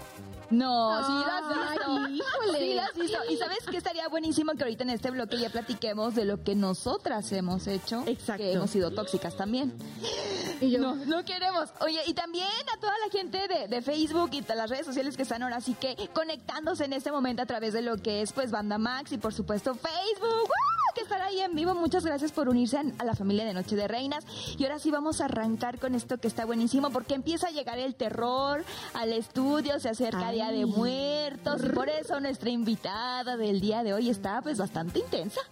No, 0.55 0.99
sí 1.07 1.12
Ay, 1.67 2.12
visto. 2.12 2.27
Sí 2.59 3.01
visto. 3.01 3.19
Y 3.31 3.37
sabes 3.37 3.59
que 3.71 3.77
estaría 3.77 4.09
buenísimo 4.09 4.53
que 4.53 4.62
ahorita 4.62 4.85
en 4.85 4.90
este 4.90 5.11
bloque 5.11 5.38
ya 5.38 5.51
platiquemos 5.51 6.14
de 6.14 6.25
lo 6.25 6.43
que 6.43 6.55
nosotras 6.55 7.31
hemos 7.33 7.67
hecho. 7.67 8.03
Exacto. 8.07 8.43
Que 8.43 8.53
hemos 8.53 8.71
sido 8.71 8.90
tóxicas 8.90 9.37
también. 9.37 9.73
Y 10.61 10.71
yo, 10.71 10.81
No, 10.81 10.95
no 10.95 11.25
queremos. 11.25 11.71
Oye, 11.81 12.01
y 12.07 12.14
también 12.14 12.49
a 12.75 12.81
toda 12.81 12.95
la 13.05 13.11
gente 13.11 13.49
de, 13.49 13.69
de 13.69 13.83
Facebook 13.83 14.31
y 14.33 14.40
de 14.40 14.55
las 14.55 14.71
redes 14.71 14.87
sociales 14.87 15.17
que 15.17 15.23
están 15.23 15.43
ahora 15.43 15.61
sí 15.61 15.75
que 15.75 15.97
conectándose 16.12 16.85
en 16.85 16.93
este 16.93 17.11
momento 17.11 17.43
a 17.43 17.47
través 17.47 17.73
de 17.73 17.83
lo 17.83 17.97
que 17.97 18.23
es 18.23 18.33
pues 18.33 18.51
Banda 18.51 18.79
Max 18.79 19.12
y 19.12 19.19
por 19.19 19.35
supuesto 19.35 19.75
Facebook. 19.75 20.49
¡Woo! 20.49 20.84
Estar 21.05 21.21
ahí 21.21 21.38
en 21.40 21.55
vivo. 21.55 21.75
Muchas 21.75 22.07
gracias 22.07 22.33
por 22.33 22.49
unirse 22.49 22.79
a, 22.79 23.05
la 23.05 23.14
familia 23.14 23.45
de 23.45 23.53
Noche 23.53 23.77
de 23.77 23.87
Reinas. 23.87 24.25
Y 24.57 24.64
ahora 24.64 24.79
sí 24.79 24.90
vamos 24.90 25.21
a 25.21 25.27
arrancar 25.27 25.79
con 25.79 25.95
esto 25.95 26.17
que 26.17 26.29
está 26.29 26.47
buenísimo 26.47 26.88
porque 26.88 27.12
empieza 27.12 27.49
a 27.49 27.51
llegar 27.51 27.79
el 27.79 27.95
terror 27.95 28.64
al 28.95 29.12
estudio, 29.12 29.79
se 29.81 29.90
acerca 29.90 30.29
Ay. 30.29 30.37
Día 30.37 30.51
de 30.51 30.64
Muertos 30.64 31.62
y 31.62 31.69
por 31.69 31.90
eso 31.90 32.21
nuestra 32.21 32.49
invitada 32.49 33.37
del 33.37 33.61
día 33.61 33.83
de 33.83 33.93
hoy 33.93 34.09
está 34.09 34.40
pues 34.40 34.57
bastante 34.57 35.01
intensa. 35.01 35.43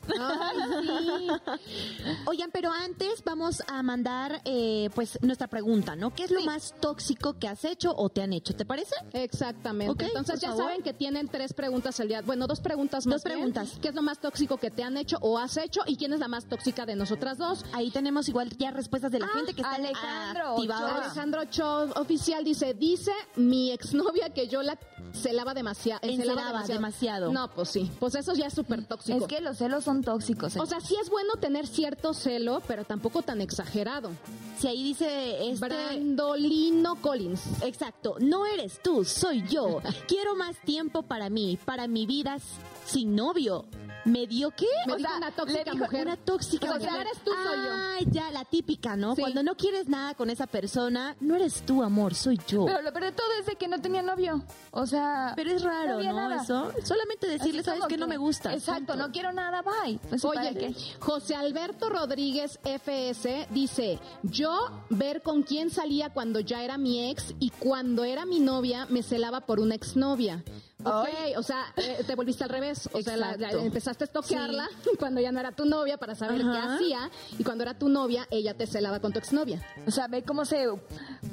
Oigan, 2.25 2.51
pero 2.51 2.73
antes 2.73 3.23
vamos 3.23 3.63
a 3.67 3.83
mandar 3.83 4.41
eh, 4.47 4.89
pues 4.95 5.19
nuestra 5.21 5.49
pregunta, 5.49 5.97
¿no? 5.97 6.15
¿Qué 6.15 6.25
es 6.25 6.31
lo 6.31 6.41
más 6.43 6.75
tóxico 6.81 7.39
que 7.39 7.47
has 7.47 7.67
hecho 7.67 7.95
o 7.95 8.09
te 8.09 8.23
han 8.23 8.33
hecho? 8.33 8.55
¿Te 8.55 8.65
parece? 8.65 8.95
Exactamente. 9.13 9.93
Ok, 9.93 10.03
Entonces 10.03 10.41
ya 10.41 10.49
favor. 10.49 10.65
saben 10.65 10.83
que 10.83 10.95
tienen 10.95 11.29
tres 11.29 11.53
preguntas 11.53 12.01
el 12.01 12.09
día. 12.09 12.23
Bueno, 12.23 12.47
dos 12.47 12.61
preguntas 12.61 13.07
más. 13.07 13.17
Dos 13.17 13.25
bien. 13.25 13.37
preguntas. 13.37 13.79
¿Qué 13.83 13.89
es 13.89 13.95
lo 13.95 14.01
más 14.01 14.19
tóxico 14.19 14.57
que 14.57 14.71
te 14.71 14.83
han 14.83 14.97
hecho 14.97 15.19
o 15.21 15.42
has 15.43 15.57
hecho? 15.57 15.81
¿Y 15.87 15.97
quién 15.97 16.13
es 16.13 16.21
la 16.21 16.29
más 16.29 16.47
tóxica 16.47 16.87
de 16.87 16.97
nosotras 16.97 17.39
dos? 17.39 17.65
Ahí 17.73 17.91
tenemos 17.91 18.29
igual 18.29 18.51
ya 18.59 18.71
respuestas 18.71 19.13
de 19.13 19.19
la 19.19 19.27
Ah, 19.27 19.31
gente 19.35 19.55
que 19.55 19.61
está 19.63 19.75
Alejandro 19.75 20.49
activada. 20.55 20.87
Ochoa. 20.87 21.05
Alejandro 21.05 21.45
Cho 21.47 21.83
oficial 22.01 22.45
dice, 22.45 22.75
dice 22.75 23.13
mi 23.37 23.71
exnovia 23.73 24.31
que 24.31 24.49
yo 24.49 24.63
la 24.63 24.79
celaba 25.13 25.53
demasiado. 25.55 26.01
Encelaba 26.03 26.63
demasiado. 26.65 27.33
No, 27.33 27.49
pues 27.51 27.69
sí. 27.69 27.91
Pues 28.01 28.15
eso 28.15 28.35
ya 28.35 28.47
es 28.47 28.55
súper 28.55 28.85
tóxico. 28.87 29.19
Es 29.19 29.25
que 29.27 29.41
los 29.41 29.59
celos 29.59 29.85
son 29.85 30.03
tóxicos. 30.03 30.57
¿eh? 30.57 30.61
O 30.61 30.67
sea, 30.67 30.81
sí 30.81 30.97
es 31.03 31.11
bueno 31.11 31.35
tener 31.41 31.67
cierto 31.67 32.15
celo, 32.15 32.63
pero 32.67 32.85
tampoco 32.85 33.23
tan 33.23 33.41
exagerado. 33.41 34.11
Si 34.59 34.69
ahí 34.69 34.83
dice 34.83 35.49
este 35.51 35.67
Brandolino 35.67 36.97
Collins. 36.97 37.43
Exacto, 37.63 38.17
no 38.21 38.47
eres 38.47 38.81
tú, 38.83 39.05
soy 39.05 39.45
yo. 39.49 39.81
Quiero 40.09 40.37
más 40.37 40.57
tiempo 40.65 41.03
para 41.03 41.29
mí, 41.31 41.59
para 41.65 41.89
mi 41.89 42.07
vida 42.07 42.37
sin 42.87 43.15
novio. 43.17 43.65
¿Me 44.05 44.27
dio 44.27 44.51
qué? 44.51 44.67
Me 44.87 44.95
O 44.95 44.97
dijo 44.97 45.09
sea, 45.09 45.17
una 45.19 45.27
le 45.31 45.33
tóxica 45.37 45.71
dijo 45.71 45.77
mujer. 45.85 46.07
Una 46.07 46.17
tóxica 46.17 46.67
O 46.71 46.81
sea, 46.81 46.91
mujer. 46.91 47.07
eres 47.07 47.19
tú, 47.25 47.31
soy 47.31 47.57
yo. 47.57 47.73
Ay, 47.73 48.07
ya, 48.11 48.31
la 48.31 48.45
típica, 48.45 48.97
¿no? 48.97 49.15
Sí. 49.15 49.23
Cuando 49.23 49.43
no 49.43 49.57
quieres 49.57 49.89
nada 49.89 50.15
con 50.15 50.29
esa 50.31 50.47
persona, 50.47 51.17
no 51.21 51.37
eres 51.37 51.63
tú, 51.63 51.83
amor, 51.83 52.15
soy 52.15 52.39
yo. 52.49 52.65
Pero 52.67 52.83
lo 52.83 52.93
peor 52.93 53.05
de 53.07 53.13
todo 53.13 53.27
es 53.41 53.47
de 53.47 53.57
que 53.57 53.69
no 53.69 53.81
tenía 53.81 54.03
novio. 54.03 54.43
O 54.73 54.87
sea. 54.87 55.33
Pero 55.37 55.51
es 55.51 55.63
raro, 55.63 56.03
¿no? 56.03 56.13
nada. 56.13 56.43
Eso. 56.43 56.73
Solamente 56.85 57.27
decirle, 57.29 57.61
Así 57.61 57.71
¿sabes 57.71 57.85
que 57.87 57.97
no 57.97 58.07
me 58.07 58.17
gusta? 58.17 58.53
Exacto, 58.53 58.97
no 58.97 59.11
quiero 59.13 59.33
nada, 59.33 59.63
bye. 59.63 59.99
Pues, 60.09 60.21
sí, 60.23 60.29
¿para 60.35 60.49
Oye, 60.51 60.59
qué? 60.59 60.75
José 60.99 61.35
Alberto 61.35 61.89
Rodríguez 61.89 62.59
FS 62.65 63.47
dice, 63.51 63.99
yo 64.23 64.71
ver 64.91 65.23
con 65.23 65.43
quién 65.43 65.71
salía 65.71 66.11
cuando 66.11 66.41
ya 66.41 66.63
era 66.65 66.77
mi 66.79 67.11
ex 67.11 67.35
y 67.39 67.51
cuando 67.51 68.05
era 68.05 68.27
mi 68.27 68.41
novia 68.41 68.87
me 68.87 69.03
celaba 69.03 69.43
por 69.43 69.61
una 69.61 69.75
exnovia. 69.75 70.43
Ok, 70.85 71.09
o 71.39 71.43
sea, 71.43 71.73
eh, 71.77 72.03
te 72.07 72.15
volviste 72.15 72.45
al 72.45 72.51
revés. 72.51 72.89
O 72.93 73.03
sea, 73.03 73.17
la- 73.17 73.33
empezaste 73.53 74.05
a 74.05 74.07
estoquearla 74.07 74.69
cuando 74.99 75.21
ya 75.21 75.33
no 75.33 75.41
era 75.41 75.53
tu 75.53 75.65
novia 75.65 75.97
para 75.99 76.15
saber 76.15 76.41
qué 76.43 76.49
Ajá. 76.59 76.75
hacía. 76.77 77.11
Y 77.39 77.45
cuando 77.45 77.63
era 77.63 77.75
tu 77.79 77.89
novia, 77.89 78.27
ella 78.31 78.55
te 78.55 78.67
celaba 78.67 79.01
con 79.01 79.13
tu 79.13 79.19
exnovia. 79.19 79.61
O 79.87 79.91
sea, 79.91 80.09
ve 80.09 80.23
cómo 80.23 80.45
se... 80.45 80.67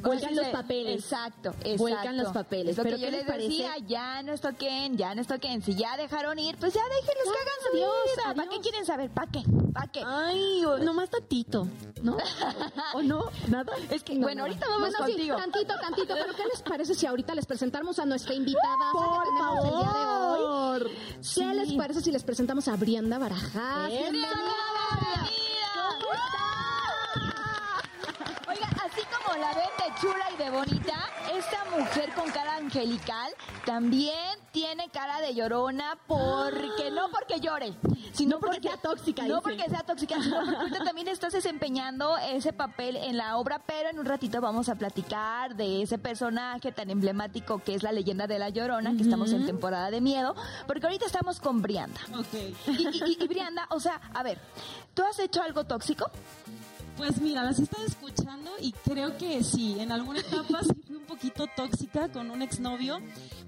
Vuelcan 0.02 0.36
los 0.36 0.48
papeles. 0.48 1.04
Exacto, 1.04 1.50
exacto. 1.50 1.78
Vuelcan 1.78 2.18
los 2.18 2.32
papeles. 2.32 2.72
Es 2.72 2.78
lo 2.78 2.84
Pero 2.84 2.96
que 2.98 3.02
yo 3.02 3.08
¿qué 3.08 3.18
les 3.18 3.26
parece? 3.26 3.48
decía, 3.50 3.72
ya 3.88 4.24
no 4.24 4.34
estoquen, 4.34 4.98
ya 4.98 5.14
no 5.16 5.22
estoquen. 5.22 5.62
Si 5.62 5.76
ya 5.76 5.98
dejaron 5.98 6.40
ir, 6.40 6.58
pues 6.58 6.74
ya 6.74 6.82
déjenlos 6.84 7.24
que 7.24 7.40
hagan 7.42 7.60
su 7.70 7.78
vida. 8.24 8.34
¿Para 8.36 8.50
qué 8.50 8.60
quieren 8.62 8.86
saber? 8.86 9.10
¿Para 9.12 9.32
qué? 9.32 9.42
¿Para 9.74 9.88
qué? 9.92 10.02
Ay, 10.06 10.64
o- 10.66 10.78
nomás 10.80 11.10
tantito, 11.10 11.68
¿no? 12.02 12.18
¿O 12.94 13.02
no? 13.02 13.26
¿Nada? 13.50 13.74
es 13.90 14.04
que, 14.04 14.16
No, 14.16 14.22
bueno, 14.22 14.40
no. 14.44 14.48
ahorita 14.48 14.66
vamos 14.68 14.90
Bueno, 14.92 14.98
sí, 15.06 15.12
contigo. 15.14 15.36
tantito, 15.38 15.74
tantito. 15.80 16.14
Pero 16.20 16.34
¿qué 16.36 16.44
les 16.46 16.62
parece 16.62 16.96
si 16.96 17.06
ahorita 17.06 17.36
les 17.36 17.46
presentamos 17.46 18.00
a 18.00 18.06
nuestra 18.06 18.34
invitada 18.34 18.92
tenemos 19.40 19.66
el 19.66 19.72
día 19.80 20.06
de 20.06 20.12
hoy? 20.46 20.82
¿Qué 21.18 21.24
Sí. 21.24 21.44
les 21.44 21.74
parece 21.74 22.02
si 22.02 22.12
les 22.12 22.24
presentamos 22.24 22.68
a 22.68 22.76
Brianda 22.76 23.18
Barajas? 23.18 23.88
Bienvenida. 23.90 24.30
¿Cómo 25.74 26.14
está? 26.14 26.46
Oigan, 28.52 28.70
así 29.00 29.08
como 29.24 29.38
la 29.38 29.54
ven 29.54 29.70
de 29.78 30.02
chula 30.02 30.26
y 30.34 30.38
de 30.38 30.50
bonita, 30.50 31.10
esta 31.34 31.66
mujer 31.78 32.14
con 32.14 32.30
cara 32.32 32.56
angelical 32.58 33.32
también 33.66 34.40
tiene 34.52 34.90
cara 34.90 35.22
de 35.22 35.34
llorona 35.36 35.98
porque 36.08 36.92
no 36.92 37.10
porque 37.12 37.40
llore, 37.40 37.74
sino 38.14 38.36
No 38.36 38.40
porque 38.40 38.62
sea 38.62 38.78
tóxica, 38.78 39.22
No 39.24 39.28
dice. 39.38 39.42
porque 39.42 39.70
sea 39.70 39.80
tóxica, 39.84 40.22
sino 40.22 40.40
porque 40.40 40.56
ahorita 40.56 40.84
también 40.84 41.08
estás 41.08 41.34
desempeñando 41.34 42.18
ese 42.18 42.52
papel 42.54 42.96
en 42.98 43.18
la 43.18 43.38
obra, 43.38 43.60
pero 43.66 43.90
en 43.90 44.00
un 44.00 44.06
ratito 44.06 44.42
vamos 44.42 44.70
a 44.70 44.76
platicar 44.76 45.56
de 45.56 45.82
ese 45.84 45.98
personaje 45.98 46.72
tan 46.72 46.90
emblemático 46.90 47.60
que 47.64 47.76
es 47.76 47.84
la 47.84 47.92
leyenda 47.92 48.28
de 48.28 48.40
la 48.40 48.50
llorona, 48.50 48.96
que 48.96 49.04
estamos 49.04 49.32
en 49.32 49.46
temporada 49.46 49.92
de 49.92 50.02
miedo, 50.02 50.36
porque 50.68 50.86
ahorita 50.88 51.06
estamos 51.06 51.40
con 51.40 51.62
Brianda. 51.62 52.00
Y, 52.34 52.38
y- 52.72 52.88
y- 53.06 53.18
y 53.24 53.28
Brianda, 53.28 53.68
o 53.70 53.80
sea, 53.80 54.02
a 54.14 54.24
ver, 54.24 54.40
¿tú 54.94 55.04
has 55.04 55.20
hecho 55.20 55.42
algo 55.42 55.64
tóxico? 55.66 56.10
Pues 57.00 57.22
mira, 57.22 57.44
las 57.44 57.58
estaba 57.60 57.86
escuchando 57.86 58.52
y 58.62 58.74
creo 58.74 59.18
que 59.18 59.42
sí, 59.44 59.78
en 59.80 59.92
alguna 59.94 60.20
etapa 60.20 60.60
sí 60.64 60.82
fui 60.86 60.98
un 60.98 61.06
poquito 61.06 61.46
tóxica 61.56 62.12
con 62.12 62.30
un 62.30 62.42
exnovio 62.42 63.00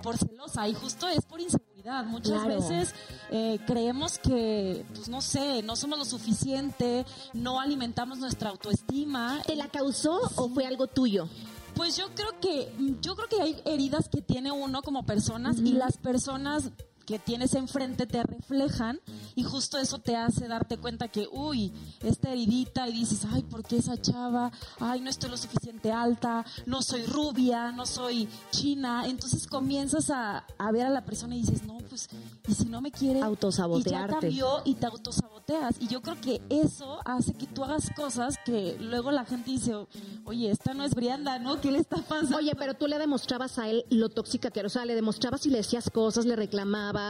por 0.02 0.18
celosa 0.18 0.70
y 0.70 0.74
justo 0.74 1.08
es 1.10 1.26
por 1.26 1.42
inseguridad. 1.42 2.06
Muchas 2.06 2.42
Claro. 2.44 2.62
veces 2.62 2.96
eh, 3.30 3.60
creemos 3.68 4.20
que, 4.20 4.86
pues 4.96 5.10
no 5.10 5.22
sé, 5.22 5.62
no 5.64 5.76
somos 5.76 6.00
lo 6.00 6.06
suficiente, 6.06 7.06
no 7.34 7.60
alimentamos 7.60 8.20
nuestra 8.20 8.52
autoestima. 8.52 9.42
¿Te 9.46 9.58
la 9.58 9.68
causó 9.68 10.22
o 10.38 10.48
fue 10.50 10.66
algo 10.66 10.88
tuyo? 10.88 11.28
Pues 11.76 11.98
yo 11.98 12.06
creo 12.16 12.40
que 12.40 12.74
yo 13.02 13.16
creo 13.16 13.28
que 13.28 13.42
hay 13.42 13.62
heridas 13.66 14.08
que 14.10 14.22
tiene 14.22 14.52
uno 14.52 14.82
como 14.82 15.04
personas 15.06 15.58
y 15.60 15.74
las 15.74 15.98
personas 15.98 16.70
que 17.12 17.20
tienes 17.20 17.56
enfrente 17.56 18.08
te 18.08 18.24
reflejan 18.24 19.02
y 19.36 19.44
justo 19.44 19.78
eso 19.78 20.00
te 20.00 20.16
hace 20.16 20.48
darte 20.48 20.78
cuenta 20.78 21.10
que, 21.10 21.28
uy, 21.30 21.74
esta 22.02 22.32
heridita 22.32 22.88
y 22.88 22.94
dices, 22.94 23.26
ay, 23.30 23.42
¿por 23.42 23.64
qué 23.64 23.78
esa 23.78 24.00
chava? 24.02 24.50
Ay, 24.80 25.02
no 25.02 25.10
estoy 25.10 25.30
lo 25.30 25.36
suficiente 25.36 25.92
alta, 25.92 26.46
no 26.66 26.82
soy 26.82 27.06
rubia, 27.06 27.74
no 27.74 27.86
soy 27.86 28.30
china. 28.52 29.04
Entonces 29.08 29.46
comienzas 29.46 30.10
a, 30.10 30.46
a 30.58 30.72
ver 30.72 30.86
a 30.86 30.90
la 30.90 31.04
persona 31.04 31.36
y 31.36 31.42
dices, 31.42 31.64
no, 31.64 31.80
pues, 31.90 32.08
¿y 32.48 32.54
si 32.54 32.66
no 32.66 32.80
me 32.80 32.92
quiere? 32.92 33.20
Autosabotearte. 33.20 34.30
Y 34.30 34.36
ya 34.36 34.48
cambió 34.48 34.62
y 34.64 34.76
te 34.76 34.86
autosaboteas. 34.86 35.76
Y 35.82 35.88
yo 35.88 36.02
creo 36.02 36.20
que 36.22 36.42
eso 36.50 37.00
hace 37.04 37.34
que 37.34 37.46
tú 37.46 37.66
hagas 37.66 37.90
cosas 37.94 38.38
que 38.46 38.78
luego 38.80 39.12
la 39.12 39.26
gente 39.26 39.52
dice, 39.52 39.76
oye, 40.24 40.50
esta 40.50 40.74
no 40.74 40.86
es 40.86 40.96
Brianda, 40.96 41.40
¿no? 41.40 41.60
¿Qué 41.60 41.72
le 41.72 41.80
está 41.80 41.98
pasando? 41.98 42.38
Oye, 42.38 42.56
pero 42.56 42.74
tú 42.74 42.88
le 42.88 42.98
demostrabas 42.98 43.60
a 43.60 43.68
él 43.68 43.84
lo 43.90 44.08
tóxica 44.08 44.50
que 44.50 44.62
era. 44.62 44.68
O 44.68 44.70
sea, 44.70 44.86
le 44.86 44.96
demostrabas 44.96 45.46
y 45.46 45.50
le 45.50 45.58
decías 45.58 45.90
cosas, 45.90 46.26
le 46.26 46.38
reclamabas. 46.38 47.01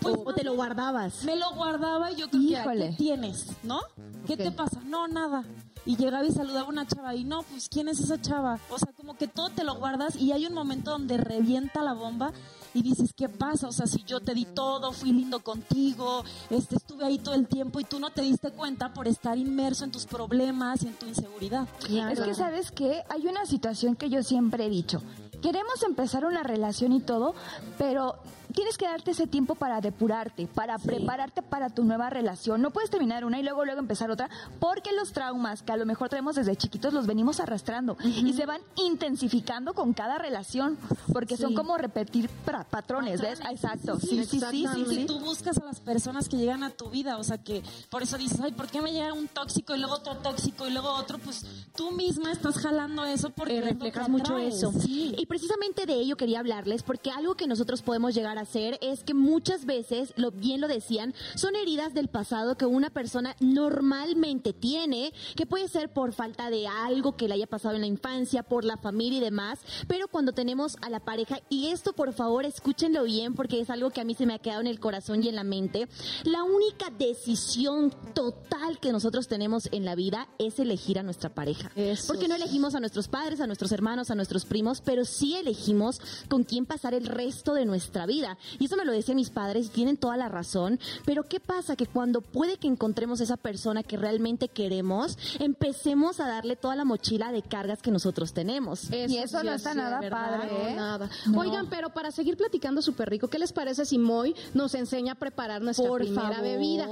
Pues, 0.00 0.16
¿O 0.24 0.32
te 0.34 0.44
lo 0.44 0.54
guardabas? 0.54 1.24
Me 1.24 1.36
lo 1.36 1.50
guardaba 1.54 2.10
y 2.12 2.16
yo 2.16 2.28
creo 2.28 2.42
Híjole. 2.42 2.84
que 2.86 2.90
¿qué 2.90 2.96
tienes? 2.96 3.46
¿No? 3.62 3.80
¿Qué 4.26 4.36
te 4.36 4.50
pasa? 4.50 4.80
No, 4.84 5.06
nada. 5.08 5.44
Y 5.84 5.96
llegaba 5.96 6.24
y 6.26 6.32
saludaba 6.32 6.66
a 6.66 6.68
una 6.68 6.86
chava 6.86 7.14
y 7.14 7.22
no, 7.22 7.44
pues 7.44 7.68
¿quién 7.68 7.88
es 7.88 8.00
esa 8.00 8.20
chava? 8.20 8.58
O 8.70 8.78
sea, 8.78 8.92
como 8.92 9.16
que 9.16 9.28
todo 9.28 9.50
te 9.50 9.62
lo 9.62 9.76
guardas 9.76 10.16
y 10.16 10.32
hay 10.32 10.44
un 10.46 10.52
momento 10.52 10.90
donde 10.90 11.16
revienta 11.16 11.82
la 11.82 11.92
bomba 11.92 12.32
y 12.74 12.82
dices, 12.82 13.12
¿qué 13.16 13.28
pasa? 13.28 13.68
O 13.68 13.72
sea, 13.72 13.86
si 13.86 14.02
yo 14.02 14.20
te 14.20 14.34
di 14.34 14.44
todo, 14.46 14.92
fui 14.92 15.12
lindo 15.12 15.40
contigo, 15.40 16.24
este, 16.50 16.74
estuve 16.76 17.04
ahí 17.04 17.18
todo 17.18 17.34
el 17.34 17.46
tiempo 17.46 17.78
y 17.78 17.84
tú 17.84 18.00
no 18.00 18.10
te 18.10 18.22
diste 18.22 18.50
cuenta 18.50 18.92
por 18.92 19.06
estar 19.06 19.38
inmerso 19.38 19.84
en 19.84 19.92
tus 19.92 20.06
problemas 20.06 20.82
y 20.82 20.88
en 20.88 20.94
tu 20.94 21.06
inseguridad. 21.06 21.68
Es 22.10 22.20
que, 22.20 22.34
¿sabes 22.34 22.72
qué? 22.72 23.04
Hay 23.08 23.28
una 23.28 23.46
situación 23.46 23.94
que 23.94 24.10
yo 24.10 24.24
siempre 24.24 24.66
he 24.66 24.68
dicho. 24.68 25.00
Queremos 25.40 25.82
empezar 25.84 26.24
una 26.24 26.42
relación 26.42 26.92
y 26.92 27.00
todo, 27.00 27.34
pero 27.78 28.16
tienes 28.56 28.78
que 28.78 28.86
darte 28.86 29.12
ese 29.12 29.26
tiempo 29.26 29.54
para 29.54 29.80
depurarte, 29.80 30.46
para 30.48 30.78
prepararte 30.78 31.42
para 31.42 31.68
tu 31.68 31.84
nueva 31.84 32.10
relación. 32.10 32.62
No 32.62 32.70
puedes 32.70 32.90
terminar 32.90 33.24
una 33.24 33.38
y 33.38 33.42
luego 33.42 33.64
luego 33.64 33.78
empezar 33.78 34.10
otra, 34.10 34.30
porque 34.58 34.92
los 34.92 35.12
traumas 35.12 35.62
que 35.62 35.72
a 35.72 35.76
lo 35.76 35.84
mejor 35.86 36.08
traemos 36.08 36.34
desde 36.36 36.56
chiquitos 36.56 36.94
los 36.94 37.06
venimos 37.06 37.38
arrastrando 37.38 37.98
y 38.02 38.32
se 38.32 38.46
van 38.46 38.62
intensificando 38.76 39.74
con 39.74 39.92
cada 39.92 40.16
relación, 40.16 40.78
porque 41.12 41.36
son 41.36 41.54
como 41.54 41.76
repetir 41.76 42.30
patrones, 42.70 43.20
¿ves? 43.20 43.40
Exacto. 43.50 44.00
Sí, 44.00 44.24
sí, 44.24 44.40
sí, 44.40 44.66
sí, 44.88 45.04
tú 45.06 45.20
buscas 45.20 45.58
a 45.58 45.64
las 45.66 45.80
personas 45.80 46.28
que 46.28 46.38
llegan 46.38 46.62
a 46.62 46.70
tu 46.70 46.88
vida, 46.88 47.18
o 47.18 47.24
sea 47.24 47.36
que 47.38 47.62
por 47.90 48.02
eso 48.02 48.16
dices, 48.16 48.40
ay, 48.40 48.52
¿por 48.52 48.68
qué 48.68 48.80
me 48.80 48.92
llega 48.92 49.12
un 49.12 49.28
tóxico 49.28 49.74
y 49.74 49.78
luego 49.78 49.96
otro 49.96 50.16
tóxico 50.16 50.66
y 50.66 50.70
luego 50.72 50.94
otro? 50.94 51.18
Pues 51.18 51.44
tú 51.76 51.90
misma 51.92 52.32
estás 52.32 52.56
jalando 52.56 53.04
eso 53.04 53.30
porque 53.30 53.58
Eh, 53.58 53.60
reflejas 53.60 54.08
mucho 54.08 54.38
eso. 54.38 54.72
Y 54.86 55.26
precisamente 55.26 55.84
de 55.84 55.94
ello 55.94 56.16
quería 56.16 56.40
hablarles, 56.40 56.82
porque 56.82 57.10
algo 57.10 57.34
que 57.34 57.46
nosotros 57.46 57.82
podemos 57.82 58.14
llegar 58.14 58.38
a 58.38 58.45
hacer 58.46 58.78
es 58.80 59.02
que 59.02 59.14
muchas 59.14 59.66
veces, 59.66 60.12
lo 60.16 60.30
bien 60.30 60.60
lo 60.60 60.68
decían, 60.68 61.14
son 61.34 61.56
heridas 61.56 61.94
del 61.94 62.08
pasado 62.08 62.56
que 62.56 62.64
una 62.64 62.90
persona 62.90 63.36
normalmente 63.40 64.52
tiene, 64.52 65.12
que 65.34 65.46
puede 65.46 65.68
ser 65.68 65.92
por 65.92 66.12
falta 66.12 66.48
de 66.50 66.66
algo 66.66 67.16
que 67.16 67.28
le 67.28 67.34
haya 67.34 67.46
pasado 67.46 67.74
en 67.74 67.80
la 67.80 67.86
infancia, 67.86 68.42
por 68.42 68.64
la 68.64 68.76
familia 68.76 69.18
y 69.18 69.22
demás, 69.22 69.58
pero 69.88 70.08
cuando 70.08 70.32
tenemos 70.32 70.76
a 70.80 70.90
la 70.90 71.00
pareja, 71.00 71.40
y 71.48 71.68
esto 71.68 71.92
por 71.92 72.12
favor 72.12 72.44
escúchenlo 72.44 73.04
bien, 73.04 73.34
porque 73.34 73.60
es 73.60 73.70
algo 73.70 73.90
que 73.90 74.00
a 74.00 74.04
mí 74.04 74.14
se 74.14 74.26
me 74.26 74.34
ha 74.34 74.38
quedado 74.38 74.60
en 74.60 74.68
el 74.68 74.80
corazón 74.80 75.22
y 75.22 75.28
en 75.28 75.36
la 75.36 75.44
mente, 75.44 75.88
la 76.24 76.44
única 76.44 76.90
decisión 76.90 77.92
total 78.14 78.78
que 78.80 78.92
nosotros 78.92 79.28
tenemos 79.28 79.68
en 79.72 79.84
la 79.84 79.94
vida 79.94 80.28
es 80.38 80.58
elegir 80.58 80.98
a 80.98 81.02
nuestra 81.02 81.30
pareja. 81.30 81.70
Eso 81.74 82.06
Porque 82.06 82.28
no 82.28 82.34
elegimos 82.34 82.74
a 82.74 82.80
nuestros 82.80 83.08
padres, 83.08 83.40
a 83.40 83.46
nuestros 83.46 83.72
hermanos, 83.72 84.10
a 84.10 84.14
nuestros 84.14 84.44
primos, 84.44 84.80
pero 84.80 85.04
sí 85.04 85.36
elegimos 85.36 86.00
con 86.28 86.44
quién 86.44 86.66
pasar 86.66 86.94
el 86.94 87.06
resto 87.06 87.54
de 87.54 87.64
nuestra 87.64 88.06
vida. 88.06 88.35
Y 88.58 88.66
eso 88.66 88.76
me 88.76 88.84
lo 88.84 88.92
decían 88.92 89.16
mis 89.16 89.30
padres 89.30 89.66
y 89.66 89.68
tienen 89.70 89.96
toda 89.96 90.16
la 90.16 90.28
razón. 90.28 90.78
Pero 91.04 91.24
¿qué 91.24 91.40
pasa? 91.40 91.76
Que 91.76 91.86
cuando 91.86 92.20
puede 92.20 92.56
que 92.56 92.66
encontremos 92.68 93.20
esa 93.20 93.36
persona 93.36 93.82
que 93.82 93.96
realmente 93.96 94.48
queremos, 94.48 95.18
empecemos 95.38 96.20
a 96.20 96.28
darle 96.28 96.56
toda 96.56 96.76
la 96.76 96.84
mochila 96.84 97.32
de 97.32 97.42
cargas 97.42 97.82
que 97.82 97.90
nosotros 97.90 98.32
tenemos. 98.32 98.90
Y 98.90 99.18
eso 99.18 99.42
no 99.42 99.50
sí 99.50 99.56
está 99.56 99.70
es 99.70 99.76
nada 99.76 100.00
¿verdad? 100.00 100.18
padre, 100.40 100.48
No, 100.52 100.68
¿eh? 100.68 100.74
nada. 100.74 101.10
No. 101.26 101.40
Oigan, 101.40 101.68
pero 101.68 101.90
para 101.90 102.10
seguir 102.10 102.36
platicando 102.36 102.82
súper 102.82 103.08
rico, 103.10 103.28
¿qué 103.28 103.38
les 103.38 103.52
parece 103.52 103.84
si 103.84 103.98
Moy 103.98 104.34
nos 104.54 104.74
enseña 104.74 105.12
a 105.12 105.16
preparar 105.16 105.62
nuestra 105.62 105.86
Por 105.88 106.00
primera 106.02 106.28
favor. 106.28 106.42
bebida? 106.42 106.86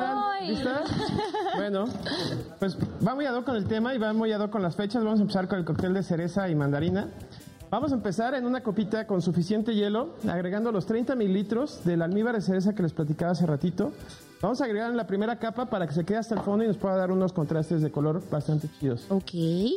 Ay. 0.00 0.48
¿Listas? 0.48 0.90
Bueno, 1.54 1.84
pues 2.58 2.76
va 3.06 3.14
muy 3.14 3.26
ad 3.26 3.34
hoc 3.36 3.44
con 3.44 3.56
el 3.56 3.66
tema 3.66 3.94
y 3.94 3.98
va 3.98 4.12
muy 4.14 4.32
ad 4.32 4.40
hoc 4.40 4.50
con 4.50 4.62
las 4.62 4.74
fechas. 4.74 5.04
Vamos 5.04 5.18
a 5.18 5.22
empezar 5.22 5.48
con 5.48 5.58
el 5.58 5.64
cóctel 5.66 5.92
de 5.92 6.02
cereza 6.02 6.48
y 6.48 6.54
mandarina. 6.54 7.08
Vamos 7.72 7.90
a 7.90 7.94
empezar 7.94 8.34
en 8.34 8.44
una 8.44 8.62
copita 8.62 9.06
con 9.06 9.22
suficiente 9.22 9.74
hielo, 9.74 10.10
agregando 10.28 10.70
los 10.72 10.84
30 10.84 11.14
mililitros 11.16 11.82
del 11.86 12.02
almíbar 12.02 12.34
de 12.34 12.42
cereza 12.42 12.74
que 12.74 12.82
les 12.82 12.92
platicaba 12.92 13.32
hace 13.32 13.46
ratito. 13.46 13.92
Vamos 14.42 14.60
a 14.60 14.64
agregar 14.66 14.90
en 14.90 14.96
la 14.98 15.06
primera 15.06 15.38
capa 15.38 15.70
para 15.70 15.86
que 15.86 15.94
se 15.94 16.04
quede 16.04 16.18
hasta 16.18 16.34
el 16.34 16.42
fondo 16.42 16.64
y 16.64 16.66
nos 16.68 16.76
pueda 16.76 16.96
dar 16.96 17.10
unos 17.10 17.32
contrastes 17.32 17.80
de 17.80 17.90
color 17.90 18.20
bastante 18.30 18.68
chidos. 18.78 19.06
Ok. 19.08 19.30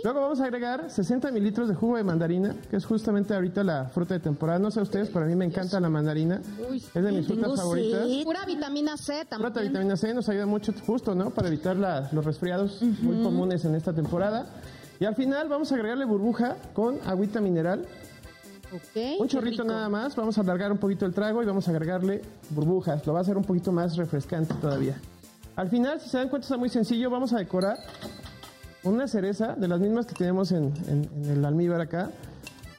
Luego 0.03 0.19
vamos 0.19 0.41
a 0.41 0.43
agregar 0.43 0.89
60 0.91 1.31
mililitros 1.31 1.69
de 1.69 1.75
jugo 1.75 1.95
de 1.95 2.03
mandarina, 2.03 2.53
que 2.69 2.75
es 2.75 2.83
justamente 2.85 3.33
ahorita 3.33 3.63
la 3.63 3.85
fruta 3.85 4.15
de 4.15 4.19
temporada. 4.19 4.59
No 4.59 4.71
sé 4.71 4.81
ustedes, 4.81 5.07
pero 5.07 5.23
a 5.23 5.27
mí 5.29 5.35
me 5.35 5.45
encanta 5.45 5.79
la 5.79 5.89
mandarina. 5.89 6.41
es 6.73 6.93
de 7.01 7.11
mis 7.13 7.25
frutas 7.27 7.55
favoritas. 7.55 8.09
sed. 8.09 8.23
Pura 8.25 8.45
vitamina 8.45 8.97
C 8.97 9.23
también. 9.29 9.53
Pura 9.53 9.63
vitamina 9.63 9.95
C 9.95 10.13
nos 10.13 10.27
ayuda 10.27 10.47
mucho 10.47 10.73
justo, 10.85 11.15
¿no? 11.15 11.29
Para 11.29 11.47
evitar 11.47 11.77
la- 11.77 12.09
los 12.11 12.25
resfriados 12.25 12.81
muy 12.81 13.23
comunes 13.23 13.63
en 13.63 13.73
esta 13.75 13.93
temporada. 13.93 14.47
Y 14.99 15.05
al 15.05 15.15
final 15.15 15.49
vamos 15.49 15.71
a 15.71 15.75
agregarle 15.75 16.05
burbuja 16.05 16.55
con 16.73 16.99
agüita 17.05 17.41
mineral. 17.41 17.85
Un 19.19 19.27
chorrito 19.27 19.63
nada 19.63 19.89
más. 19.89 20.15
Vamos 20.15 20.37
a 20.37 20.41
alargar 20.41 20.71
un 20.71 20.77
poquito 20.77 21.05
el 21.05 21.13
trago 21.13 21.41
y 21.43 21.45
vamos 21.45 21.67
a 21.67 21.71
agregarle 21.71 22.21
burbujas. 22.49 23.05
Lo 23.05 23.13
va 23.13 23.19
a 23.19 23.21
hacer 23.21 23.37
un 23.37 23.43
poquito 23.43 23.71
más 23.71 23.95
refrescante 23.97 24.53
todavía. 24.55 24.99
Al 25.55 25.69
final, 25.69 25.99
si 26.01 26.09
se 26.09 26.17
dan 26.17 26.29
cuenta, 26.29 26.45
está 26.45 26.57
muy 26.57 26.69
sencillo. 26.69 27.09
Vamos 27.09 27.31
a 27.33 27.37
decorar 27.37 27.77
una 28.83 29.07
cereza 29.07 29.53
de 29.55 29.67
las 29.67 29.79
mismas 29.79 30.05
que 30.05 30.13
tenemos 30.13 30.51
en, 30.51 30.73
en- 30.87 31.09
en 31.23 31.29
el 31.29 31.45
almíbar 31.45 31.79
acá 31.81 32.11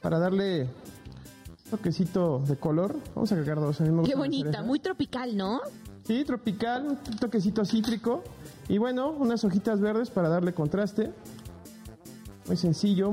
para 0.01 0.19
darle 0.19 0.63
un 0.63 1.71
toquecito 1.71 2.39
de 2.47 2.55
color. 2.57 2.95
Vamos 3.15 3.31
a 3.31 3.35
agregar 3.35 3.59
dos. 3.59 3.79
A 3.81 3.83
mí 3.83 3.89
me 3.91 4.03
Qué 4.03 4.15
bonita, 4.15 4.61
muy 4.61 4.79
tropical, 4.79 5.35
¿no? 5.35 5.61
Sí, 6.05 6.23
tropical, 6.23 6.87
un 6.87 6.97
toquecito 7.17 7.65
cítrico. 7.65 8.23
Y 8.69 8.77
bueno, 8.77 9.11
unas 9.11 9.43
hojitas 9.43 9.79
verdes 9.81 10.09
para 10.09 10.29
darle 10.29 10.53
contraste. 10.53 11.11
Muy 12.47 12.55
sencillo. 12.55 13.11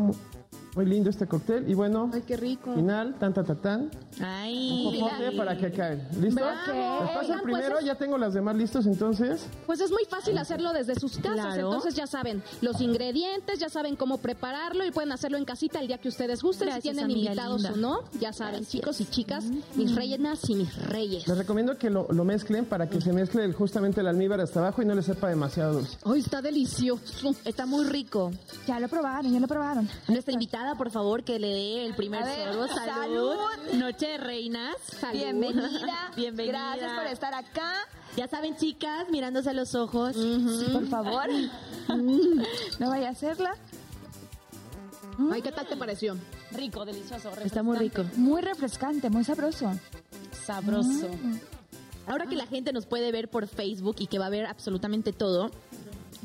Mu- 0.75 0.83
Muy 0.83 0.87
lindo 0.91 1.11
este 1.11 1.27
cóctel. 1.27 1.69
Y 1.71 1.75
bueno, 1.75 2.11
Ay, 2.13 2.23
qué 2.27 2.37
rico. 2.37 2.75
final, 2.75 3.15
tan, 3.19 3.33
tan, 3.33 3.45
tan, 3.47 3.57
tan. 3.63 3.91
Ay. 4.21 4.91
Popote 5.01 5.33
para 5.37 5.57
que 5.57 5.71
caen. 5.71 6.07
¿Listo? 6.21 6.41
Bravo. 6.41 7.01
Les 7.05 7.11
paso 7.11 7.21
Oigan, 7.21 7.43
primero, 7.43 7.69
pues 7.73 7.81
es- 7.81 7.87
ya 7.87 7.95
tengo 7.97 8.19
las 8.19 8.35
demás 8.35 8.57
listos, 8.57 8.87
entonces. 8.87 9.47
Pues 9.67 9.81
es 9.81 9.91
muy 9.91 10.05
fácil 10.09 10.37
hacerlo 10.39 10.73
desde 10.73 10.95
sus 10.99 11.17
casas, 11.19 11.35
Claro. 11.55 11.69
entonces 11.69 11.95
ya 11.95 12.07
saben 12.07 12.43
los 12.61 12.81
ingredientes, 12.81 13.59
ya 13.59 13.69
saben 13.69 13.97
cómo 13.97 14.19
prepararlo 14.19 14.85
y 14.85 14.91
pueden 14.91 15.13
hacerlo 15.13 15.39
en 15.39 15.45
casita 15.45 15.81
el 15.81 15.87
día 15.89 15.99
que 15.99 16.09
ustedes 16.09 16.43
gusten, 16.43 16.69
Gracias, 16.69 16.95
si 16.95 16.99
tienen 16.99 17.11
invitados 17.17 17.63
linda. 17.63 17.73
o 17.75 17.77
no, 17.77 18.01
ya 18.21 18.33
saben, 18.33 18.65
chicos 18.67 19.01
y 19.01 19.05
chicas, 19.07 19.45
mis 19.75 19.95
reinas 19.95 20.49
y 20.49 20.55
mis 20.57 20.77
reyes. 20.87 21.27
Les 21.29 21.39
recomiendo 21.39 21.77
que 21.79 21.91
lo, 21.91 22.07
lo 22.11 22.25
mezclen 22.25 22.65
para 22.65 22.89
que 22.89 23.01
se 23.01 23.13
mezcle 23.13 23.53
justamente 23.53 24.01
el 24.01 24.07
almíbar 24.09 24.41
hasta 24.41 24.61
abajo 24.61 24.83
y 24.83 24.85
no 24.87 24.95
les 24.95 25.07
sepa 25.07 25.29
demasiado 25.29 25.75
dulce. 25.75 25.97
Ay, 26.05 26.21
está 26.21 26.41
delicioso. 26.43 27.35
Está 27.45 27.67
muy 27.67 27.85
rico. 27.85 28.31
Ya 28.67 28.81
lo 28.81 28.89
probaron, 28.89 29.33
ya 29.33 29.41
lo 29.41 29.47
probaron. 29.49 29.89
Nuestra 30.09 30.33
invitada, 30.33 30.64
por 30.77 30.91
favor, 30.91 31.23
que 31.23 31.39
le 31.39 31.49
dé 31.49 31.87
el 31.87 31.95
primer 31.95 32.25
ver, 32.25 32.53
sorbo. 32.53 32.69
Salud. 32.69 33.37
salud. 33.37 33.73
Noche 33.75 34.07
de 34.09 34.19
reinas. 34.19 34.77
Salud. 35.01 35.21
Bienvenida. 35.21 36.11
Bienvenida. 36.17 36.77
Gracias 36.77 36.93
por 36.99 37.07
estar 37.07 37.35
acá. 37.35 37.73
Ya 38.17 38.27
saben, 38.29 38.57
chicas, 38.57 39.09
mirándose 39.11 39.51
a 39.51 39.53
los 39.53 39.75
ojos. 39.75 40.15
Sí, 40.15 40.71
por 40.73 40.87
favor. 40.89 41.29
no 42.79 42.89
vaya 42.89 43.09
a 43.09 43.11
hacerla. 43.11 43.55
Ay, 45.31 45.43
¿qué 45.43 45.53
tal 45.53 45.67
te 45.67 45.77
pareció? 45.77 46.17
Rico, 46.53 46.85
delicioso, 46.85 47.31
Está 47.45 47.63
muy 47.63 47.77
rico. 47.77 48.05
Muy 48.17 48.43
refrescante, 48.43 49.11
muy 49.11 49.25
sabroso. 49.25 49.71
sabroso. 50.47 51.09
Ahora 52.07 52.27
que 52.27 52.37
la 52.37 52.47
gente 52.47 52.73
nos 52.73 52.87
puede 52.87 53.13
ver 53.13 53.29
por 53.29 53.47
Facebook 53.47 53.97
y 53.99 54.07
que 54.07 54.19
va 54.19 54.27
a 54.27 54.31
ver 54.31 54.47
absolutamente 54.47 55.13
todo, 55.13 55.51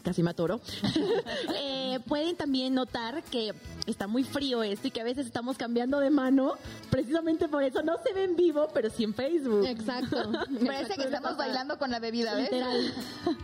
casi 0.01 0.23
me 0.23 0.31
atoro, 0.31 0.61
eh, 1.55 1.99
pueden 2.07 2.35
también 2.35 2.73
notar 2.73 3.23
que 3.23 3.53
está 3.85 4.07
muy 4.07 4.23
frío 4.23 4.63
esto 4.63 4.87
y 4.87 4.91
que 4.91 5.01
a 5.01 5.03
veces 5.03 5.25
estamos 5.25 5.57
cambiando 5.57 5.99
de 5.99 6.09
mano. 6.09 6.53
Precisamente 6.89 7.47
por 7.47 7.63
eso 7.63 7.81
no 7.81 7.97
se 8.03 8.13
ve 8.13 8.23
en 8.25 8.35
vivo, 8.35 8.67
pero 8.73 8.89
sí 8.89 9.03
en 9.03 9.13
Facebook. 9.13 9.65
Exacto. 9.65 10.17
Parece 10.65 10.95
que 10.95 11.03
estamos 11.03 11.37
bailando 11.37 11.77
con 11.77 11.91
la 11.91 11.99
bebida, 11.99 12.35
¿ves? 12.35 12.51
Literal. 12.51 12.93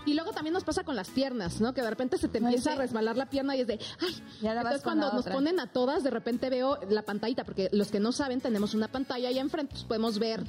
Y 0.05 0.13
luego 0.13 0.31
también 0.31 0.53
nos 0.53 0.63
pasa 0.63 0.83
con 0.83 0.95
las 0.95 1.09
piernas, 1.09 1.61
¿no? 1.61 1.73
Que 1.73 1.81
de 1.81 1.89
repente 1.89 2.17
se 2.17 2.27
te 2.27 2.37
empieza 2.37 2.71
sí. 2.71 2.77
a 2.77 2.81
resbalar 2.81 3.17
la 3.17 3.25
pierna 3.27 3.55
y 3.55 3.61
es 3.61 3.67
de, 3.67 3.79
ay, 3.99 4.23
Ya 4.41 4.53
entonces 4.53 4.81
cuando 4.81 5.11
nos 5.11 5.25
ponen 5.25 5.59
a 5.59 5.67
todas, 5.67 6.03
de 6.03 6.11
repente 6.11 6.49
veo 6.49 6.79
la 6.89 7.01
pantallita, 7.01 7.43
porque 7.43 7.69
los 7.71 7.89
que 7.89 7.99
no 7.99 8.11
saben, 8.11 8.41
tenemos 8.41 8.73
una 8.73 8.87
pantalla 8.87 9.29
ahí 9.29 9.39
enfrente, 9.39 9.73
pues 9.73 9.83
podemos 9.83 10.19
ver, 10.19 10.43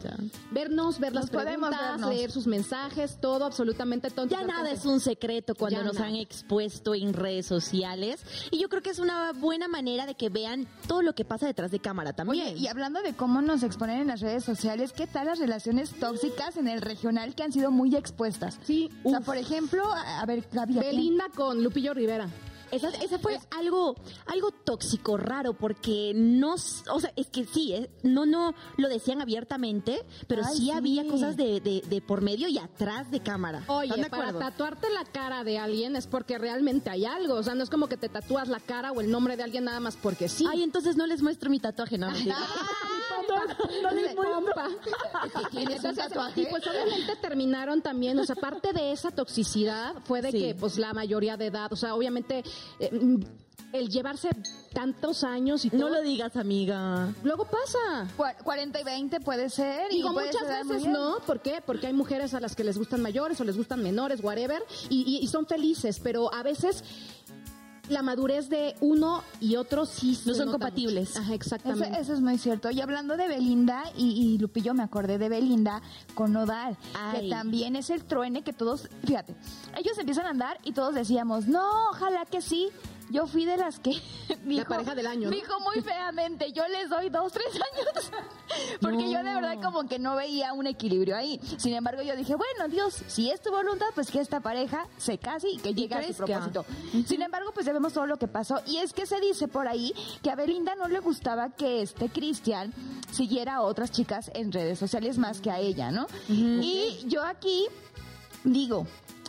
vernos, 0.51 0.99
ver 0.99 1.15
las 1.15 1.33
Nos 1.33 1.43
preguntas, 1.43 1.81
vernos. 1.93 2.11
leer 2.11 2.31
sus 2.31 2.47
mensajes, 2.47 3.19
todo, 3.21 3.45
absolutamente 3.45 4.11
todo. 4.11 4.27
Ya 4.27 4.41
Entonces, 4.41 4.47
de 4.47 4.63
nada 4.63 4.71
es 4.71 4.85
un 4.85 5.01
secreto 5.01 5.55
cuando 5.55 5.79
Ya 5.79 5.85
nos 5.99 6.07
han 6.07 6.17
expuesto 6.17 6.95
en 6.95 7.13
redes 7.13 7.47
sociales. 7.47 8.21
Y 8.51 8.59
yo 8.61 8.69
creo 8.69 8.83
que 8.83 8.91
es 8.91 8.99
una 8.99 9.33
buena 9.33 9.69
manera 9.69 10.07
de 10.07 10.15
que 10.15 10.29
vean 10.29 10.67
todo 10.87 11.03
lo 11.03 11.15
que 11.15 11.25
pasa 11.25 11.47
detrás 11.47 11.71
de 11.71 11.79
cámara 11.81 12.13
también. 12.13 12.47
Oye, 12.47 12.57
y 12.59 12.67
hablando 12.69 13.03
de 13.03 13.15
cómo 13.15 13.41
nos 13.43 13.63
exponen 13.63 14.01
en 14.01 14.07
las 14.09 14.21
redes 14.21 14.45
sociales, 14.45 14.93
¿qué 14.93 15.07
tal 15.07 15.27
las 15.27 15.39
relaciones 15.39 15.91
tóxicas 15.99 16.57
en 16.57 16.69
el 16.69 16.81
regional 16.81 17.35
que 17.35 17.43
han 17.43 17.53
sido 17.53 17.71
muy 17.71 17.95
expuestas? 17.97 18.59
Sí, 18.65 18.91
O 19.05 19.11
sea, 19.11 19.21
uf. 19.21 19.27
por 19.27 19.37
ejemplo, 19.37 19.85
a 19.93 20.21
a 20.21 20.27
ver, 20.27 20.45
Gaby, 20.53 20.79
¿a 20.79 20.81
quién? 20.83 20.97
Belinda 20.97 21.25
con 21.35 21.63
Lupillo 21.63 21.93
Rivera. 21.95 22.29
Esa, 22.71 22.89
esa 22.89 23.19
fue 23.19 23.39
algo, 23.51 23.95
algo 24.27 24.51
tóxico, 24.51 25.17
raro, 25.17 25.55
porque 25.55 26.13
no, 26.15 26.55
o 26.55 27.01
sea, 27.01 27.13
es 27.17 27.29
que 27.29 27.45
sí, 27.45 27.73
eh, 27.73 27.91
no, 28.03 28.27
no 28.27 28.55
lo 28.77 28.89
decían 28.89 29.21
abiertamente, 29.21 30.05
pero 30.27 30.43
Ay, 30.45 30.57
sí, 30.57 30.65
sí. 30.65 30.71
había 30.71 31.07
cosas 31.07 31.37
de, 31.37 31.61
de, 31.61 31.83
de 31.89 32.01
por 32.01 32.23
medio 32.23 32.49
y 32.49 32.59
atrás 32.59 33.11
de 33.11 33.21
cámara. 33.21 33.61
¿Están 33.61 33.77
Oye, 33.77 34.03
de 34.03 34.11
para 34.11 34.33
tatuarte 34.33 34.89
la 34.91 35.05
cara 35.05 35.45
de 35.45 35.59
alguien 35.59 35.97
es 35.97 36.07
porque 36.07 36.39
realmente 36.39 36.91
hay 36.91 37.05
algo. 37.05 37.35
O 37.35 37.43
sea, 37.43 37.55
no 37.55 37.63
es 37.63 37.71
como 37.71 37.89
que 37.89 37.97
te 37.97 38.09
tatúas 38.09 38.49
la 38.49 38.61
cara 38.61 38.93
o 38.93 39.01
el 39.01 39.11
nombre 39.11 39.37
de 39.37 39.43
alguien 39.43 39.65
nada 39.65 39.81
más 39.81 39.97
porque 39.97 40.29
sí. 40.29 40.47
Ay, 40.51 40.63
entonces 40.63 40.97
no 40.97 41.07
les 41.07 41.23
muestro 41.23 41.51
mi 41.51 41.61
tatuaje, 41.61 41.99
no, 41.99 42.09
no 43.83 43.91
les 43.91 44.15
pompa. 44.15 44.69
¿Tienes 45.51 45.85
un 45.85 45.95
tatuaje? 45.95 46.43
Y 46.43 46.47
pues 46.47 46.67
obviamente 46.67 47.17
terminaron 47.21 47.83
también, 47.83 48.19
o 48.19 48.25
sea, 48.25 48.37
parte 48.37 48.73
de 48.73 48.93
esa 48.93 49.11
toxicidad 49.11 49.95
fue 50.05 50.23
de 50.23 50.31
Sí. 50.33 50.39
que 50.41 50.55
pues 50.55 50.79
la 50.79 50.93
mayoría 50.93 51.37
de 51.37 51.47
edad, 51.47 51.73
o 51.73 51.77
sea, 51.77 51.95
obviamente 51.95 52.43
eh, 52.81 52.91
mm, 52.93 53.21
el 53.73 53.89
llevarse 53.91 54.31
tantos 54.73 55.25
años 55.25 55.65
y 55.65 55.71
todo, 55.71 55.81
No 55.81 55.89
lo 55.91 56.01
digas, 56.03 56.37
amiga. 56.37 57.13
luego 57.25 57.45
pasa. 57.45 58.07
Cua- 58.17 58.37
40 58.43 58.81
y 58.81 58.85
20 58.85 59.21
puede 59.21 59.51
ser. 59.51 59.91
y 59.93 59.97
Digo, 59.97 60.13
puede 60.13 60.29
muchas 60.29 60.47
ser 60.47 60.65
veces 60.67 60.87
no, 60.89 61.19
¿por 61.27 61.41
qué? 61.41 61.63
Porque 61.65 61.89
hay 61.89 61.93
mujeres 61.93 62.33
a 62.35 62.41
las 62.41 62.55
que 62.55 62.65
les 62.65 62.79
gustan 62.79 63.03
mayores 63.03 63.41
o 63.41 63.45
les 63.45 63.57
gustan 63.57 63.83
menores, 63.83 64.21
whatever, 64.23 64.63
y, 64.89 65.03
y- 65.03 65.25
y 65.25 65.27
son 65.29 65.47
felices, 65.47 66.01
pero 66.03 66.33
a 66.33 66.43
veces 66.43 66.85
la 67.89 68.03
madurez 68.03 68.49
de 68.49 68.75
uno 68.81 69.23
y 69.41 69.57
otro 69.57 69.87
sí 69.87 70.19
No 70.27 70.35
son 70.35 70.51
compatibles. 70.51 71.11
mucho. 71.11 71.21
Ajá, 71.21 71.27
Eso, 71.29 71.35
exactamente. 71.35 72.01
eso 72.01 72.13
es 72.15 72.21
muy 72.21 72.39
cierto. 72.39 72.71
Y 72.71 72.81
hablando 72.81 73.17
de 73.17 73.29
Belinda, 73.29 73.85
y, 73.97 74.35
y 74.35 74.39
Lupillo 74.39 74.75
me 74.75 74.83
acordé 74.83 75.19
de 75.19 75.29
Belinda 75.29 75.83
con 76.15 76.33
Nodal, 76.33 76.77
Ay. 76.95 77.23
que 77.23 77.31
también 77.31 77.77
es 77.77 77.91
el 77.91 78.05
truene 78.05 78.43
que 78.43 78.53
todos, 78.53 78.89
fíjate, 79.05 79.35
ellos 79.77 79.97
empiezan 79.99 80.27
a 80.27 80.31
andar 80.31 80.59
y 80.65 80.73
todos 80.73 80.95
decíamos, 80.95 81.47
no, 81.47 81.91
ojalá 81.91 82.25
que 82.25 82.41
sí. 82.41 82.69
Yo 83.11 83.27
fui 83.27 83.45
de 83.45 83.57
las 83.57 83.79
que 83.79 83.93
dijo, 84.45 84.69
pareja 84.69 84.95
del 84.95 85.07
año, 85.07 85.31
¿no? 85.31 85.37
dijo 85.37 85.61
muy 85.61 85.83
feamente, 85.83 86.53
yo 86.53 86.67
les 86.69 86.89
doy 86.89 87.09
dos, 87.09 87.33
tres 87.33 87.55
años. 87.55 88.11
Porque 88.81 89.11
yo 89.11 89.19
de 89.19 89.35
verdad 89.35 89.57
como 89.63 89.87
que 89.87 89.99
no 89.99 90.17
veía 90.17 90.53
un 90.53 90.67
equilibrio 90.67 91.17
ahí. 91.17 91.41
Sin 91.59 91.75
embargo, 91.75 92.03
yo 92.03 92.17
dije, 92.17 92.35
bueno, 92.35 92.69
Dios, 92.69 93.03
si 93.07 93.31
es 93.31 93.41
tu 93.41 93.51
voluntad, 93.51 93.87
pues 93.95 94.11
que 94.11 94.21
esta 94.21 94.41
pareja 94.41 94.87
se 94.97 95.19
case 95.19 95.49
y 95.51 95.59
que 95.59 95.75
llegue 95.75 95.95
a 95.95 96.03
su 96.03 96.15
propósito. 96.15 96.65
Sin 97.07 97.23
embargo, 97.23 97.51
pues 97.53 97.67
ya 97.67 97.73
vemos 97.73 97.93
todo 97.93 98.07
lo 98.07 98.19
que 98.19 98.29
pasó. 98.29 98.61
Y 98.67 98.79
es 98.79 98.93
que 98.93 99.07
se 99.07 99.21
dice 99.21 99.49
por 99.49 99.69
ahí 99.69 99.93
que 100.23 100.31
a 100.31 100.35
Belinda 100.35 100.75
no 100.75 100.89
le 100.89 101.01
gustaba 101.01 101.51
que 101.51 101.83
este 101.83 102.09
Cristian 102.09 102.73
siguiera 103.11 103.57
a 103.57 103.63
otras 103.63 103.91
chicas 103.91 104.31
en 104.35 104.53
redes 104.53 104.79
sociales 104.79 105.19
más 105.19 105.41
que 105.41 105.51
a 105.51 105.59
ella, 105.59 105.91
¿no? 105.91 106.07
Y 106.29 107.05
yo 107.07 107.25
aquí 107.25 107.67
digo, 108.45 108.87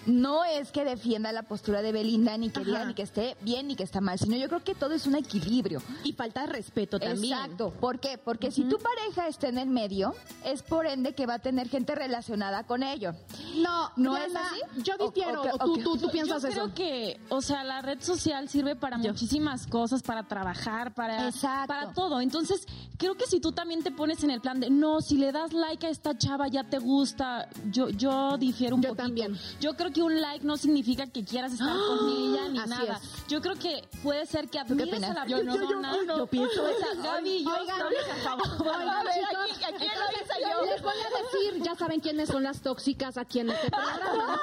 no 0.07 0.43
es 0.43 0.71
que 0.71 0.83
defienda 0.83 1.31
la 1.31 1.43
postura 1.43 1.81
de 1.83 1.91
Belinda, 1.91 2.35
ni 2.37 2.49
que 2.49 2.61
diga 2.63 2.79
Ajá. 2.79 2.87
ni 2.87 2.93
que 2.95 3.03
esté 3.03 3.37
bien 3.41 3.67
ni 3.67 3.75
que 3.75 3.83
está 3.83 4.01
mal, 4.01 4.17
sino 4.17 4.35
yo 4.35 4.47
creo 4.47 4.63
que 4.63 4.73
todo 4.73 4.93
es 4.95 5.05
un 5.05 5.15
equilibrio. 5.15 5.81
Y 6.03 6.13
falta 6.13 6.41
de 6.41 6.47
respeto 6.47 6.99
también. 6.99 7.33
Exacto. 7.37 7.71
¿Por 7.79 7.99
qué? 7.99 8.17
Porque 8.17 8.49
si 8.51 8.63
tu 8.63 8.77
pareja 8.79 9.27
está 9.27 9.47
en 9.49 9.57
el 9.59 9.67
medio, 9.69 10.15
es 10.43 10.63
por 10.63 10.87
ende 10.87 11.13
que 11.13 11.25
va 11.25 11.35
a 11.35 11.39
tener 11.39 11.69
gente 11.69 11.93
relacionada 11.93 12.63
con 12.63 12.81
ello. 12.83 13.13
No, 13.57 13.91
¿No 13.95 14.15
Diana, 14.15 14.25
es 14.27 14.35
así? 14.35 14.81
Yo 14.83 14.93
difiero, 14.97 15.41
o- 15.43 15.55
o, 15.55 15.57
tú, 15.57 15.77
tú, 15.83 15.97
tú 15.97 16.09
piensas 16.09 16.41
Yo 16.41 16.47
eso. 16.49 16.55
creo 16.61 16.73
que, 16.73 17.19
o 17.29 17.41
sea, 17.41 17.63
la 17.63 17.81
red 17.81 18.01
social 18.01 18.49
sirve 18.49 18.75
para 18.75 18.97
muchísimas 18.97 19.67
cosas, 19.67 20.01
para 20.03 20.23
trabajar, 20.23 20.93
para, 20.93 21.27
Exacto. 21.27 21.67
para 21.67 21.93
todo. 21.93 22.21
Entonces, 22.21 22.65
creo 22.97 23.15
que 23.15 23.25
si 23.27 23.39
tú 23.39 23.51
también 23.51 23.83
te 23.83 23.91
pones 23.91 24.23
en 24.23 24.31
el 24.31 24.41
plan 24.41 24.59
de, 24.59 24.69
no, 24.69 25.01
si 25.01 25.17
le 25.17 25.31
das 25.31 25.53
like 25.53 25.85
a 25.85 25.89
esta 25.89 26.17
chava 26.17 26.47
ya 26.47 26.63
te 26.63 26.79
gusta, 26.79 27.49
yo, 27.71 27.89
yo 27.89 28.37
difiero 28.37 28.75
un 28.75 28.81
Yo 28.81 28.89
poquito. 28.89 29.03
también. 29.03 29.37
Yo 29.59 29.75
creo 29.75 29.91
que 29.91 29.96
un 30.01 30.21
like 30.21 30.45
no 30.45 30.57
significa 30.57 31.07
que 31.07 31.23
quieras 31.23 31.53
estar 31.53 31.75
con 31.75 32.09
ella 32.09 32.49
ni 32.49 32.59
Así 32.59 32.69
nada. 32.69 32.99
es. 33.01 33.27
Yo 33.27 33.41
creo 33.41 33.55
que 33.55 33.87
puede 34.03 34.25
ser 34.25 34.49
que 34.49 34.59
admires 34.59 35.03
a 35.03 35.13
la 35.13 35.25
Yo 35.27 35.37
persona. 35.37 35.91
yo 35.93 36.03
no, 36.03 36.17
yo 36.17 36.27
pienso 36.27 36.63
O 36.63 36.67
sea, 36.79 36.93
Gaby, 37.03 37.43
yo 37.43 37.49
Oigan, 37.59 37.81
a 37.81 38.15
favor. 38.23 38.67
Oigan, 38.67 38.89
A 38.89 39.03
ver, 39.03 39.13
chicos, 39.13 39.35
aquí- 39.51 39.63
aquí 39.75 39.85
entonces, 39.85 40.37
yo. 40.41 40.65
Les 40.65 40.81
voy 40.81 40.93
a 40.93 41.23
decir, 41.23 41.63
ya 41.63 41.75
saben 41.75 41.99
quiénes 41.99 42.29
son 42.29 42.43
las 42.43 42.61
tóxicas 42.61 43.17
aquí 43.17 43.39
en 43.39 43.49
este 43.51 43.69
programa. 43.69 44.13
¿no? 44.13 44.37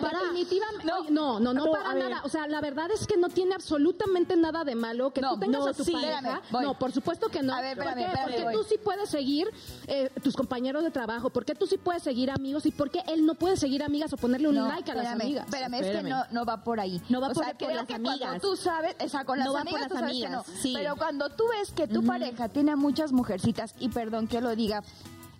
Para, 0.00 0.18
definitivamente. 0.20 0.86
No. 0.86 1.02
No, 1.10 1.40
no, 1.40 1.52
no, 1.54 1.66
No, 1.66 1.72
para 1.72 1.94
nada. 1.94 2.22
O 2.24 2.28
sea, 2.28 2.46
la 2.46 2.60
verdad 2.60 2.90
es 2.90 3.06
que 3.06 3.16
no 3.16 3.28
tiene 3.28 3.54
absolutamente 3.54 4.36
nada 4.36 4.64
de 4.64 4.74
malo 4.74 5.12
que 5.12 5.20
No, 5.20 5.34
tú 5.34 5.40
tengas 5.40 5.60
no, 5.64 5.66
a 5.68 5.72
tu 5.74 5.84
sí. 5.84 5.92
pareja. 5.92 6.18
Espérame, 6.42 6.62
no, 6.64 6.78
por 6.78 6.92
supuesto 6.92 7.28
que 7.28 7.42
no. 7.42 7.54
A 7.54 7.60
ver, 7.60 7.78
espérame, 7.78 7.94
¿Por 7.94 7.96
qué? 7.96 8.04
espérame, 8.04 8.24
Porque 8.30 8.42
voy. 8.44 8.54
tú 8.54 8.64
sí 8.68 8.74
puedes 8.82 9.10
seguir 9.10 9.50
eh, 9.86 10.10
tus 10.22 10.34
compañeros 10.36 10.82
de 10.82 10.90
trabajo, 10.90 11.30
porque 11.30 11.54
tú 11.54 11.66
sí 11.66 11.76
puedes 11.78 12.02
seguir 12.02 12.30
amigos 12.30 12.64
y 12.66 12.70
porque 12.72 13.02
él 13.08 13.26
no 13.26 13.34
puede 13.34 13.56
seguir 13.56 13.82
amigas 13.82 14.12
o 14.12 14.16
ponerle 14.16 14.48
un 14.48 14.54
No, 14.54 14.68
like 14.68 14.90
a 14.90 14.94
las 14.94 15.06
amigas. 15.08 15.44
Espérame, 15.46 15.74
es 15.74 15.96
que 15.96 16.02
no, 16.02 16.24
no 16.30 16.44
va 16.44 16.62
por 16.64 16.80
ahí. 16.80 17.00
No 17.08 17.20
va 17.20 17.28
o 17.28 17.32
por- 17.32 17.44
sea, 17.44 17.54
por 17.58 17.72
las 17.74 17.86
que 17.86 17.94
amigas. 17.94 18.18
Cuando 18.20 18.40
tú 18.48 18.56
sabes, 18.56 18.96
o 19.04 19.08
sea, 19.08 19.24
con 19.24 19.38
las 19.38 19.46
No 19.46 19.52
va 19.54 19.60
por 19.60 19.68
amigas, 19.68 19.80
las 19.82 19.88
tú 19.90 19.94
sabes 19.98 20.12
que 20.18 20.26
amigas, 20.26 20.48
no. 20.48 20.54
sí. 20.62 20.72
Pero 20.74 20.96
cuando 20.96 21.28
tú 21.30 21.44
ves 21.50 21.72
que 21.72 21.86
tu 21.88 22.04
pareja 22.04 22.48
tiene 22.48 22.72
a 22.72 22.76
muchas 22.76 23.12
mujercitas, 23.12 23.74
y 23.78 23.88
perdón 23.88 24.26
que 24.28 24.40
lo 24.40 24.54
diga, 24.56 24.82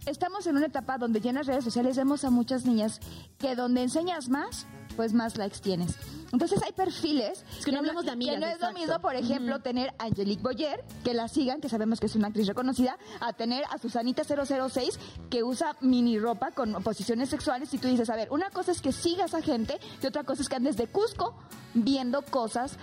estamos 0.06 0.46
en 0.46 0.56
una 0.56 0.66
etapa 0.66 0.98
donde 0.98 1.20
ya 1.20 1.30
en 1.30 1.36
las 1.36 1.46
redes 1.46 1.64
sociales 1.64 1.96
vemos 1.96 2.24
a 2.24 2.30
muchas 2.30 2.64
niñas 2.64 3.00
que 3.38 3.54
donde 3.54 3.82
enseñas 3.82 4.28
más, 4.28 4.66
pues 4.96 5.12
más 5.12 5.36
likes 5.36 5.58
tienes. 5.60 5.94
Entonces 6.32 6.62
hay 6.62 6.72
perfiles 6.72 7.44
Es 7.58 7.64
que 7.64 7.72
no 7.72 7.80
hablamos 7.80 8.06
de 8.06 8.10
amigas, 8.12 8.34
que 8.36 8.40
no 8.40 8.46
es 8.46 8.58
lo 8.60 8.72
mismo, 8.72 8.98
por 9.00 9.14
ejemplo, 9.16 9.60
tener 9.60 9.92
a 9.98 10.04
Angelique 10.04 10.42
Boyer, 10.42 10.82
que 11.04 11.12
la 11.12 11.28
sigan, 11.28 11.60
que 11.60 11.68
sabemos 11.68 12.00
que 12.00 12.06
es 12.06 12.14
una 12.16 12.28
actriz 12.28 12.46
reconocida, 12.46 12.96
a 13.20 13.34
tener 13.34 13.64
a 13.70 13.76
Susanita 13.78 14.22
006, 14.24 14.98
que 15.28 15.42
usa 15.42 15.76
mini 15.80 16.18
ropa 16.18 16.50
con 16.52 16.72
posiciones 16.82 17.28
sexuales, 17.28 17.72
y 17.74 17.78
tú 17.78 17.86
dices, 17.88 18.08
a 18.08 18.16
ver, 18.16 18.28
una 18.32 18.48
cosa 18.50 18.72
es 18.72 18.80
que 18.80 18.92
sigas 18.92 19.34
a 19.34 19.42
gente, 19.42 19.78
y 20.02 20.06
otra 20.06 20.24
cosa 20.24 20.40
es 20.40 20.48
que 20.48 20.56
andes 20.56 20.76
de 20.78 20.86
Cusco 20.86 21.34
viendo 21.74 22.22
cosas 22.22 22.76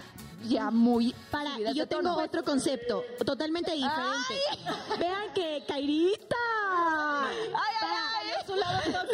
ya 0.47 0.69
muy 0.71 1.13
Para, 1.31 1.59
y 1.59 1.73
yo 1.73 1.87
tono. 1.87 2.11
tengo 2.13 2.23
otro 2.23 2.43
concepto, 2.43 3.03
totalmente 3.25 3.71
diferente. 3.71 4.35
Vean 4.99 5.33
que 5.33 5.63
Kairita. 5.67 6.35
Ay, 6.69 7.47
ay, 7.53 7.75
ay. 7.81 8.29
Para- 8.31 8.45
su 8.45 8.55
lado- 8.55 8.81
salud. 8.81 9.05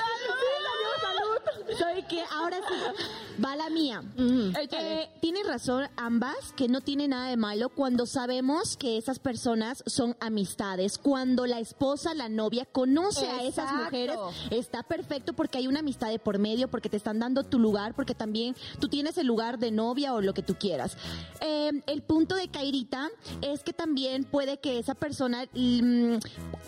Soy 1.78 2.04
que 2.04 2.24
ahora 2.32 2.58
sí, 2.58 3.42
va 3.44 3.56
la 3.56 3.70
mía. 3.70 4.04
Eh, 4.18 5.10
tienen 5.20 5.46
razón 5.46 5.88
ambas, 5.98 6.54
que 6.56 6.68
no 6.68 6.82
tiene 6.82 7.08
nada 7.08 7.30
de 7.30 7.38
malo 7.38 7.70
cuando 7.70 8.06
sabemos 8.06 8.78
que 8.78 8.98
esas 8.98 9.20
personas 9.20 9.84
son 9.86 10.16
amistades. 10.20 10.98
Cuando 10.98 11.46
la 11.46 11.60
esposa, 11.60 12.14
la 12.14 12.30
novia, 12.30 12.66
conoce 12.66 13.28
a 13.28 13.44
esas 13.44 13.70
Exacto. 13.70 13.84
mujeres, 13.84 14.18
está 14.52 14.84
perfecto 14.84 15.34
porque 15.34 15.58
hay 15.58 15.68
una 15.68 15.80
amistad 15.80 16.10
de 16.10 16.20
por 16.20 16.40
medio, 16.40 16.68
porque 16.68 16.90
te 16.90 16.98
están 16.98 17.20
dando 17.20 17.44
tu 17.44 17.60
lugar, 17.60 17.94
porque 17.96 18.16
también 18.16 18.56
tú 18.80 18.88
tienes 18.88 19.18
el 19.18 19.28
lugar 19.28 19.60
de 19.60 19.72
novia 19.72 20.14
o 20.14 20.22
lo 20.22 20.34
que 20.34 20.44
tú 20.44 20.56
quieras. 20.56 20.98
Eh, 21.42 21.72
el 21.88 22.02
punto 22.02 22.36
de 22.36 22.48
Kairita 22.48 23.10
es 23.42 23.64
que 23.64 23.74
también 23.74 24.24
puede 24.24 24.58
que 24.58 24.80
esa 24.80 24.96
persona 24.96 25.46
mm, 25.54 26.16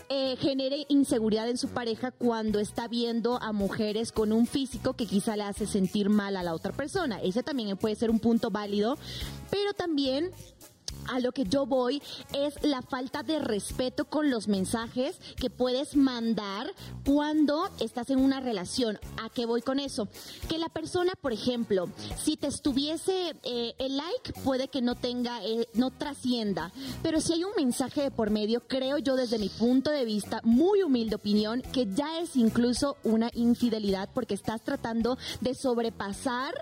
eh, 0.09 0.35
genere 0.39 0.85
inseguridad 0.89 1.49
en 1.49 1.57
su 1.57 1.69
pareja 1.69 2.11
cuando 2.11 2.59
está 2.59 2.87
viendo 2.87 3.41
a 3.41 3.51
mujeres 3.51 4.11
con 4.11 4.31
un 4.31 4.45
físico 4.47 4.66
que 4.95 5.05
quizá 5.05 5.35
le 5.35 5.43
hace 5.43 5.65
sentir 5.65 6.09
mal 6.09 6.35
a 6.37 6.43
la 6.43 6.53
otra 6.53 6.71
persona. 6.73 7.21
Ese 7.21 7.43
también 7.43 7.77
puede 7.77 7.95
ser 7.95 8.09
un 8.09 8.19
punto 8.19 8.49
válido, 8.51 8.97
pero 9.49 9.73
también 9.73 10.31
a 11.07 11.19
lo 11.19 11.31
que 11.31 11.45
yo 11.45 11.65
voy 11.65 12.01
es 12.33 12.55
la 12.63 12.81
falta 12.81 13.23
de 13.23 13.39
respeto 13.39 14.05
con 14.05 14.29
los 14.29 14.47
mensajes 14.47 15.19
que 15.37 15.49
puedes 15.49 15.95
mandar 15.95 16.73
cuando 17.05 17.69
estás 17.79 18.09
en 18.09 18.19
una 18.19 18.39
relación. 18.39 18.99
¿A 19.23 19.29
qué 19.29 19.45
voy 19.45 19.61
con 19.61 19.79
eso? 19.79 20.07
Que 20.47 20.57
la 20.57 20.69
persona, 20.69 21.13
por 21.19 21.33
ejemplo, 21.33 21.89
si 22.21 22.37
te 22.37 22.47
estuviese 22.47 23.35
eh, 23.43 23.73
el 23.77 23.97
like, 23.97 24.33
puede 24.43 24.67
que 24.67 24.81
no 24.81 24.95
tenga, 24.95 25.43
eh, 25.43 25.67
no 25.73 25.91
trascienda. 25.91 26.71
Pero 27.03 27.21
si 27.21 27.33
hay 27.33 27.43
un 27.43 27.51
mensaje 27.55 28.01
de 28.01 28.11
por 28.11 28.29
medio, 28.29 28.67
creo 28.67 28.97
yo 28.97 29.15
desde 29.15 29.39
mi 29.39 29.49
punto 29.49 29.91
de 29.91 30.05
vista, 30.05 30.41
muy 30.43 30.83
humilde 30.83 31.15
opinión, 31.15 31.61
que 31.73 31.87
ya 31.93 32.19
es 32.19 32.35
incluso 32.35 32.97
una 33.03 33.29
infidelidad 33.33 34.09
porque 34.13 34.33
estás 34.33 34.63
tratando 34.63 35.17
de 35.41 35.53
sobrepasar 35.53 36.53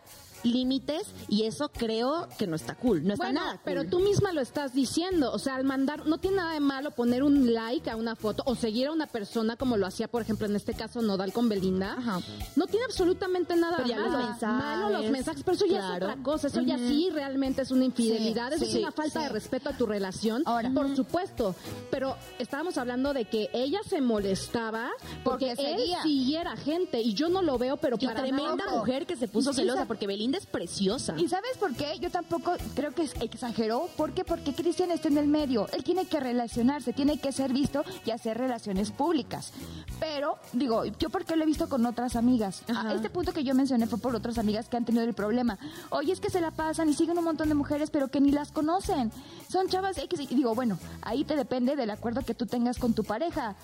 límites 0.45 1.07
y 1.27 1.43
eso 1.43 1.69
creo 1.69 2.27
que 2.37 2.47
no 2.47 2.55
está 2.55 2.75
cool, 2.75 3.05
no 3.05 3.13
está 3.13 3.25
Bueno, 3.25 3.39
nada 3.41 3.51
cool. 3.53 3.61
pero 3.65 3.83
tú 3.85 3.99
misma 3.99 4.31
lo 4.31 4.41
estás 4.41 4.73
diciendo, 4.73 5.31
o 5.33 5.39
sea, 5.39 5.55
al 5.55 5.63
mandar, 5.63 6.05
no 6.07 6.17
tiene 6.17 6.37
nada 6.37 6.53
de 6.53 6.59
malo 6.59 6.91
poner 6.91 7.23
un 7.23 7.53
like 7.53 7.89
a 7.89 7.95
una 7.95 8.15
foto 8.15 8.43
o 8.45 8.55
seguir 8.55 8.87
a 8.87 8.91
una 8.91 9.07
persona 9.07 9.55
como 9.55 9.77
lo 9.77 9.85
hacía, 9.87 10.07
por 10.07 10.21
ejemplo, 10.21 10.45
en 10.47 10.55
este 10.55 10.73
caso 10.73 11.01
Nodal 11.01 11.33
con 11.33 11.49
Belinda. 11.49 11.93
Ajá. 11.97 12.19
No 12.55 12.67
tiene 12.67 12.85
absolutamente 12.85 13.55
nada 13.55 13.77
Pero 13.77 13.89
ya 13.89 13.97
los 13.99 14.11
malo. 14.11 14.25
mensajes, 14.29 14.65
malo 14.65 14.89
los 15.01 15.11
mensajes, 15.11 15.43
pero 15.43 15.55
eso 15.55 15.65
ya 15.65 15.79
es 15.89 15.95
otra 16.03 16.17
cosa, 16.23 16.47
eso 16.47 16.61
ya 16.61 16.77
sí 16.77 17.09
realmente 17.11 17.61
es 17.63 17.71
una 17.71 17.85
infidelidad, 17.85 18.49
Sí, 18.49 18.55
eso 18.55 18.65
sí, 18.65 18.71
es 18.71 18.77
una 18.83 18.91
falta 18.91 19.19
sí. 19.19 19.25
de 19.27 19.31
respeto 19.31 19.69
a 19.69 19.73
tu 19.73 19.85
relación, 19.85 20.43
Ahora. 20.45 20.69
por 20.73 20.95
supuesto, 20.95 21.55
pero 21.91 22.15
estábamos 22.39 22.77
hablando 22.77 23.13
de 23.13 23.25
que 23.25 23.49
ella 23.53 23.79
se 23.87 24.01
molestaba 24.01 24.89
porque, 25.23 25.53
Porque 25.55 25.73
él 25.73 25.91
siguiera 26.03 26.55
gente 26.57 27.01
y 27.01 27.13
yo 27.13 27.29
no 27.29 27.41
lo 27.41 27.57
veo, 27.57 27.77
pero 27.77 27.97
Yo 27.97 28.07
para 28.09 28.21
tremenda 28.21 28.65
nada. 28.65 28.77
mujer 28.77 29.05
que 29.05 29.15
se 29.15 29.27
puso 29.27 29.53
celosa 29.53 29.81
sa- 29.81 29.85
porque 29.87 30.07
Belinda 30.07 30.34
es 30.36 30.45
preciosa. 30.45 31.15
¿Y 31.17 31.27
sabes 31.27 31.57
por 31.59 31.73
qué? 31.75 31.97
Yo 31.99 32.09
tampoco 32.11 32.53
creo 32.75 32.93
que 32.93 33.03
es- 33.03 33.13
exageró. 33.21 33.89
¿Por 33.97 34.13
qué? 34.13 34.23
Porque 34.23 34.53
Cristian 34.53 34.91
está 34.91 35.07
en 35.07 35.17
el 35.17 35.27
medio. 35.27 35.67
Él 35.73 35.83
tiene 35.83 36.05
que 36.07 36.19
relacionarse, 36.19 36.93
tiene 36.93 37.19
que 37.19 37.31
ser 37.31 37.53
visto 37.53 37.83
y 38.05 38.11
hacer 38.11 38.38
relaciones 38.38 38.91
públicas. 38.91 39.51
Pero, 39.99 40.38
digo, 40.53 40.86
yo 40.86 41.09
porque 41.09 41.36
lo 41.36 41.43
he 41.43 41.45
visto 41.45 41.69
con 41.69 41.86
otras 41.86 42.15
amigas. 42.15 42.63
Ajá. 42.67 42.89
A 42.89 42.93
este 42.93 43.09
punto 43.09 43.33
que 43.33 43.43
yo 43.43 43.55
mencioné 43.55 43.88
fue 43.88 43.99
por 43.99 44.15
otras 44.15 44.38
amigas 44.38 44.67
que 44.69 44.77
han 44.77 44.86
tenido 44.86 45.03
el 45.05 45.13
problema. 45.13 45.57
Oye, 45.89 46.11
es 46.11 46.19
que 46.19 46.29
se 46.29 46.41
la 46.41 46.51
pasan 46.51 46.89
y 46.89 46.93
siguen 46.93 47.17
un 47.17 47.23
montón 47.23 47.49
de 47.49 47.55
mujeres, 47.55 47.89
pero 47.91 48.09
que 48.09 48.19
ni 48.21 48.31
las 48.31 48.51
conocen. 48.51 49.11
Son 49.49 49.67
chavas 49.69 49.97
X. 49.97 50.19
Y 50.19 50.36
digo, 50.36 50.53
bueno, 50.55 50.77
ahí 51.01 51.23
te 51.23 51.36
depende 51.36 51.75
del 51.75 51.89
acuerdo 51.89 52.21
que 52.21 52.33
tú 52.33 52.45
tengas 52.45 52.77
con 52.77 52.93
tu 52.93 53.03
pareja. 53.03 53.55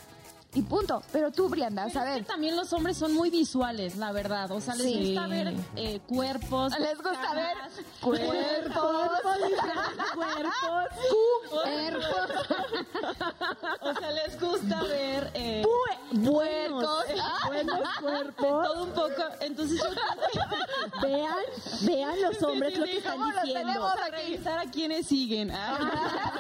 Y 0.54 0.64
punto. 0.64 1.02
Pero 1.14 1.32
tú, 1.32 1.48
Brianda, 1.48 1.84
a 1.84 1.88
Pero 1.88 2.00
es 2.02 2.06
ver. 2.08 2.18
que 2.20 2.24
también 2.26 2.58
los 2.58 2.74
hombres 2.74 2.98
son 2.98 3.14
muy 3.14 3.30
visuales, 3.30 3.96
la 3.96 4.12
verdad. 4.12 4.52
O 4.52 4.60
sea, 4.60 4.76
les 4.76 4.86
Sí. 4.86 5.06
gusta 5.14 5.28
ver 5.28 5.54
eh, 5.78 6.02
cuerpos. 6.08 6.78
Les 6.78 6.96
gusta 6.98 7.34
ver 7.34 7.56
caras, 7.56 7.72
cuerpos. 8.02 8.34
cuerpos. 8.34 9.22
O 13.82 13.94
sea, 13.96 14.12
les 14.12 14.40
gusta 14.40 14.84
ver 14.84 15.32
eh, 15.34 15.64
Puercos. 16.24 17.06
buenos 17.48 17.80
cuerpos. 18.02 18.68
Todo 18.68 18.84
un 18.84 18.90
poco. 18.92 19.24
Entonces 19.40 19.82
yo 19.82 19.90
creo 19.90 20.04
que 21.02 21.08
Vean, 21.08 21.36
vean 21.82 22.22
los 22.22 22.42
hombres 22.44 22.74
sí, 22.74 22.80
lo 22.80 22.86
que 22.86 22.98
están 22.98 23.18
¿cómo 23.18 23.32
los 23.32 23.44
diciendo. 23.44 23.82
Vamos 23.82 24.00
a 24.02 24.08
revisar 24.10 24.60
a 24.60 24.70
quienes 24.72 25.08
siguen. 25.08 25.52
Ah. 25.52 26.34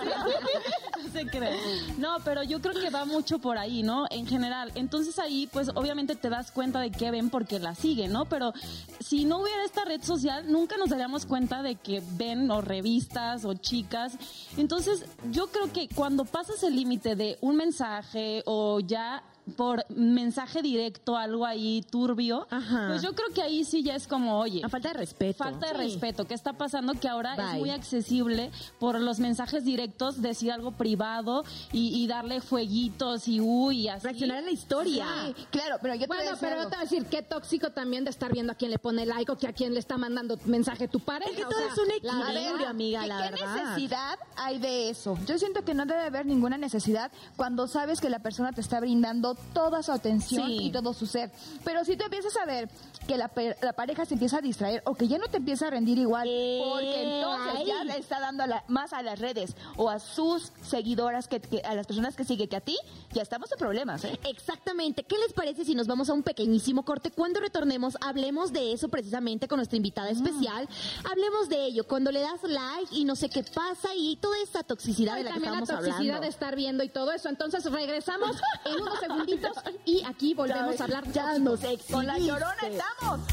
no 1.04 1.12
se 1.12 1.26
cree. 1.28 1.60
No, 1.98 2.18
pero 2.24 2.44
yo 2.44 2.62
creo 2.62 2.74
que 2.80 2.90
va 2.90 3.06
mucho 3.06 3.40
por 3.40 3.58
ahí, 3.58 3.84
¿no? 3.84 4.01
En 4.10 4.26
general. 4.26 4.72
Entonces 4.76 5.20
ahí, 5.20 5.48
pues 5.52 5.70
obviamente 5.76 6.16
te 6.16 6.30
das 6.30 6.52
cuenta 6.52 6.80
de 6.80 6.92
qué 6.92 7.12
ven 7.12 7.30
porque 7.30 7.60
la 7.60 7.76
siguen, 7.76 8.12
¿no? 8.12 8.26
Pero 8.26 8.54
si 9.00 9.26
no 9.26 9.40
hubiera 9.40 9.64
esta 9.64 9.86
red 9.86 10.02
social, 10.02 10.52
nunca 10.52 10.78
nos 10.78 10.90
daríamos 10.90 11.26
cuenta 11.26 11.62
de 11.62 11.76
que 11.76 12.02
ven 12.14 12.50
o 12.52 12.62
revistas 12.62 13.46
o 13.46 13.54
chicas. 13.54 14.14
Entonces 14.58 15.06
yo 15.32 15.48
creo 15.48 15.72
que 15.72 15.88
cuando 15.90 16.26
pasas 16.26 16.64
el 16.64 16.76
límite 16.76 17.16
de 17.16 17.38
un 17.42 17.56
mensaje 17.56 18.44
o 18.46 18.80
ya 18.80 19.24
por 19.58 19.84
mensaje 19.90 20.62
directo 20.62 21.18
algo 21.18 21.46
ahí 21.46 21.84
turbio, 21.90 22.48
Ajá. 22.50 22.88
pues 22.90 23.02
yo 23.02 23.14
creo 23.14 23.30
que 23.34 23.42
ahí 23.42 23.64
sí 23.66 23.84
ya 23.84 23.96
es 23.96 24.08
como, 24.08 24.38
oye, 24.40 24.62
A 24.64 24.70
falta 24.70 24.90
de 24.90 24.94
respeto. 24.96 25.44
Falta 25.44 25.68
de 25.68 25.74
Sí. 25.74 25.78
respeto. 25.80 26.26
¿Qué 26.28 26.34
está 26.34 26.54
pasando? 26.54 26.94
Que 26.94 27.08
ahora 27.10 27.36
es 27.36 27.60
muy 27.60 27.70
accesible 27.72 28.52
por 28.80 29.00
los 29.00 29.20
mensajes 29.20 29.66
directos 29.66 30.22
decir 30.22 30.52
algo 30.52 30.72
privado 30.72 31.44
y, 31.72 32.02
y 32.02 32.08
darle 32.08 32.40
fueguitos 32.42 33.28
y 33.28 33.40
uy, 33.42 33.82
y 33.82 33.88
así. 33.90 34.04
Reaccionar 34.04 34.38
a 34.38 34.42
la 34.42 34.52
historia. 34.52 35.06
Sí, 35.36 35.46
claro, 35.52 35.78
pero 35.82 35.96
yo 35.96 36.02
te 36.02 36.08
voy 36.08 36.18
a 36.18 36.20
Bueno, 36.20 36.32
decir 36.32 36.48
pero 36.48 36.60
algo. 36.60 36.70
te 36.70 36.76
voy 36.78 36.86
a 36.86 36.90
decir, 36.90 37.06
qué 37.08 37.22
tóxico 37.22 37.70
también 37.72 38.04
de 38.04 38.10
estar 38.12 38.32
viendo 38.32 38.52
a 38.54 38.56
quién 38.56 38.72
le 38.72 38.80
pone 38.80 39.06
like 39.06 39.32
o 39.32 39.38
que 39.38 39.48
a 39.48 39.54
quién 39.54 39.74
le 39.74 39.80
está 39.80 39.98
mandando 39.98 40.38
mensaje 40.46 40.88
tu 40.88 41.00
pareja. 41.00 41.32
Es 41.32 41.38
que 41.38 41.46
o 41.46 41.50
todo 41.50 41.60
sea, 41.60 41.68
es 41.72 41.78
un 41.78 41.92
equilibrio, 41.92 42.54
verdad. 42.54 42.68
amiga, 42.70 43.02
¿Qué- 43.02 43.08
la 43.08 43.18
¿Qué 43.24 43.32
verdad. 43.32 43.56
necesidad 43.64 44.20
hay 44.38 44.60
de 44.60 44.90
eso? 44.90 45.18
Yo 45.26 45.38
siento 45.38 45.64
que 45.64 45.74
no 45.74 45.86
debe 45.86 46.02
haber 46.02 46.26
ninguna 46.26 46.58
necesidad 46.58 47.12
cuando 47.36 47.68
sabes 47.68 48.00
que 48.02 48.10
la 48.10 48.20
persona 48.20 48.52
te 48.54 48.62
está 48.62 48.80
brindando 48.80 49.31
toda 49.36 49.82
su 49.84 49.92
atención 49.92 50.48
Sí. 50.48 50.58
y 50.68 50.72
todo 50.72 50.94
su 50.94 51.06
ser. 51.06 51.32
Pero 51.64 51.84
si 51.86 51.96
tú 51.98 52.04
empiezas 52.06 52.36
a 52.38 52.46
ver 52.46 52.70
que 53.08 53.18
la, 53.18 53.32
la 53.62 53.74
pareja 53.74 54.06
se 54.06 54.14
empieza 54.14 54.38
a 54.38 54.42
distraer 54.42 54.82
o 54.86 54.96
que 54.96 55.08
ya 55.08 55.18
no 55.18 55.28
te 55.28 55.38
empieza 55.38 55.68
a 55.68 55.72
rendir 55.72 55.98
igual, 55.98 56.28
Eh, 56.30 56.62
porque 56.64 57.18
entonces 57.18 57.66
ya 57.68 57.84
le 57.84 57.98
está 57.98 58.20
dando 58.20 58.44
a 58.44 58.48
la- 58.48 58.64
más 58.68 58.94
a 58.94 59.02
las 59.02 59.20
redes 59.20 59.56
o 59.78 59.90
a 59.90 60.00
sus 60.00 60.52
seguidoras, 60.62 61.28
que, 61.28 61.40
que- 61.42 61.62
a 61.62 61.74
las 61.76 61.88
personas 61.88 62.16
que 62.16 62.24
sigue 62.24 62.48
que 62.48 62.56
a 62.56 62.62
ti, 62.62 62.78
ya 63.12 63.22
estamos 63.22 63.52
en 63.52 63.58
problemas, 63.58 64.04
¿eh? 64.06 64.20
Exactamente. 64.24 65.04
¿Qué 65.04 65.18
les 65.18 65.34
parece 65.34 65.66
si 65.66 65.76
nos 65.76 65.88
vamos 65.88 66.10
a 66.10 66.14
un 66.14 66.24
pequeñísimo 66.24 66.84
corte? 66.84 67.12
Cuando 67.12 67.40
retornemos, 67.40 67.98
hablemos 68.02 68.54
de 68.54 68.74
eso 68.74 68.90
precisamente 68.90 69.48
con 69.48 69.58
nuestra 69.58 69.78
invitada 69.78 70.10
especial. 70.10 70.68
Hablemos 71.10 71.50
de 71.50 71.66
ello. 71.66 71.86
Cuando 71.88 72.12
le 72.12 72.22
das 72.22 72.42
like 72.44 72.94
y 72.96 73.06
no 73.06 73.16
sé 73.16 73.30
qué 73.30 73.44
pasa 73.44 73.90
y 73.96 74.16
toda 74.18 74.38
esta 74.44 74.64
toxicidad 74.64 75.16
de 75.16 75.24
la 75.24 75.30
que 75.30 75.34
también 75.36 75.54
la 75.54 75.60
estamos 75.60 75.84
toxicidad 75.86 76.00
hablando. 76.16 76.22
de 76.22 76.28
estar 76.28 76.56
viendo 76.56 76.84
y 76.84 76.90
todo 76.90 77.12
eso. 77.12 77.30
Entonces 77.30 77.64
regresamos 77.72 78.38
en 78.66 78.82
unos 78.82 79.02
segunditos 79.26 79.58
y 79.86 80.04
aquí 80.04 80.34
volvemos 80.34 80.80
a 80.80 80.84
hablar. 80.84 81.12
Ya 81.12 81.38
nos 81.38 81.60
Con 81.92 82.06
la 82.06 82.18
llorona 82.18 82.56
estamos. 82.64 83.20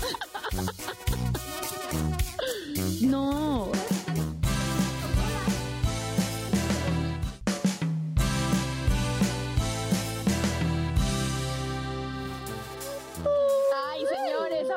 No. 3.01 3.70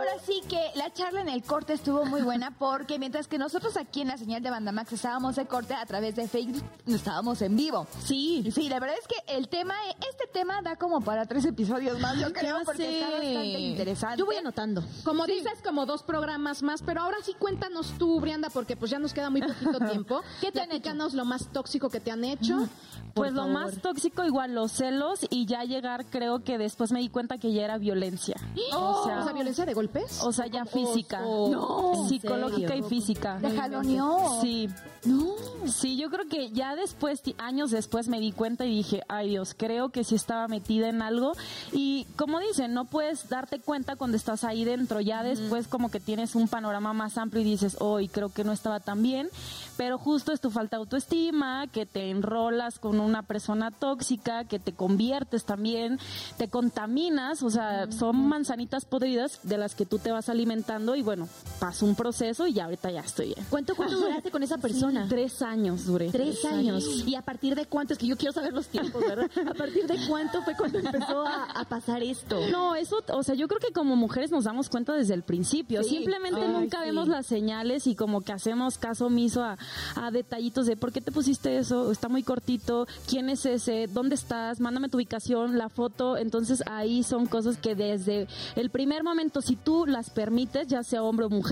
Ahora 0.09 0.21
sí 0.25 0.41
que 0.49 0.59
la 0.75 0.91
charla 0.91 1.21
en 1.21 1.29
el 1.29 1.43
corte 1.43 1.73
estuvo 1.73 2.05
muy 2.05 2.21
buena 2.21 2.51
porque 2.59 2.99
mientras 2.99 3.27
que 3.27 3.37
nosotros 3.37 3.77
aquí 3.77 4.01
en 4.01 4.07
la 4.09 4.17
señal 4.17 4.41
de 4.41 4.49
Bandamax 4.49 4.93
estábamos 4.93 5.35
de 5.35 5.45
corte 5.45 5.73
a 5.73 5.85
través 5.85 6.15
de 6.15 6.27
Facebook, 6.27 6.63
estábamos 6.87 7.41
en 7.41 7.55
vivo. 7.55 7.87
Sí. 8.03 8.49
Sí, 8.53 8.67
la 8.69 8.79
verdad 8.79 8.95
es 8.99 9.07
que 9.07 9.35
el 9.37 9.47
tema, 9.47 9.75
este 10.09 10.27
tema 10.31 10.61
da 10.61 10.75
como 10.75 11.01
para 11.01 11.25
tres 11.25 11.45
episodios 11.45 11.99
más, 11.99 12.17
yo 12.19 12.33
creo, 12.33 12.59
Ya 12.59 12.65
porque 12.65 12.83
sé. 12.83 12.99
está 12.99 13.09
bastante 13.11 13.59
interesante. 13.59 14.17
Yo 14.17 14.25
voy 14.25 14.35
anotando. 14.35 14.83
Como 15.03 15.25
dices, 15.25 15.61
como 15.63 15.85
dos 15.85 16.03
programas 16.03 16.63
más, 16.63 16.81
pero 16.81 17.01
ahora 17.01 17.17
sí 17.23 17.33
cuéntanos 17.37 17.93
tú, 17.97 18.19
Brianda, 18.19 18.49
porque 18.49 18.75
pues 18.75 18.91
ya 18.91 18.99
nos 18.99 19.13
queda 19.13 19.29
muy 19.29 19.41
poquito 19.41 19.79
tiempo. 19.89 20.21
¿Qué 20.41 20.51
te 20.51 20.59
han 20.61 20.71
Platícanos 20.71 21.13
lo 21.13 21.25
más 21.25 21.47
tóxico 21.49 21.89
que 21.89 21.99
te 21.99 22.11
han 22.11 22.23
hecho. 22.23 22.67
Pues 23.13 23.33
lo 23.33 23.45
más 23.47 23.81
tóxico 23.81 24.23
igual 24.23 24.55
los 24.55 24.71
celos 24.71 25.19
y 25.29 25.45
ya 25.45 25.65
llegar 25.65 26.05
creo 26.05 26.45
que 26.45 26.57
después 26.57 26.93
me 26.93 26.99
di 27.01 27.09
cuenta 27.09 27.37
que 27.37 27.51
ya 27.51 27.63
era 27.63 27.77
violencia. 27.77 28.35
O 28.73 29.01
o 29.01 29.05
sea, 29.05 29.23
sea, 29.23 29.33
violencia 29.33 29.65
de 29.65 29.73
golpes. 29.91 30.21
o 30.23 30.31
sea, 30.31 30.47
ya 30.47 30.65
física. 30.65 31.21
No. 31.21 32.07
psicológica 32.07 32.73
¿En 32.73 32.85
y 32.85 32.87
física. 32.87 33.37
¿Te 33.41 33.51
jaloneó? 33.51 34.41
Sí. 34.41 34.69
No. 35.05 35.35
Sí, 35.67 35.97
yo 35.97 36.09
creo 36.09 36.27
que 36.27 36.51
ya 36.51 36.75
después, 36.75 37.21
años 37.37 37.71
después 37.71 38.07
me 38.07 38.19
di 38.19 38.31
cuenta 38.31 38.65
y 38.65 38.77
dije, 38.77 39.01
ay 39.07 39.29
Dios, 39.29 39.55
creo 39.57 39.89
que 39.89 40.03
sí 40.03 40.15
estaba 40.15 40.47
metida 40.47 40.89
en 40.89 41.01
algo. 41.01 41.33
Y 41.71 42.05
como 42.15 42.39
dicen, 42.39 42.73
no 42.73 42.85
puedes 42.85 43.27
darte 43.29 43.59
cuenta 43.59 43.95
cuando 43.95 44.17
estás 44.17 44.43
ahí 44.43 44.63
dentro. 44.63 44.99
Ya 44.99 45.23
después 45.23 45.67
como 45.67 45.89
que 45.89 45.99
tienes 45.99 46.35
un 46.35 46.47
panorama 46.47 46.93
más 46.93 47.17
amplio 47.17 47.41
y 47.41 47.45
dices, 47.45 47.77
hoy 47.79 48.07
creo 48.07 48.29
que 48.29 48.43
no 48.43 48.51
estaba 48.51 48.79
tan 48.79 49.01
bien. 49.01 49.29
Pero 49.77 49.97
justo 49.97 50.31
es 50.31 50.41
tu 50.41 50.51
falta 50.51 50.77
de 50.77 50.81
autoestima, 50.81 51.65
que 51.67 51.87
te 51.87 52.11
enrolas 52.11 52.77
con 52.77 52.99
una 52.99 53.23
persona 53.23 53.71
tóxica, 53.71 54.43
que 54.45 54.59
te 54.59 54.73
conviertes 54.73 55.45
también, 55.45 55.99
te 56.37 56.47
contaminas. 56.47 57.41
O 57.41 57.49
sea, 57.49 57.91
son 57.91 58.27
manzanitas 58.27 58.85
podridas 58.85 59.39
de 59.43 59.57
las 59.57 59.73
que 59.73 59.80
tú 59.85 59.99
te 59.99 60.11
vas 60.11 60.29
alimentando 60.29 60.95
y 60.95 61.01
bueno, 61.01 61.27
pasó 61.61 61.85
un 61.85 61.93
proceso 61.93 62.47
y 62.47 62.53
ya 62.53 62.65
ahorita 62.65 62.89
ya 62.89 63.01
estoy 63.01 63.27
bien. 63.27 63.45
¿Cuánto, 63.47 63.75
cuánto 63.75 63.95
duraste 64.01 64.31
con 64.31 64.41
esa 64.41 64.57
persona? 64.57 65.05
Tres 65.07 65.43
años 65.43 65.85
duré. 65.85 66.09
Tres 66.09 66.43
años. 66.43 66.83
¿Y 67.05 67.13
a 67.13 67.21
partir 67.21 67.53
de 67.53 67.67
cuánto? 67.67 67.93
Es 67.93 67.99
que 67.99 68.07
yo 68.07 68.17
quiero 68.17 68.33
saber 68.33 68.51
los 68.51 68.65
tiempos, 68.65 68.99
¿verdad? 68.99 69.29
¿A 69.47 69.53
partir 69.53 69.85
de 69.85 69.95
cuánto 70.07 70.41
fue 70.41 70.55
cuando 70.57 70.79
empezó 70.79 71.23
a, 71.23 71.43
a 71.43 71.63
pasar 71.65 72.01
esto? 72.01 72.39
No, 72.49 72.75
eso, 72.75 73.03
o 73.13 73.21
sea, 73.21 73.35
yo 73.35 73.47
creo 73.47 73.59
que 73.59 73.71
como 73.73 73.95
mujeres 73.95 74.31
nos 74.31 74.45
damos 74.45 74.69
cuenta 74.69 74.93
desde 74.93 75.13
el 75.13 75.21
principio. 75.21 75.83
Sí. 75.83 75.97
Simplemente 75.97 76.41
Ay, 76.41 76.51
nunca 76.51 76.79
sí. 76.79 76.85
vemos 76.85 77.07
las 77.07 77.27
señales 77.27 77.85
y 77.85 77.93
como 77.93 78.21
que 78.21 78.31
hacemos 78.31 78.79
caso 78.79 79.05
omiso 79.05 79.43
a, 79.43 79.59
a 79.95 80.09
detallitos 80.09 80.65
de 80.65 80.77
por 80.77 80.91
qué 80.91 80.99
te 80.99 81.11
pusiste 81.11 81.59
eso, 81.59 81.91
está 81.91 82.09
muy 82.09 82.23
cortito, 82.23 82.87
quién 83.07 83.29
es 83.29 83.45
ese, 83.45 83.85
dónde 83.85 84.15
estás, 84.15 84.59
mándame 84.59 84.89
tu 84.89 84.97
ubicación, 84.97 85.59
la 85.59 85.69
foto. 85.69 86.17
Entonces 86.17 86.63
ahí 86.65 87.03
son 87.03 87.27
cosas 87.27 87.57
que 87.57 87.75
desde 87.75 88.27
el 88.55 88.71
primer 88.71 89.03
momento, 89.03 89.41
si 89.41 89.55
tú 89.55 89.85
las 89.85 90.09
permites, 90.09 90.67
ya 90.67 90.81
sea 90.81 91.03
hombre 91.03 91.27
o 91.27 91.29
mujer, 91.29 91.50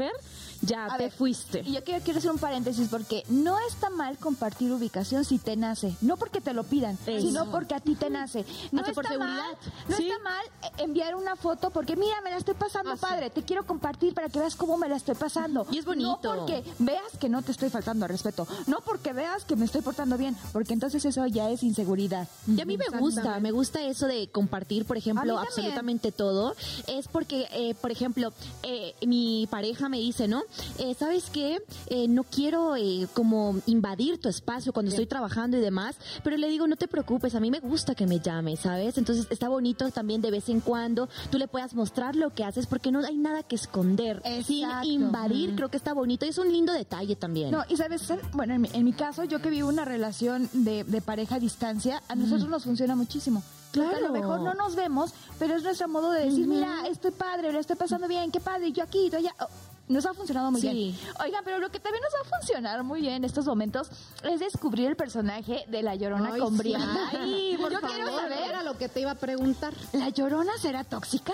ya 0.62 0.86
A 0.88 0.98
te 0.98 1.04
ver, 1.04 1.12
fuiste. 1.12 1.62
Y 1.66 1.72
yo 1.74 1.84
quiero, 1.84 2.04
quiero 2.04 2.20
hacer 2.20 2.32
un 2.32 2.38
paréntesis 2.38 2.88
porque 2.90 3.24
no 3.30 3.58
está 3.70 3.90
mal 3.90 4.18
compartir 4.18 4.72
ubicación 4.72 5.24
si 5.24 5.38
te 5.40 5.56
nace. 5.56 5.96
No 6.02 6.18
porque 6.18 6.42
te 6.42 6.54
lo 6.54 6.64
pidan, 6.66 6.98
Eso. 7.06 7.26
sino 7.26 7.50
porque 7.50 7.76
a 7.76 7.80
ti 7.80 7.96
te 7.96 8.10
nace. 8.10 8.46
No 8.72 8.80
Hasta 8.82 8.92
está 8.92 9.02
por 9.10 9.20
mal, 9.20 9.58
no 9.88 9.96
Sí. 9.96 10.10
está 10.10 10.22
mal 10.24 10.44
enviar 10.78 11.16
una 11.16 11.36
foto 11.38 11.70
porque 11.70 11.96
mira, 11.96 12.20
me 12.22 12.32
la 12.32 12.38
estoy 12.38 12.56
pasando 12.56 12.96
padre. 12.98 13.30
Te 13.30 13.44
quiero 13.44 13.66
compartir 13.66 14.14
para 14.14 14.28
que 14.30 14.40
veas 14.40 14.56
cómo 14.56 14.78
me 14.78 14.90
la 14.90 14.98
estoy 14.98 15.16
pasando. 15.16 15.66
Y 15.72 15.78
es 15.78 15.86
bonito. 15.86 16.10
No 16.24 16.36
porque 16.40 16.64
veas 16.80 17.18
que 17.20 17.30
no 17.30 17.42
te 17.42 17.52
estoy 17.52 17.70
faltando 17.70 18.06
al 18.06 18.10
respeto. 18.12 18.46
No 18.68 18.82
porque 18.82 19.14
veas 19.14 19.46
que 19.46 19.56
me 19.56 19.66
estoy 19.66 19.82
portando 19.82 20.18
bien. 20.18 20.36
Porque 20.52 20.74
entonces 20.74 21.04
eso 21.06 21.26
ya 21.28 21.50
es 21.50 21.64
inseguridad. 21.64 22.28
Y 22.48 22.60
a 22.60 22.66
mí 22.66 22.78
me 22.78 22.86
gusta, 23.00 23.40
me 23.40 23.52
gusta 23.52 23.82
eso 23.82 24.08
de 24.08 24.30
compartir, 24.30 24.86
por 24.86 24.98
ejemplo, 24.98 25.38
absolutamente 25.40 26.12
todo. 26.12 26.56
Es 26.88 27.08
porque, 27.08 27.48
eh, 27.54 27.76
por 27.76 27.92
ejemplo, 27.92 28.34
eh, 28.64 28.94
mi 29.06 29.48
pareja 29.50 29.89
me 29.90 29.98
dice, 29.98 30.28
¿no? 30.28 30.44
Eh, 30.78 30.96
¿Sabes 30.98 31.30
qué? 31.32 31.62
Eh, 31.88 32.08
no 32.08 32.24
quiero 32.24 32.76
eh, 32.76 33.08
como 33.14 33.58
invadir 33.66 34.22
tu 34.22 34.30
espacio 34.30 34.72
cuando 34.74 34.90
estoy 34.92 35.06
trabajando 35.08 35.58
y 35.58 35.60
demás, 35.62 35.96
pero 36.24 36.38
le 36.38 36.48
digo, 36.48 36.68
no 36.68 36.76
te 36.76 36.88
preocupes, 36.88 37.36
a 37.36 37.40
mí 37.40 37.52
me 37.52 37.60
gusta 37.60 37.96
que 37.96 38.08
me 38.08 38.20
llames, 38.20 38.62
¿sabes? 38.62 38.98
Entonces 38.98 39.28
está 39.30 39.50
bonito 39.50 39.90
también 39.92 40.22
de 40.22 40.32
vez 40.32 40.48
en 40.50 40.62
cuando 40.62 41.10
tú 41.32 41.38
le 41.38 41.48
puedas 41.48 41.74
mostrar 41.74 42.16
lo 42.16 42.34
que 42.34 42.44
haces 42.44 42.68
porque 42.68 42.92
no 42.92 43.00
hay 43.06 43.18
nada 43.18 43.44
que 43.44 43.56
esconder. 43.56 44.22
Sin 44.46 44.68
invadir, 44.84 45.56
creo 45.56 45.70
que 45.70 45.78
está 45.78 45.94
bonito 45.94 46.26
y 46.26 46.30
es 46.30 46.38
un 46.38 46.52
lindo 46.52 46.72
detalle 46.74 47.16
también. 47.16 47.52
No, 47.52 47.64
y 47.68 47.76
sabes, 47.78 48.02
bueno, 48.34 48.54
en 48.54 48.62
mi, 48.62 48.70
en 48.74 48.86
mi 48.86 48.94
caso, 48.94 49.24
yo 49.24 49.42
que 49.42 49.50
vivo 49.50 49.68
una 49.70 49.86
relación 49.86 50.50
de, 50.54 50.84
de 50.84 51.02
pareja 51.02 51.36
a 51.36 51.40
distancia, 51.40 52.02
a 52.08 52.16
nosotros 52.16 52.48
nos 52.50 52.64
funciona 52.64 52.96
muchísimo. 52.96 53.42
Porque 53.74 53.88
a 53.88 54.00
Claro. 54.00 54.08
lo 54.08 54.14
mejor 54.14 54.42
no 54.42 54.54
nos 54.56 54.76
vemos, 54.76 55.14
pero 55.38 55.56
es 55.56 55.62
nuestro 55.64 55.88
modo 55.88 56.12
de 56.12 56.26
decir, 56.26 56.48
mira, 56.48 56.88
estoy 56.88 57.12
padre, 57.12 57.52
lo 57.52 57.60
estoy 57.60 57.76
pasando 57.76 58.08
bien, 58.08 58.32
qué 58.32 58.40
padre, 58.40 58.72
yo 58.72 58.84
aquí, 58.84 59.10
tú 59.12 59.18
allá. 59.18 59.34
Oh, 59.40 59.48
nos 59.90 60.06
ha 60.06 60.14
funcionado 60.14 60.52
muy 60.52 60.62
Sí. 60.62 60.70
bien. 60.70 60.98
Oigan, 61.24 61.42
pero 61.44 61.60
lo 61.60 61.70
que 61.70 61.80
también 61.80 62.02
nos 62.04 62.14
va 62.14 62.26
a 62.30 62.40
funcionar 62.40 62.84
muy 62.84 63.02
bien 63.02 63.16
en 63.16 63.24
estos 63.26 63.46
momentos 63.46 63.90
es 64.24 64.40
descubrir 64.40 64.88
el 64.88 64.96
personaje 64.96 65.66
de 65.68 65.84
la 65.84 65.96
Llorona 65.96 66.32
Ay, 66.34 66.40
con 66.40 66.54
sí. 66.54 66.58
Brianna. 66.60 67.10
Ay, 67.12 67.58
por 67.60 67.72
yo 67.72 67.80
favor, 67.80 67.96
quiero 67.96 68.16
saber, 68.16 68.40
Era 68.48 68.64
lo 68.64 68.78
que 68.78 68.88
te 68.88 69.02
iba 69.02 69.12
a 69.12 69.16
preguntar. 69.16 69.74
¿la 69.94 70.10
Llorona 70.10 70.54
será 70.62 70.84
tóxica? 70.84 71.34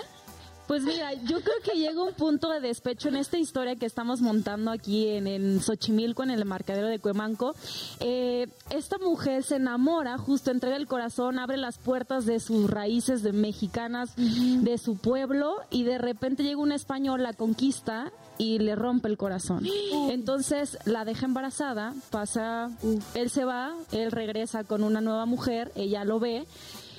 Pues 0.66 0.82
mira, 0.82 1.12
yo 1.14 1.40
creo 1.40 1.56
que 1.62 1.78
llega 1.78 2.02
un 2.02 2.14
punto 2.14 2.50
de 2.50 2.60
despecho 2.60 3.08
en 3.08 3.16
esta 3.16 3.38
historia 3.38 3.76
que 3.76 3.86
estamos 3.86 4.20
montando 4.20 4.70
aquí 4.70 5.08
en, 5.08 5.26
en 5.26 5.60
Xochimilco, 5.60 6.24
en 6.24 6.30
el 6.30 6.42
embarcadero 6.42 6.88
de 6.88 6.98
Cuemanco. 6.98 7.54
Eh, 8.00 8.48
esta 8.70 8.98
mujer 8.98 9.44
se 9.44 9.56
enamora, 9.56 10.18
justo 10.18 10.50
entrega 10.50 10.76
el 10.76 10.88
corazón, 10.88 11.38
abre 11.38 11.56
las 11.56 11.78
puertas 11.78 12.26
de 12.26 12.40
sus 12.40 12.68
raíces 12.68 13.22
de 13.22 13.32
mexicanas, 13.32 14.14
de 14.16 14.78
su 14.78 14.96
pueblo, 14.96 15.56
y 15.70 15.84
de 15.84 15.98
repente 15.98 16.42
llega 16.42 16.60
un 16.60 16.72
español, 16.72 17.22
la 17.22 17.32
conquista 17.32 18.12
y 18.38 18.58
le 18.58 18.74
rompe 18.74 19.08
el 19.08 19.16
corazón. 19.16 19.66
Entonces 20.10 20.78
la 20.84 21.04
deja 21.04 21.26
embarazada, 21.26 21.94
pasa, 22.10 22.70
él 23.14 23.30
se 23.30 23.44
va, 23.44 23.74
él 23.92 24.10
regresa 24.10 24.64
con 24.64 24.82
una 24.82 25.00
nueva 25.00 25.26
mujer, 25.26 25.72
ella 25.74 26.04
lo 26.04 26.18
ve. 26.20 26.44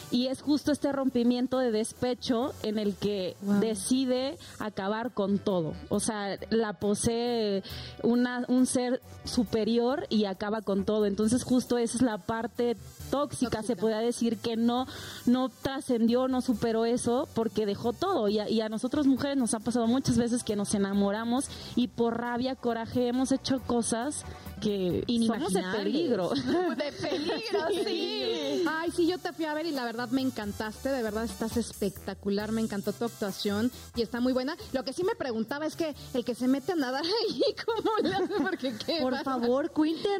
Y 0.10 0.28
es 0.28 0.42
justo 0.42 0.72
este 0.72 0.92
rompimiento 0.92 1.60
de 1.60 1.72
despecho 1.72 2.54
en 2.64 2.80
el 2.80 2.96
que 2.96 3.36
decide 3.60 4.38
acabar 4.60 5.12
con 5.12 5.38
todo. 5.38 5.74
O 5.90 6.00
sea, 6.00 6.38
la 6.50 6.74
posee 6.74 7.64
una, 8.04 8.46
un 8.48 8.66
ser 8.66 9.02
superior 9.26 10.06
y 10.10 10.26
acaba 10.26 10.62
con 10.62 10.86
todo. 10.86 11.06
Entonces 11.06 11.44
justo 11.44 11.78
esa 11.78 11.98
es 11.98 12.02
la 12.02 12.20
parte 12.20 12.78
tóxica, 13.10 13.64
se 13.64 13.76
podría 13.76 14.00
decir 14.00 14.38
que 14.38 14.56
no 14.56 14.86
no 15.26 15.50
trascendió, 15.50 16.28
no 16.28 16.42
superó 16.42 16.86
eso 16.86 17.28
porque 17.34 17.66
dejó 17.66 17.94
todo. 17.94 18.28
Y 18.28 18.40
a, 18.40 18.50
y 18.50 18.62
a 18.62 18.70
nosotros 18.70 19.08
mujeres 19.08 19.38
nos 19.38 19.54
ha 19.54 19.60
pasado 19.60 19.88
muchas 19.88 20.18
veces 20.18 20.44
que 20.44 20.56
nos 20.56 20.74
enamoramos 20.74 21.50
y 21.76 21.88
por 21.88 22.20
rabia, 22.20 22.56
coraje 22.56 23.08
hemos 23.08 23.32
hecho 23.32 23.62
cosas 23.62 24.26
que 24.62 25.04
somos 25.26 25.54
de 25.54 25.64
peligro. 25.64 26.30
De 26.78 26.92
peligro, 26.92 27.60
sí. 27.86 28.64
Ay, 28.68 28.92
sí, 28.92 29.08
yo 29.08 29.18
te 29.18 29.34
fui 29.34 29.46
a 29.46 29.54
ver 29.54 29.66
y 29.66 29.72
la 29.72 29.86
verdad 29.86 30.10
me 30.10 30.22
encantaste, 30.22 30.90
de 30.90 31.04
verdad 31.04 31.24
estás 31.26 31.58
espectacular, 31.58 32.52
me 32.52 32.62
encantó 32.62 32.94
tu 32.94 33.06
actuación 33.06 33.72
y 33.96 34.02
está 34.02 34.20
muy 34.20 34.34
buena. 34.34 34.56
Lo 34.74 34.84
que 34.84 34.94
sí 34.94 35.04
me 35.04 35.16
preguntaba 35.16 35.66
es 35.66 35.76
que 35.76 35.96
el 36.14 36.26
que 36.26 36.36
se 36.36 36.48
mete 36.48 36.74
a 36.74 36.76
nadar 36.76 37.04
ahí, 37.30 37.42
¿cómo 37.66 37.98
le 38.02 38.16
hace? 38.16 38.34
Porque 38.42 38.74
qué 38.86 39.00
Por 39.02 39.18
favor. 39.24 39.72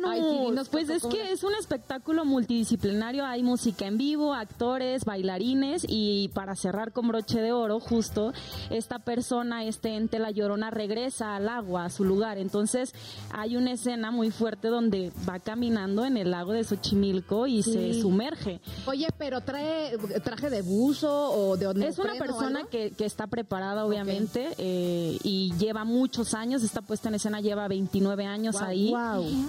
Ay, 0.06 0.22
sí, 0.22 0.46
dinos, 0.46 0.70
Pues 0.70 0.88
por 0.88 0.96
es 0.96 1.04
que 1.04 1.32
es 1.32 1.44
un 1.44 1.54
espectáculo 1.56 2.26
multidisciplinario, 2.26 2.77
hay 3.26 3.44
música 3.44 3.86
en 3.86 3.98
vivo, 3.98 4.34
actores, 4.34 5.06
bailarines 5.06 5.86
y 5.88 6.30
para 6.34 6.56
cerrar 6.56 6.92
con 6.92 7.08
broche 7.08 7.42
de 7.42 7.52
oro, 7.52 7.80
justo, 7.80 8.34
esta 8.70 9.00
persona, 9.00 9.66
este 9.66 9.96
ente, 9.96 10.20
la 10.20 10.32
llorona, 10.32 10.70
regresa 10.72 11.36
al 11.36 11.50
agua, 11.50 11.86
a 11.86 11.90
su 11.90 12.04
lugar. 12.04 12.38
Entonces 12.38 12.94
hay 13.32 13.56
una 13.56 13.72
escena 13.72 14.12
muy 14.12 14.32
fuerte 14.32 14.68
donde 14.68 15.12
va 15.28 15.40
caminando 15.40 16.06
en 16.06 16.18
el 16.18 16.32
lago 16.32 16.54
de 16.54 16.64
Xochimilco 16.64 17.48
y 17.48 17.64
se 17.64 18.02
sumerge. 18.02 18.62
Oye, 18.86 19.08
pero 19.18 19.42
trae 19.42 19.98
traje 20.24 20.50
de 20.50 20.62
buzo 20.62 21.32
o 21.32 21.58
de 21.58 21.88
Es 21.88 22.00
una 22.00 22.16
persona 22.16 22.64
que, 22.70 22.92
que 22.92 23.06
está 23.06 23.28
preparada, 23.28 23.86
obviamente, 23.86 24.50
eh, 24.58 25.18
y 25.24 25.54
lleva 25.58 25.84
muchos 25.84 26.34
años. 26.34 26.64
Esta 26.64 26.82
puesta 26.82 27.10
en 27.10 27.16
escena 27.16 27.42
lleva 27.42 27.68
29 27.68 28.26
años 28.26 28.62
ahí. 28.62 28.94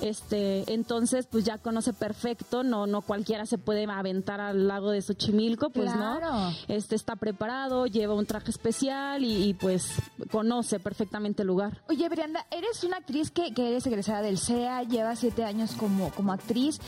Este, 0.03 0.72
entonces, 0.72 1.26
pues 1.26 1.45
ya 1.45 1.59
conoce 1.59 1.93
perfecto. 1.93 2.62
No, 2.62 2.87
no 2.87 3.03
cualquiera 3.19 3.47
se 3.47 3.59
puede 3.59 3.85
aventar 3.85 4.41
al 4.41 4.69
lago 4.69 4.93
de 4.93 5.03
Xochimilco, 5.03 5.71
pues 5.71 5.93
Claro. 5.93 6.31
no. 6.31 6.53
Este 6.69 6.95
está 6.95 7.16
preparado, 7.16 7.87
lleva 7.87 8.14
un 8.14 8.27
traje 8.27 8.53
especial 8.53 9.25
y, 9.25 9.49
y, 9.49 9.55
pues 9.55 9.89
conoce 10.31 10.79
perfectamente 10.79 11.43
el 11.43 11.49
lugar. 11.49 11.83
Oye, 11.89 12.09
Brianda, 12.09 12.47
eres 12.53 12.85
una 12.85 12.99
actriz 12.99 13.33
que, 13.33 13.53
que 13.53 13.71
eres 13.71 13.85
egresada 13.89 14.23
del 14.23 14.39
CEA, 14.39 14.85
llevas 14.85 15.19
siete 15.19 15.43
años 15.45 15.73
como, 15.73 16.11
como 16.11 16.33
actriz 16.33 16.79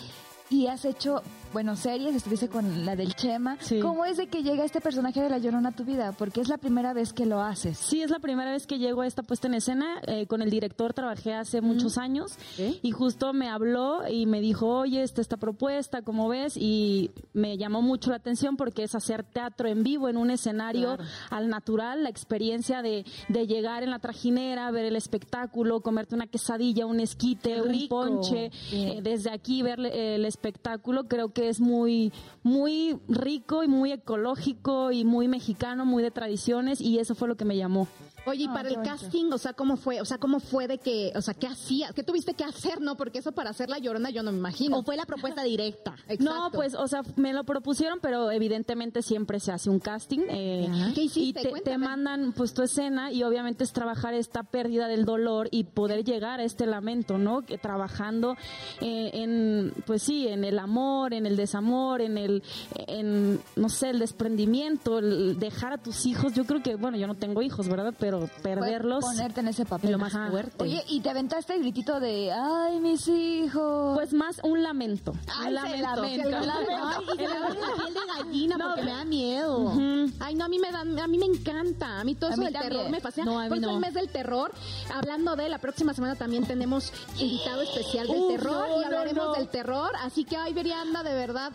y 0.51 0.69
has 0.69 0.85
hecho, 0.85 1.21
bueno, 1.53 1.75
series, 1.75 2.15
estuviste 2.15 2.49
con 2.49 2.85
la 2.85 2.95
del 2.95 3.15
Chema. 3.15 3.57
Sí. 3.61 3.81
¿Cómo 3.81 4.05
es 4.05 4.17
de 4.17 4.29
que 4.29 4.43
llega 4.43 4.65
este 4.65 4.81
personaje 4.81 5.21
de 5.21 5.29
La 5.29 5.39
Llorona 5.39 5.71
a 5.71 5.73
tu 5.73 5.85
vida? 5.85 6.13
Porque 6.13 6.41
es 6.41 6.49
la 6.49 6.59
primera 6.59 6.93
vez 6.93 7.13
que 7.13 7.27
lo 7.27 7.41
haces. 7.41 7.77
Sí, 7.77 8.03
es 8.03 8.11
la 8.11 8.21
primera 8.21 8.53
vez 8.53 8.67
que 8.67 8.79
llego 8.79 9.03
a 9.03 9.07
esta 9.07 9.23
puesta 9.23 9.49
en 9.49 9.55
escena. 9.55 10.01
Eh, 10.07 10.27
con 10.27 10.43
el 10.43 10.51
director 10.51 10.95
trabajé 10.95 11.35
hace 11.35 11.61
muchos 11.61 11.99
años 11.99 12.37
y 12.57 12.91
justo 12.93 13.33
me 13.33 13.49
habló 13.49 14.09
y 14.09 14.27
me 14.27 14.41
dijo, 14.41 14.69
oye, 14.69 15.03
esta, 15.03 15.21
esta 15.21 15.37
propuesta, 15.37 16.03
¿cómo 16.03 16.29
ves? 16.29 16.57
Y 16.57 17.11
me 17.33 17.57
llamó 17.59 17.83
mucho 17.83 18.11
la 18.11 18.17
atención 18.17 18.57
porque 18.57 18.85
es 18.85 18.95
hacer 18.95 19.25
teatro 19.25 19.69
en 19.69 19.83
vivo 19.83 20.09
en 20.09 20.17
un 20.17 20.31
escenario 20.31 20.99
al 21.31 21.49
natural, 21.49 22.05
la 22.05 22.11
experiencia 22.11 22.83
de, 22.83 23.05
de 23.29 23.47
llegar 23.47 23.83
en 23.83 23.91
la 23.91 23.99
trajinera, 23.99 24.71
ver 24.71 24.85
el 24.85 24.97
espectáculo, 24.97 25.81
comerte 25.81 26.15
una 26.15 26.27
quesadilla, 26.27 26.87
un 26.87 27.01
esquite, 27.01 27.61
un 27.61 27.89
ponche, 27.89 28.51
eh, 28.73 29.01
desde 29.03 29.31
aquí 29.31 29.63
ver 29.63 29.81
eh, 29.81 30.15
el 30.15 30.25
espectáculo, 30.25 31.09
creo 31.09 31.33
que 31.33 31.40
es 31.49 31.61
muy, 31.61 32.13
muy 32.43 32.99
rico 33.09 33.65
y 33.65 33.69
muy 33.69 33.93
ecológico 33.93 34.93
y 34.93 35.05
muy 35.05 35.29
mexicano, 35.29 35.85
muy 35.85 36.03
de 36.03 36.11
tradiciones 36.11 36.81
y 36.81 36.99
eso 36.99 37.15
fue 37.15 37.29
lo 37.29 37.37
que 37.37 37.45
me 37.45 37.57
llamó. 37.57 37.89
Oye, 38.27 38.45
y 38.45 38.47
Ah, 38.49 38.55
para 38.55 38.69
el 38.69 38.77
bonito. 38.77 38.95
casting, 38.97 39.33
o 39.33 39.39
sea, 39.39 39.53
¿cómo 39.53 39.77
fue? 39.77 40.01
O 40.01 40.05
sea, 40.05 40.19
¿cómo 40.19 40.41
fue 40.41 40.67
de 40.69 40.79
que, 40.79 41.13
o 41.15 41.23
sea, 41.23 41.35
qué 41.35 41.47
hacías? 41.47 41.93
¿Qué 41.93 42.03
tuviste 42.03 42.35
que 42.35 42.45
hacer, 42.45 42.81
no? 42.81 42.97
Porque 42.97 43.19
eso 43.19 43.33
para 43.33 43.51
hacer 43.51 43.69
la 43.71 43.79
llorona 43.79 44.11
yo 44.11 44.23
no 44.23 44.33
me 44.33 44.39
imagino. 44.39 44.79
¿O 44.79 44.83
fue 44.83 44.97
la 44.97 45.07
propuesta 45.07 45.43
directa? 45.43 45.95
Exacto. 46.09 46.25
No, 46.25 46.51
pues, 46.51 46.75
o 46.75 46.87
sea, 46.89 47.03
me 47.17 47.33
lo 47.33 47.45
propusieron, 47.45 47.99
pero 48.01 48.31
evidentemente 48.31 49.03
siempre 49.03 49.41
se 49.41 49.53
hace 49.53 49.71
un 49.71 49.79
casting. 49.81 50.21
eh. 50.29 50.69
¿Qué 50.95 51.03
hiciste? 51.05 51.51
Y 51.57 51.63
te 51.63 51.79
mandan, 51.79 52.33
pues, 52.33 52.53
tu 52.55 52.63
escena 52.63 53.13
y 53.13 53.23
obviamente 53.23 53.65
es 53.65 53.73
trabajar 53.73 54.15
esta 54.15 54.43
pérdida 54.43 54.89
del 54.89 55.05
dolor 55.05 55.49
y 55.51 55.65
poder 55.65 56.05
llegar 56.05 56.41
a 56.41 56.45
este 56.45 56.67
lamento, 56.67 57.17
¿no? 57.19 57.43
Que 57.43 57.59
trabajando 57.59 58.37
eh, 58.81 59.11
en, 59.15 59.73
pues 59.87 60.03
sí, 60.03 60.27
en 60.29 60.45
el 60.45 60.59
amor, 60.59 61.15
en 61.15 61.27
el 61.27 61.37
desamor, 61.37 62.01
en 62.01 62.19
el, 62.19 62.43
en, 62.87 63.41
no 63.57 63.69
sé, 63.69 63.91
el 63.91 63.99
desprendimiento, 63.99 64.99
el 64.99 65.39
dejar 65.39 65.73
a 65.73 65.79
tus 65.79 66.07
hijos. 66.07 66.35
Yo 66.35 66.45
creo 66.45 66.63
que, 66.63 66.75
bueno, 66.77 66.97
yo 66.97 67.07
no 67.07 67.15
tengo 67.15 67.43
hijos, 67.43 67.69
¿verdad? 67.69 67.95
Pero 67.99 68.10
perderlos. 68.43 69.01
Puedes 69.05 69.17
ponerte 69.19 69.41
en 69.41 69.49
ese 69.49 69.65
papel. 69.65 69.93
lo 69.93 69.99
más 69.99 70.15
Ajá. 70.15 70.31
fuerte. 70.31 70.63
Oye, 70.63 70.85
y 70.89 71.01
te 71.01 71.11
aventaste 71.11 71.55
el 71.55 71.61
gritito 71.61 72.01
de, 72.01 72.33
ay, 72.33 72.81
mis 72.81 73.07
hijos. 73.09 73.95
Pues 73.97 74.13
más 74.13 74.41
un 74.43 74.63
lamento. 74.63 75.13
Ay, 75.39 75.55
un 75.55 75.61
se 75.71 75.79
lamento. 75.79 76.29
Un 76.29 76.33
lamento. 76.47 76.73
Ay, 76.83 77.05
y 77.05 77.17
se 77.17 77.29
la 77.29 77.47
piel 77.77 77.95
de 77.95 78.01
gallina 78.17 78.57
porque 78.59 78.83
me 78.83 78.91
da 78.93 79.05
miedo. 79.05 79.73
Ay, 79.73 80.15
Ay, 80.21 80.35
no, 80.35 80.45
a 80.45 80.49
mí 80.49 80.59
me 80.59 80.71
dan, 80.71 80.99
a 80.99 81.07
mí 81.07 81.19
me 81.19 81.27
encanta. 81.27 82.01
A 82.01 82.05
mí 82.05 82.15
todo 82.15 82.31
A 82.31 82.33
eso 82.35 82.41
mí 82.41 82.47
del 82.47 82.55
también. 82.55 82.73
terror 82.79 82.91
me 82.91 83.01
fascina. 83.01 83.25
No, 83.27 83.39
a 83.41 83.43
mí 83.45 83.49
Por 83.49 83.59
eso 83.59 83.67
no. 83.67 83.75
el 83.75 83.81
mes 83.81 83.95
del 83.95 84.09
terror, 84.09 84.53
hablando 84.95 85.37
de 85.37 85.49
la 85.49 85.59
próxima 85.59 85.93
semana 85.95 86.15
también 86.17 86.47
tenemos 86.47 86.93
invitado 87.19 87.63
especial 87.63 88.07
del 88.07 88.29
terror 88.29 88.67
y 88.81 88.85
hablaremos 88.85 89.37
del 89.37 89.49
terror. 89.49 89.91
Así 90.03 90.25
que, 90.25 90.37
ay, 90.37 90.53
Verianda, 90.55 91.03
de 91.03 91.15
verdad. 91.15 91.53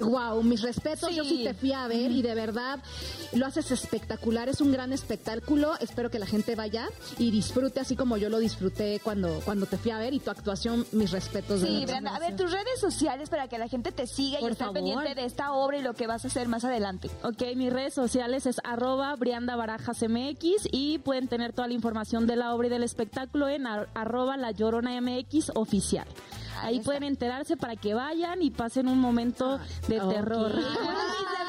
Wow, 0.00 0.42
mis 0.42 0.62
respetos, 0.62 1.14
yo 1.14 1.24
sí 1.24 1.44
te 1.44 1.54
fui 1.54 1.72
a 1.72 1.86
ver 1.86 2.10
y 2.10 2.22
de 2.22 2.34
verdad 2.34 2.80
lo 3.32 3.46
haces 3.46 3.70
espectacular, 3.70 4.48
es 4.48 4.60
un 4.60 4.72
gran 4.72 4.92
espectáculo, 4.92 5.74
espero 5.80 6.10
que 6.10 6.18
la 6.18 6.26
gente 6.26 6.54
vaya 6.56 6.88
y 7.18 7.30
disfrute 7.30 7.80
así 7.80 7.94
como 7.96 8.16
yo 8.16 8.28
lo 8.28 8.38
disfruté 8.38 9.00
cuando, 9.02 9.40
cuando 9.44 9.66
te 9.66 9.76
fui 9.78 9.90
a 9.92 9.98
ver 9.98 10.12
y 10.14 10.20
tu 10.20 10.30
actuación, 10.30 10.84
mis 10.92 11.10
respetos. 11.12 11.60
de 11.60 11.66
Sí, 11.68 11.72
verdad. 11.80 11.86
Brenda, 11.92 12.16
a 12.16 12.18
ver, 12.18 12.36
tus 12.36 12.50
redes 12.50 12.80
sociales 12.80 13.28
para 13.28 13.48
que 13.48 13.58
la 13.58 13.68
gente 13.68 13.92
te 13.92 14.06
siga 14.06 14.38
Por 14.40 14.50
y 14.50 14.52
esté 14.52 14.64
pendiente 14.72 15.14
de 15.14 15.24
esta 15.24 15.52
obra 15.52 15.78
y 15.78 15.82
lo 15.82 15.94
que 15.94 16.06
vas 16.06 16.24
a 16.24 16.28
hacer 16.28 16.48
más 16.48 16.64
adelante. 16.64 17.10
Ok, 17.22 17.42
mis 17.56 17.72
redes 17.72 17.94
sociales 17.94 18.46
es 18.46 18.56
arroba 18.64 19.14
Brianda 19.16 19.56
Barajas 19.56 20.02
MX 20.02 20.68
y 20.72 20.98
pueden 20.98 21.28
tener 21.28 21.52
toda 21.52 21.68
la 21.68 21.74
información 21.74 22.26
de 22.26 22.36
la 22.36 22.54
obra 22.54 22.66
y 22.66 22.70
del 22.70 22.82
espectáculo 22.82 23.48
en 23.48 23.66
ar- 23.66 23.88
arroba 23.94 24.36
La 24.36 24.50
Llorona 24.50 25.00
MX 25.00 25.52
oficial. 25.54 26.06
Ahí 26.60 26.80
pueden 26.80 27.02
enterarse 27.04 27.56
para 27.56 27.76
que 27.76 27.94
vayan 27.94 28.42
y 28.42 28.50
pasen 28.50 28.88
un 28.88 28.98
momento 29.00 29.58
de 29.88 29.98
terror. 30.00 30.52
Bueno, 30.52 30.98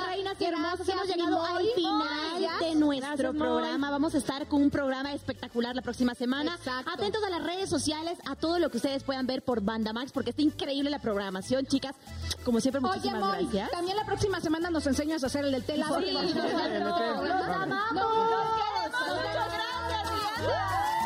reinas 0.08 0.39
hermosas, 0.41 0.88
hemos 0.89 1.08
llegado 1.08 1.43
al 1.43 1.66
final 1.76 2.08
Gracias. 2.39 2.60
de 2.60 2.76
nuestro 2.76 3.08
Gracias, 3.10 3.36
programa. 3.36 3.91
Vamos 3.91 4.16
a 4.16 4.18
estar 4.18 4.47
con 4.47 4.62
un 4.62 4.70
programa 4.70 5.14
espectacular 5.14 5.76
la 5.76 5.82
próxima 5.82 6.14
semana. 6.16 6.56
Exacto. 6.56 6.91
Atentos 6.93 7.24
a 7.24 7.30
las 7.30 7.43
redes 7.43 7.70
sociales, 7.70 8.18
a 8.26 8.36
todo 8.36 8.60
lo 8.60 8.70
que 8.70 8.78
ustedes 8.78 9.04
puedan 9.04 9.26
ver 9.28 9.43
por 9.43 9.62
Banda 9.62 9.91
Max, 9.93 10.12
porque 10.12 10.30
está 10.32 10.41
increíble 10.41 10.89
la 10.89 10.99
programación, 10.99 11.66
chicas. 11.66 11.95
Como 12.45 12.60
siempre, 12.60 12.82
Oye, 12.84 12.88
muchísimas 12.95 13.22
Moy, 13.22 13.43
gracias. 13.45 13.72
también 13.72 13.97
la 13.97 14.06
próxima 14.06 14.39
semana 14.41 14.70
nos 14.70 14.86
enseñas 14.88 15.24
a 15.24 15.28
hacer 15.28 15.45
el 15.45 15.51
del 15.51 15.64
tela. 15.64 15.86
Sí, 15.86 15.91
nosotros 16.14 16.45
el 16.45 16.74
del 16.74 16.84
los 16.84 16.97
tela. 16.97 17.64
amamos. 17.64 17.93
No, 17.93 18.01
Los 18.01 18.51
queremos 18.56 18.91
mucho. 18.91 19.24
Gracias, 19.34 20.12
Brianda. 20.12 21.03